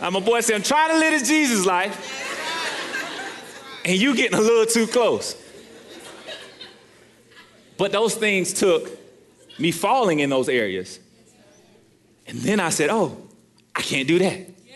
I'm 0.00 0.14
a 0.14 0.20
boy 0.20 0.40
saying, 0.40 0.58
I'm 0.58 0.62
trying 0.62 0.90
to 0.90 0.98
live 0.98 1.18
this 1.18 1.28
Jesus 1.28 1.66
life. 1.66 2.14
And 3.84 3.96
you 3.96 4.14
getting 4.14 4.38
a 4.38 4.40
little 4.40 4.66
too 4.66 4.86
close. 4.86 5.36
But 7.76 7.90
those 7.90 8.14
things 8.14 8.52
took 8.52 8.88
me 9.58 9.72
falling 9.72 10.20
in 10.20 10.30
those 10.30 10.48
areas. 10.48 11.00
And 12.26 12.38
then 12.38 12.60
I 12.60 12.68
said, 12.68 12.90
oh, 12.90 13.16
I 13.74 13.80
can't 13.80 14.06
do 14.06 14.18
that. 14.18 14.38
Yeah. 14.38 14.74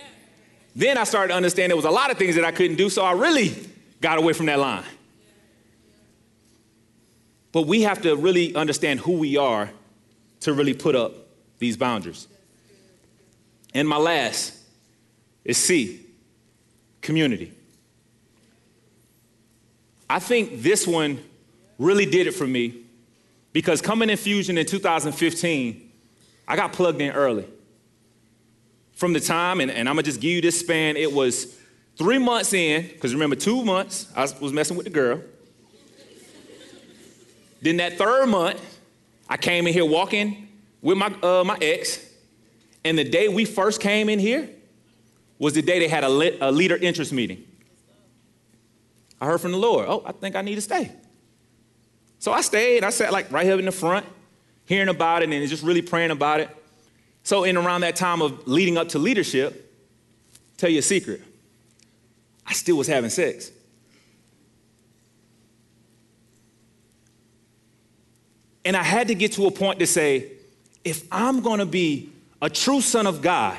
Then 0.74 0.98
I 0.98 1.04
started 1.04 1.28
to 1.28 1.34
understand 1.34 1.70
there 1.70 1.76
was 1.76 1.84
a 1.84 1.90
lot 1.90 2.10
of 2.10 2.18
things 2.18 2.34
that 2.36 2.44
I 2.44 2.50
couldn't 2.50 2.76
do, 2.76 2.88
so 2.88 3.04
I 3.04 3.12
really 3.12 3.54
got 4.00 4.18
away 4.18 4.32
from 4.32 4.46
that 4.46 4.58
line. 4.58 4.84
But 7.52 7.66
we 7.66 7.82
have 7.82 8.02
to 8.02 8.16
really 8.16 8.54
understand 8.54 9.00
who 9.00 9.12
we 9.12 9.36
are 9.36 9.70
to 10.40 10.52
really 10.52 10.74
put 10.74 10.96
up 10.96 11.12
these 11.58 11.76
boundaries. 11.76 12.26
And 13.74 13.88
my 13.88 13.98
last 13.98 14.58
is 15.44 15.58
C, 15.58 16.04
community. 17.00 17.52
I 20.08 20.18
think 20.18 20.62
this 20.62 20.86
one 20.86 21.22
really 21.78 22.06
did 22.06 22.26
it 22.26 22.32
for 22.32 22.46
me 22.46 22.82
because 23.52 23.80
coming 23.80 24.10
in 24.10 24.16
Fusion 24.16 24.58
in 24.58 24.66
2015, 24.66 25.90
I 26.46 26.56
got 26.56 26.72
plugged 26.72 27.00
in 27.00 27.12
early. 27.12 27.46
From 28.92 29.12
the 29.12 29.20
time, 29.20 29.60
and, 29.60 29.70
and 29.70 29.88
I'm 29.88 29.94
gonna 29.94 30.02
just 30.02 30.20
give 30.20 30.30
you 30.30 30.40
this 30.40 30.60
span, 30.60 30.96
it 30.96 31.12
was 31.12 31.58
three 31.96 32.18
months 32.18 32.52
in, 32.52 32.82
because 32.82 33.14
remember, 33.14 33.36
two 33.36 33.64
months 33.64 34.06
I 34.14 34.22
was 34.40 34.52
messing 34.52 34.76
with 34.76 34.84
the 34.84 34.90
girl. 34.90 35.22
Then 37.62 37.78
that 37.78 37.96
third 37.96 38.26
month, 38.26 38.60
I 39.28 39.36
came 39.36 39.66
in 39.66 39.72
here 39.72 39.84
walking 39.84 40.48
with 40.82 40.98
my, 40.98 41.06
uh, 41.22 41.44
my 41.44 41.56
ex, 41.62 42.04
and 42.84 42.98
the 42.98 43.04
day 43.04 43.28
we 43.28 43.44
first 43.44 43.80
came 43.80 44.08
in 44.08 44.18
here 44.18 44.48
was 45.38 45.54
the 45.54 45.62
day 45.62 45.78
they 45.78 45.88
had 45.88 46.04
a, 46.04 46.08
lit, 46.08 46.38
a 46.40 46.52
leader 46.52 46.76
interest 46.76 47.12
meeting. 47.12 47.44
I 49.20 49.26
heard 49.26 49.40
from 49.40 49.52
the 49.52 49.58
Lord, 49.58 49.86
oh, 49.88 50.02
I 50.04 50.12
think 50.12 50.34
I 50.34 50.42
need 50.42 50.56
to 50.56 50.60
stay. 50.60 50.92
So 52.18 52.32
I 52.32 52.40
stayed. 52.40 52.84
I 52.84 52.90
sat 52.90 53.12
like 53.12 53.30
right 53.32 53.44
here 53.44 53.58
in 53.58 53.64
the 53.64 53.72
front, 53.72 54.06
hearing 54.64 54.88
about 54.88 55.22
it 55.22 55.30
and 55.30 55.48
just 55.48 55.62
really 55.62 55.82
praying 55.82 56.10
about 56.10 56.40
it. 56.40 56.50
So, 57.24 57.44
in 57.44 57.56
around 57.56 57.82
that 57.82 57.94
time 57.94 58.20
of 58.20 58.46
leading 58.48 58.76
up 58.76 58.88
to 58.90 58.98
leadership, 58.98 59.72
tell 60.56 60.70
you 60.70 60.80
a 60.80 60.82
secret. 60.82 61.22
I 62.46 62.52
still 62.52 62.76
was 62.76 62.88
having 62.88 63.10
sex. 63.10 63.52
And 68.64 68.76
I 68.76 68.82
had 68.82 69.08
to 69.08 69.14
get 69.14 69.32
to 69.32 69.46
a 69.46 69.50
point 69.50 69.80
to 69.80 69.86
say, 69.86 70.32
if 70.84 71.04
I'm 71.10 71.40
gonna 71.40 71.66
be 71.66 72.10
a 72.40 72.48
true 72.50 72.80
son 72.80 73.06
of 73.06 73.22
God, 73.22 73.58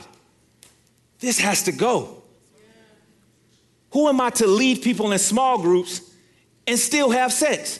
this 1.19 1.39
has 1.39 1.63
to 1.63 1.71
go. 1.71 2.21
Who 3.91 4.07
am 4.07 4.19
I 4.19 4.29
to 4.31 4.47
lead 4.47 4.81
people 4.81 5.11
in 5.11 5.19
small 5.19 5.61
groups 5.61 6.01
and 6.65 6.79
still 6.79 7.11
have 7.11 7.31
sex? 7.31 7.79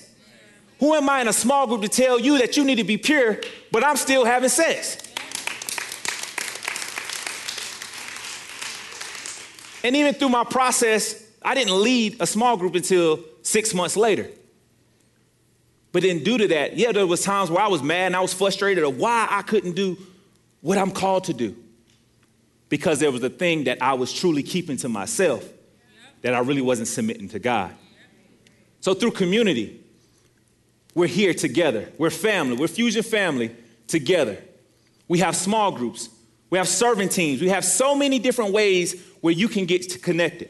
Who 0.80 0.93
am 0.93 1.09
I 1.09 1.21
in 1.21 1.28
a 1.28 1.34
small 1.34 1.65
group 1.65 1.82
to 1.82 1.89
tell 1.89 2.19
you 2.19 2.38
that 2.39 2.57
you 2.57 2.63
need 2.63 2.76
to 2.76 2.84
be 2.84 2.97
pure, 2.97 3.39
but 3.71 3.84
I'm 3.84 3.97
still 3.97 4.26
having 4.26 4.49
sex? 4.49 4.97
And 9.84 9.95
even 9.95 10.13
through 10.13 10.30
my 10.30 10.43
process, 10.43 11.21
I 11.41 11.55
didn't 11.55 11.82
lead 11.82 12.17
a 12.21 12.28
small 12.28 12.55
group 12.57 12.76
until 12.76 13.19
six 13.41 13.74
months 13.74 13.97
later. 13.97 14.30
But 15.93 16.01
then, 16.01 16.23
due 16.23 16.39
to 16.39 16.47
that, 16.49 16.75
yeah, 16.75 16.91
there 16.91 17.07
was 17.07 17.21
times 17.21 17.51
where 17.51 17.61
I 17.61 17.67
was 17.67 17.83
mad 17.83 18.07
and 18.07 18.15
I 18.15 18.19
was 18.19 18.33
frustrated 18.33 18.83
of 18.83 18.97
why 18.97 19.27
I 19.29 19.43
couldn't 19.43 19.73
do 19.73 19.97
what 20.59 20.77
I'm 20.77 20.91
called 20.91 21.25
to 21.25 21.33
do. 21.33 21.55
Because 22.67 22.99
there 22.99 23.11
was 23.11 23.23
a 23.23 23.29
thing 23.29 23.65
that 23.65 23.81
I 23.81 23.93
was 23.93 24.11
truly 24.11 24.41
keeping 24.41 24.75
to 24.77 24.89
myself 24.89 25.47
that 26.23 26.33
I 26.33 26.39
really 26.39 26.61
wasn't 26.63 26.87
submitting 26.87 27.29
to 27.29 27.39
God. 27.39 27.71
So 28.81 28.95
through 28.95 29.11
community, 29.11 29.81
we're 30.95 31.07
here 31.07 31.33
together. 31.33 31.89
We're 31.99 32.09
family. 32.09 32.57
We're 32.57 32.67
Fusion 32.67 33.03
family 33.03 33.55
together. 33.85 34.37
We 35.07 35.19
have 35.19 35.35
small 35.35 35.71
groups. 35.71 36.09
We 36.49 36.57
have 36.57 36.67
serving 36.67 37.09
teams. 37.09 37.39
We 37.39 37.49
have 37.49 37.63
so 37.63 37.93
many 37.93 38.17
different 38.17 38.51
ways 38.51 38.99
where 39.21 39.33
you 39.33 39.47
can 39.47 39.65
get 39.65 40.01
connected. 40.01 40.49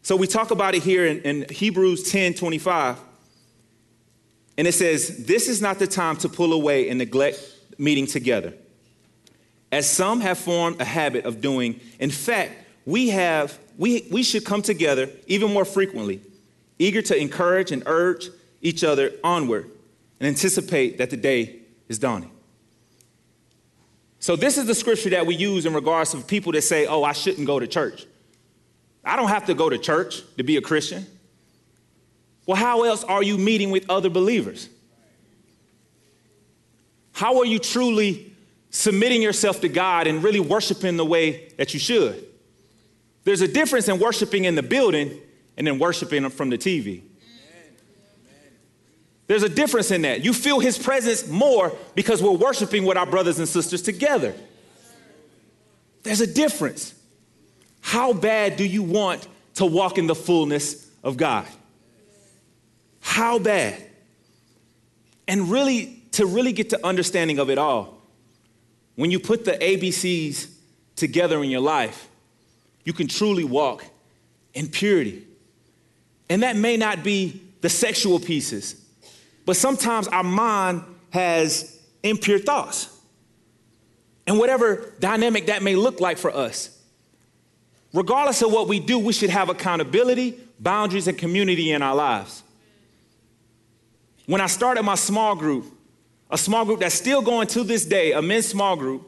So 0.00 0.16
we 0.16 0.26
talk 0.26 0.50
about 0.50 0.74
it 0.74 0.82
here 0.82 1.04
in, 1.04 1.20
in 1.22 1.46
Hebrews 1.50 2.10
10 2.10 2.34
25. 2.34 3.09
And 4.60 4.68
it 4.68 4.72
says, 4.72 5.24
This 5.24 5.48
is 5.48 5.62
not 5.62 5.78
the 5.78 5.86
time 5.86 6.18
to 6.18 6.28
pull 6.28 6.52
away 6.52 6.90
and 6.90 6.98
neglect 6.98 7.40
meeting 7.78 8.06
together, 8.06 8.52
as 9.72 9.88
some 9.88 10.20
have 10.20 10.36
formed 10.36 10.82
a 10.82 10.84
habit 10.84 11.24
of 11.24 11.40
doing. 11.40 11.80
In 11.98 12.10
fact, 12.10 12.52
we 12.84 13.08
have 13.08 13.58
we, 13.78 14.06
we 14.10 14.22
should 14.22 14.44
come 14.44 14.60
together 14.60 15.08
even 15.26 15.50
more 15.50 15.64
frequently, 15.64 16.20
eager 16.78 17.00
to 17.00 17.16
encourage 17.16 17.72
and 17.72 17.82
urge 17.86 18.28
each 18.60 18.84
other 18.84 19.12
onward 19.24 19.70
and 20.20 20.28
anticipate 20.28 20.98
that 20.98 21.08
the 21.08 21.16
day 21.16 21.60
is 21.88 21.98
dawning. 21.98 22.30
So, 24.18 24.36
this 24.36 24.58
is 24.58 24.66
the 24.66 24.74
scripture 24.74 25.08
that 25.08 25.24
we 25.24 25.36
use 25.36 25.64
in 25.64 25.72
regards 25.72 26.10
to 26.10 26.18
people 26.18 26.52
that 26.52 26.64
say, 26.64 26.84
Oh, 26.84 27.02
I 27.02 27.12
shouldn't 27.12 27.46
go 27.46 27.60
to 27.60 27.66
church. 27.66 28.04
I 29.06 29.16
don't 29.16 29.28
have 29.28 29.46
to 29.46 29.54
go 29.54 29.70
to 29.70 29.78
church 29.78 30.20
to 30.36 30.42
be 30.42 30.58
a 30.58 30.60
Christian. 30.60 31.06
Well, 32.50 32.58
how 32.58 32.82
else 32.82 33.04
are 33.04 33.22
you 33.22 33.38
meeting 33.38 33.70
with 33.70 33.88
other 33.88 34.10
believers? 34.10 34.68
How 37.12 37.38
are 37.38 37.44
you 37.44 37.60
truly 37.60 38.34
submitting 38.70 39.22
yourself 39.22 39.60
to 39.60 39.68
God 39.68 40.08
and 40.08 40.20
really 40.20 40.40
worshiping 40.40 40.96
the 40.96 41.04
way 41.04 41.52
that 41.58 41.74
you 41.74 41.78
should? 41.78 42.26
There's 43.22 43.40
a 43.40 43.46
difference 43.46 43.86
in 43.86 44.00
worshiping 44.00 44.46
in 44.46 44.56
the 44.56 44.64
building 44.64 45.20
and 45.56 45.64
then 45.64 45.78
worshiping 45.78 46.28
from 46.28 46.50
the 46.50 46.58
TV. 46.58 47.02
There's 49.28 49.44
a 49.44 49.48
difference 49.48 49.92
in 49.92 50.02
that. 50.02 50.24
You 50.24 50.32
feel 50.32 50.58
his 50.58 50.76
presence 50.76 51.28
more 51.28 51.72
because 51.94 52.20
we're 52.20 52.32
worshiping 52.32 52.84
with 52.84 52.96
our 52.96 53.06
brothers 53.06 53.38
and 53.38 53.46
sisters 53.46 53.80
together. 53.80 54.34
There's 56.02 56.20
a 56.20 56.26
difference. 56.26 56.96
How 57.80 58.12
bad 58.12 58.56
do 58.56 58.64
you 58.64 58.82
want 58.82 59.28
to 59.54 59.66
walk 59.66 59.98
in 59.98 60.08
the 60.08 60.16
fullness 60.16 60.90
of 61.04 61.16
God? 61.16 61.46
How 63.10 63.40
bad? 63.40 63.76
And 65.26 65.50
really, 65.50 66.00
to 66.12 66.26
really 66.26 66.52
get 66.52 66.70
to 66.70 66.86
understanding 66.86 67.40
of 67.40 67.50
it 67.50 67.58
all, 67.58 68.00
when 68.94 69.10
you 69.10 69.18
put 69.18 69.44
the 69.44 69.54
ABCs 69.54 70.48
together 70.94 71.42
in 71.42 71.50
your 71.50 71.60
life, 71.60 72.08
you 72.84 72.92
can 72.92 73.08
truly 73.08 73.42
walk 73.42 73.84
in 74.54 74.68
purity. 74.68 75.26
And 76.28 76.44
that 76.44 76.54
may 76.54 76.76
not 76.76 77.02
be 77.02 77.42
the 77.62 77.68
sexual 77.68 78.20
pieces, 78.20 78.80
but 79.44 79.56
sometimes 79.56 80.06
our 80.06 80.22
mind 80.22 80.84
has 81.10 81.80
impure 82.04 82.38
thoughts. 82.38 82.96
And 84.24 84.38
whatever 84.38 84.94
dynamic 85.00 85.46
that 85.46 85.64
may 85.64 85.74
look 85.74 85.98
like 85.98 86.16
for 86.16 86.30
us, 86.30 86.80
regardless 87.92 88.40
of 88.40 88.52
what 88.52 88.68
we 88.68 88.78
do, 88.78 89.00
we 89.00 89.12
should 89.12 89.30
have 89.30 89.48
accountability, 89.48 90.38
boundaries, 90.60 91.08
and 91.08 91.18
community 91.18 91.72
in 91.72 91.82
our 91.82 91.96
lives. 91.96 92.44
When 94.30 94.40
I 94.40 94.46
started 94.46 94.84
my 94.84 94.94
small 94.94 95.34
group, 95.34 95.66
a 96.30 96.38
small 96.38 96.64
group 96.64 96.78
that's 96.78 96.94
still 96.94 97.20
going 97.20 97.48
to 97.48 97.64
this 97.64 97.84
day, 97.84 98.12
a 98.12 98.22
men's 98.22 98.46
small 98.46 98.76
group, 98.76 99.04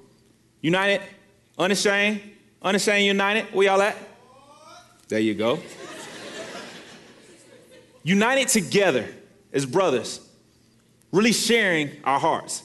United, 0.61 1.01
Unashamed, 1.57 2.21
Unashamed 2.61 3.07
United, 3.07 3.45
where 3.55 3.69
y'all 3.69 3.81
at? 3.83 3.97
There 5.07 5.21
you 5.21 5.35
go. 5.35 5.61
United 8.03 8.49
together 8.49 9.15
as 9.53 9.65
brothers, 9.65 10.29
really 11.13 11.33
sharing 11.33 11.91
our 12.03 12.19
hearts, 12.19 12.65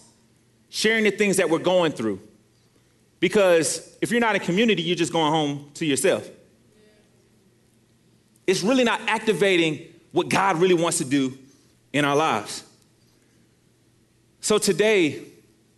sharing 0.70 1.04
the 1.04 1.12
things 1.12 1.38
that 1.38 1.48
we're 1.48 1.60
going 1.60 1.92
through. 1.92 2.20
Because 3.20 3.96
if 4.02 4.10
you're 4.10 4.20
not 4.20 4.34
in 4.34 4.42
community, 4.42 4.82
you're 4.82 4.96
just 4.96 5.14
going 5.14 5.32
home 5.32 5.70
to 5.76 5.86
yourself. 5.86 6.28
It's 8.48 8.64
really 8.64 8.84
not 8.84 9.00
activating 9.08 9.94
what 10.12 10.28
God 10.28 10.58
really 10.58 10.74
wants 10.74 10.98
to 10.98 11.06
do 11.06 11.38
in 11.98 12.06
our 12.06 12.16
lives. 12.16 12.64
So 14.40 14.60
today, 14.60 15.24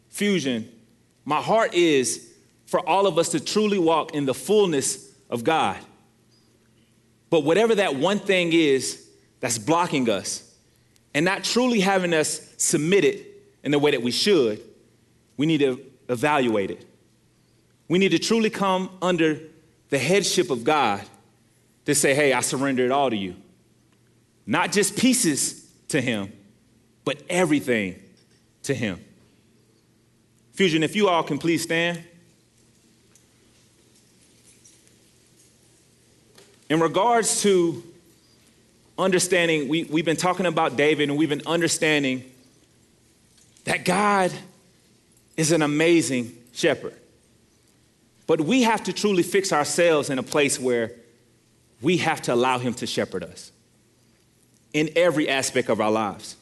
Fusion, 0.10 0.70
my 1.24 1.42
heart 1.42 1.74
is 1.74 2.34
for 2.66 2.88
all 2.88 3.08
of 3.08 3.18
us 3.18 3.30
to 3.30 3.40
truly 3.40 3.80
walk 3.80 4.14
in 4.14 4.26
the 4.26 4.34
fullness 4.34 5.14
of 5.30 5.46
God. 5.46 5.78
But 7.30 7.46
whatever 7.46 7.74
that 7.76 7.96
one 7.96 8.20
thing 8.20 8.52
is 8.52 9.08
that's 9.40 9.58
blocking 9.58 10.10
us 10.10 10.44
and 11.14 11.24
not 11.24 11.46
truly 11.46 11.80
having 11.80 12.14
us 12.14 12.54
submitted 12.58 13.26
in 13.64 13.72
the 13.72 13.80
way 13.80 13.92
that 13.92 14.02
we 14.02 14.12
should, 14.12 14.62
we 15.38 15.46
need 15.46 15.60
to 15.60 15.82
evaluate 16.10 16.70
it. 16.70 16.86
We 17.88 17.98
need 17.98 18.10
to 18.10 18.20
truly 18.20 18.50
come 18.50 18.90
under 19.02 19.40
the 19.88 19.98
headship 19.98 20.50
of 20.50 20.66
God 20.66 21.02
to 21.86 21.96
say, 21.96 22.14
hey, 22.14 22.34
I 22.34 22.42
surrender 22.42 22.84
it 22.84 22.92
all 22.92 23.10
to 23.10 23.16
you. 23.16 23.36
Not 24.46 24.74
just 24.74 24.98
pieces 24.98 25.69
to 25.90 26.02
Him, 26.02 26.32
but 27.06 27.22
everything 27.30 28.00
to 28.64 28.74
Him. 28.74 29.04
Fusion, 30.54 30.84
if 30.84 30.96
you 30.96 31.08
all 31.08 31.24
can 31.24 31.38
please 31.38 31.62
stand. 31.64 32.04
In 36.70 36.80
regards 36.80 37.42
to 37.44 37.84
understanding, 38.98 39.68
we, 39.68 39.86
we've 39.86 40.06
been 40.06 40.18
talking 40.18 40.46
about 40.46 40.76
David 40.76 41.10
and 41.10 41.18
we've 41.18 41.30
been 41.30 41.48
understanding 41.48 42.30
that 43.64 43.86
God 43.86 44.32
is 45.38 45.52
an 45.52 45.62
amazing 45.62 46.38
shepherd. 46.54 46.94
But 48.28 48.42
we 48.42 48.64
have 48.64 48.84
to 48.84 48.94
truly 48.94 49.24
fix 49.24 49.52
ourselves 49.52 50.10
in 50.10 50.20
a 50.20 50.24
place 50.24 50.60
where 50.60 50.92
we 51.82 51.98
have 51.98 52.22
to 52.24 52.34
allow 52.34 52.60
Him 52.60 52.74
to 52.76 52.86
shepherd 52.86 53.24
us 53.24 53.52
in 54.74 54.90
every 54.96 55.28
aspect 55.30 55.70
of 55.70 55.82
our 55.82 55.92
lives. 55.92 56.36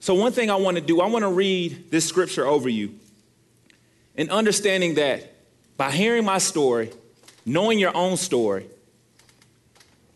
So, 0.00 0.14
one 0.14 0.32
thing 0.32 0.50
I 0.50 0.56
want 0.56 0.76
to 0.76 0.80
do, 0.80 1.00
I 1.00 1.06
want 1.06 1.22
to 1.22 1.30
read 1.30 1.90
this 1.90 2.06
scripture 2.06 2.46
over 2.46 2.68
you 2.68 2.98
and 4.16 4.30
understanding 4.30 4.94
that 4.94 5.32
by 5.76 5.90
hearing 5.90 6.24
my 6.24 6.38
story, 6.38 6.90
knowing 7.46 7.78
your 7.78 7.96
own 7.96 8.16
story, 8.16 8.66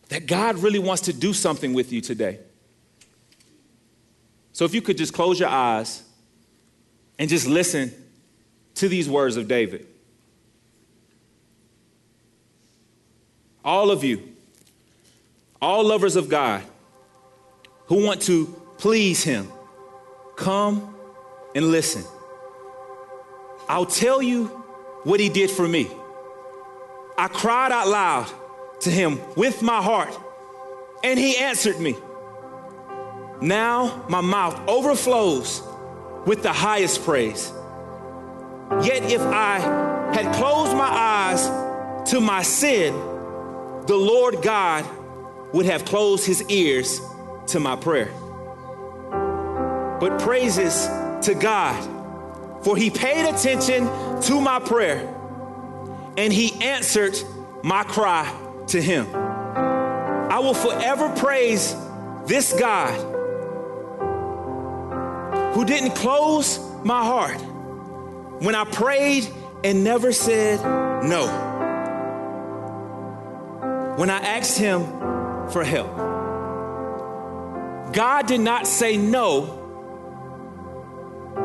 that 0.09 0.25
God 0.25 0.59
really 0.59 0.79
wants 0.79 1.03
to 1.03 1.13
do 1.13 1.33
something 1.33 1.73
with 1.73 1.91
you 1.91 2.01
today. 2.01 2.39
So, 4.53 4.65
if 4.65 4.73
you 4.73 4.81
could 4.81 4.97
just 4.97 5.13
close 5.13 5.39
your 5.39 5.49
eyes 5.49 6.03
and 7.19 7.29
just 7.29 7.47
listen 7.47 7.91
to 8.75 8.87
these 8.87 9.09
words 9.09 9.37
of 9.37 9.47
David. 9.47 9.87
All 13.65 13.91
of 13.91 14.03
you, 14.03 14.35
all 15.61 15.83
lovers 15.85 16.15
of 16.15 16.29
God 16.29 16.63
who 17.87 18.05
want 18.05 18.21
to 18.23 18.45
please 18.77 19.23
Him, 19.23 19.51
come 20.35 20.95
and 21.55 21.71
listen. 21.71 22.03
I'll 23.67 23.85
tell 23.85 24.21
you 24.21 24.47
what 25.03 25.19
He 25.19 25.29
did 25.29 25.49
for 25.49 25.67
me. 25.67 25.87
I 27.17 27.27
cried 27.27 27.71
out 27.71 27.87
loud 27.87 28.31
to 28.81 28.91
Him 28.91 29.19
with 29.35 29.61
my 29.61 29.81
heart, 29.81 30.17
and 31.03 31.19
He 31.19 31.37
answered 31.37 31.79
me. 31.79 31.95
Now 33.41 34.05
my 34.09 34.21
mouth 34.21 34.59
overflows 34.67 35.61
with 36.25 36.43
the 36.43 36.53
highest 36.53 37.03
praise. 37.03 37.51
Yet 38.83 39.11
if 39.11 39.21
I 39.21 39.59
had 40.13 40.33
closed 40.35 40.75
my 40.75 40.89
eyes 40.89 42.09
to 42.11 42.19
my 42.19 42.41
sin, 42.41 42.93
the 43.85 43.95
Lord 43.95 44.41
God 44.41 44.85
would 45.53 45.65
have 45.65 45.85
closed 45.85 46.25
his 46.25 46.43
ears 46.49 47.01
to 47.47 47.59
my 47.59 47.75
prayer. 47.75 48.11
But 49.99 50.19
praises 50.19 50.87
to 51.25 51.33
God, 51.33 52.63
for 52.63 52.77
he 52.77 52.89
paid 52.89 53.27
attention 53.27 53.85
to 54.23 54.41
my 54.41 54.59
prayer 54.59 55.13
and 56.17 56.33
he 56.33 56.53
answered 56.61 57.15
my 57.63 57.83
cry 57.83 58.31
to 58.67 58.81
him. 58.81 59.07
I 59.15 60.39
will 60.39 60.53
forever 60.53 61.09
praise 61.15 61.75
this 62.25 62.53
God 62.53 63.15
who 65.53 65.65
didn't 65.65 65.95
close 65.95 66.59
my 66.83 67.03
heart 67.03 67.41
when 68.41 68.53
I 68.53 68.65
prayed 68.65 69.27
and 69.63 69.83
never 69.83 70.11
said 70.11 70.61
no 71.03 71.55
when 73.97 74.11
I 74.11 74.19
asked 74.19 74.59
him 74.59 74.83
for 75.51 75.63
help. 75.63 75.95
God 77.93 78.27
did 78.27 78.41
not 78.41 78.67
say 78.67 78.97
no 78.97 79.41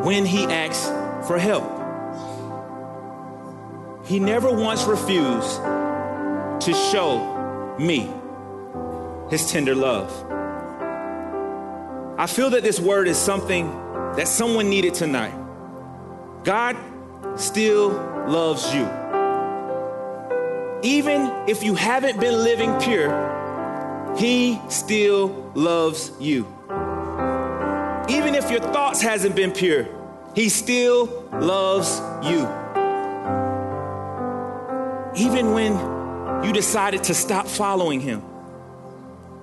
when 0.03 0.27
he 0.27 0.45
asked 0.45 0.89
for 1.27 1.39
help. 1.39 1.81
He 4.07 4.19
never 4.19 4.51
once 4.51 4.85
refused 4.85 5.57
to 6.67 6.75
show 6.91 7.77
me 7.79 8.11
his 9.31 9.51
tender 9.51 9.75
love. 9.75 10.11
I 12.19 12.27
feel 12.27 12.51
that 12.51 12.63
this 12.63 12.79
word 12.79 13.09
is 13.09 13.17
something 13.17 13.71
that 14.17 14.29
someone 14.29 14.69
needed 14.69 14.95
tonight. 14.95 15.35
God 16.45 16.77
still 17.37 17.91
loves 18.29 18.75
you. 18.75 18.89
Even 20.83 21.33
if 21.49 21.63
you 21.63 21.75
haven't 21.75 22.21
been 22.21 22.35
living 22.43 22.79
pure, 22.81 23.32
He 24.17 24.61
still 24.69 25.51
loves 25.55 26.13
you. 26.21 26.47
Even 28.09 28.35
if 28.35 28.51
your 28.51 28.61
thoughts 28.61 29.01
hasn't 29.01 29.35
been 29.35 29.53
pure, 29.53 29.89
He 30.35 30.49
still 30.49 31.29
loves 31.33 32.01
you. 32.27 32.49
Even 35.15 35.53
when 35.53 36.45
you 36.45 36.53
decided 36.53 37.05
to 37.05 37.15
stop 37.15 37.47
following 37.47 38.01
Him, 38.01 38.23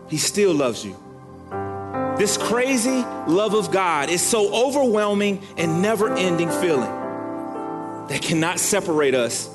He 0.07 0.17
still 0.17 0.53
loves 0.53 0.83
you. 0.85 0.95
This 2.17 2.37
crazy 2.37 3.03
love 3.27 3.53
of 3.53 3.71
God 3.71 4.09
is 4.09 4.21
so 4.21 4.53
overwhelming 4.53 5.41
and 5.57 5.81
never 5.81 6.13
ending 6.13 6.49
feeling 6.49 6.91
that 8.09 8.21
cannot 8.21 8.59
separate 8.59 9.15
us 9.15 9.47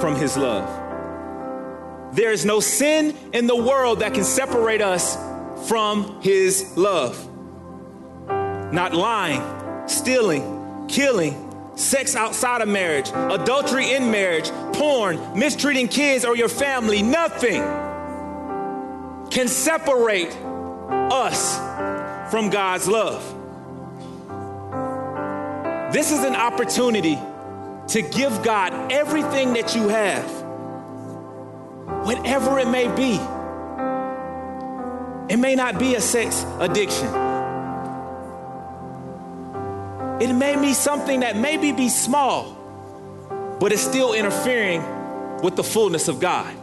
from 0.00 0.16
His 0.16 0.36
love. 0.36 0.81
There 2.12 2.30
is 2.30 2.44
no 2.44 2.60
sin 2.60 3.16
in 3.32 3.46
the 3.46 3.56
world 3.56 4.00
that 4.00 4.12
can 4.12 4.24
separate 4.24 4.82
us 4.82 5.16
from 5.68 6.20
His 6.20 6.76
love. 6.76 7.28
Not 8.72 8.92
lying, 8.94 9.88
stealing, 9.88 10.86
killing, 10.88 11.50
sex 11.74 12.14
outside 12.14 12.60
of 12.60 12.68
marriage, 12.68 13.08
adultery 13.08 13.92
in 13.92 14.10
marriage, 14.10 14.50
porn, 14.74 15.38
mistreating 15.38 15.88
kids 15.88 16.26
or 16.26 16.36
your 16.36 16.50
family, 16.50 17.02
nothing 17.02 17.62
can 19.30 19.48
separate 19.48 20.36
us 20.36 21.56
from 22.30 22.50
God's 22.50 22.88
love. 22.88 23.22
This 25.94 26.12
is 26.12 26.24
an 26.24 26.36
opportunity 26.36 27.18
to 27.88 28.02
give 28.02 28.42
God 28.42 28.92
everything 28.92 29.54
that 29.54 29.74
you 29.74 29.88
have 29.88 30.41
whatever 32.04 32.58
it 32.58 32.68
may 32.68 32.88
be. 32.94 33.20
It 35.32 35.36
may 35.38 35.54
not 35.54 35.78
be 35.78 35.94
a 35.94 36.00
sex 36.00 36.44
addiction. 36.58 37.08
It 40.20 40.32
may 40.32 40.56
be 40.60 40.74
something 40.74 41.20
that 41.20 41.36
maybe 41.36 41.72
be 41.72 41.88
small, 41.88 42.56
but 43.60 43.72
it's 43.72 43.82
still 43.82 44.12
interfering 44.14 44.82
with 45.42 45.56
the 45.56 45.64
fullness 45.64 46.08
of 46.08 46.20
God. 46.20 46.54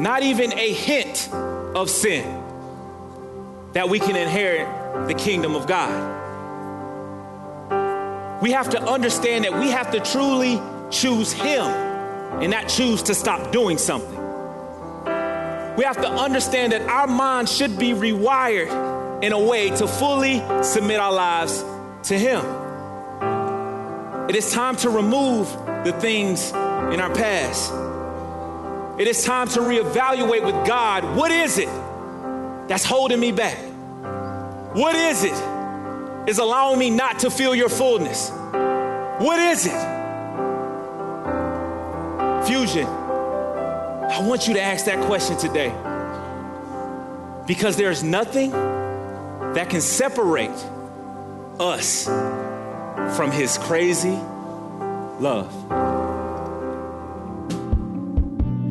not 0.00 0.22
even 0.22 0.52
a 0.52 0.72
hint 0.72 1.30
of 1.74 1.88
sin, 1.88 2.24
that 3.72 3.88
we 3.88 3.98
can 3.98 4.14
inherit 4.14 5.08
the 5.08 5.14
kingdom 5.14 5.56
of 5.56 5.66
God. 5.66 6.12
We 8.42 8.50
have 8.52 8.70
to 8.70 8.82
understand 8.82 9.44
that 9.44 9.58
we 9.58 9.70
have 9.70 9.90
to 9.92 10.00
truly 10.00 10.60
choose 10.90 11.32
Him 11.32 11.64
and 12.40 12.50
not 12.50 12.68
choose 12.68 13.02
to 13.04 13.14
stop 13.14 13.52
doing 13.52 13.78
something. 13.78 14.16
We 15.76 15.84
have 15.84 15.96
to 15.96 16.08
understand 16.08 16.72
that 16.72 16.82
our 16.82 17.06
mind 17.06 17.48
should 17.48 17.78
be 17.78 17.90
rewired 17.90 19.22
in 19.22 19.32
a 19.32 19.38
way 19.38 19.70
to 19.70 19.86
fully 19.86 20.42
submit 20.62 21.00
our 21.00 21.12
lives 21.12 21.64
to 22.04 22.18
Him. 22.18 22.44
It 24.28 24.36
is 24.36 24.50
time 24.52 24.76
to 24.76 24.90
remove 24.90 25.48
the 25.84 25.92
things 26.00 26.50
in 26.50 27.00
our 27.00 27.14
past. 27.14 27.72
It 29.00 29.06
is 29.06 29.24
time 29.24 29.48
to 29.48 29.60
reevaluate 29.60 30.44
with 30.44 30.66
God 30.66 31.16
what 31.16 31.30
is 31.30 31.58
it 31.58 31.68
that's 32.68 32.84
holding 32.84 33.20
me 33.20 33.32
back? 33.32 33.58
What 34.74 34.96
is 34.96 35.24
it 35.24 35.34
is 36.28 36.38
allowing 36.38 36.78
me 36.78 36.90
not 36.90 37.20
to 37.20 37.30
feel 37.30 37.54
your 37.54 37.68
fullness? 37.68 38.30
What 38.30 39.38
is 39.38 39.66
it? 39.66 39.95
Fusion, 42.46 42.86
I 42.86 44.20
want 44.20 44.46
you 44.46 44.54
to 44.54 44.60
ask 44.60 44.84
that 44.86 45.04
question 45.06 45.36
today 45.36 45.70
because 47.46 47.76
there's 47.76 48.04
nothing 48.04 48.52
that 48.52 49.68
can 49.68 49.80
separate 49.80 50.50
us 51.58 52.04
from 53.16 53.32
His 53.32 53.58
crazy 53.58 54.16
love. 55.18 55.52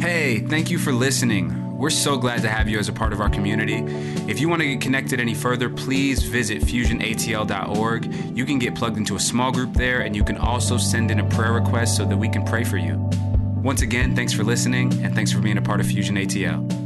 Hey, 0.02 0.40
thank 0.40 0.70
you 0.72 0.78
for 0.78 0.94
listening. 0.94 1.78
We're 1.78 1.90
so 1.90 2.18
glad 2.18 2.44
to 2.44 2.50
have 2.50 2.70
you 2.70 2.80
as 2.80 2.88
a 2.88 2.94
part 2.94 3.12
of 3.12 3.20
our 3.20 3.30
community. 3.30 3.84
If 4.32 4.40
you 4.40 4.48
want 4.48 4.62
to 4.62 4.68
get 4.68 4.80
connected 4.80 5.20
any 5.20 5.34
further, 5.34 5.70
please 5.70 6.24
visit 6.24 6.62
fusionatl.org. 6.62 8.14
You 8.38 8.46
can 8.46 8.58
get 8.58 8.76
plugged 8.76 8.98
into 8.98 9.18
a 9.18 9.20
small 9.20 9.52
group 9.52 9.74
there, 9.74 10.00
and 10.00 10.16
you 10.16 10.24
can 10.24 10.38
also 10.38 10.78
send 10.78 11.12
in 11.12 11.20
a 11.20 11.30
prayer 11.30 11.52
request 11.52 11.98
so 11.98 12.06
that 12.06 12.16
we 12.16 12.30
can 12.30 12.46
pray 12.46 12.64
for 12.64 12.78
you. 12.78 13.10
Once 13.66 13.82
again, 13.82 14.16
thanks 14.16 14.32
for 14.32 14.44
listening, 14.44 14.94
and 15.04 15.16
thanks 15.16 15.32
for 15.32 15.40
being 15.40 15.58
a 15.58 15.62
part 15.62 15.80
of 15.80 15.88
Fusion 15.88 16.18
ATL. 16.18 16.85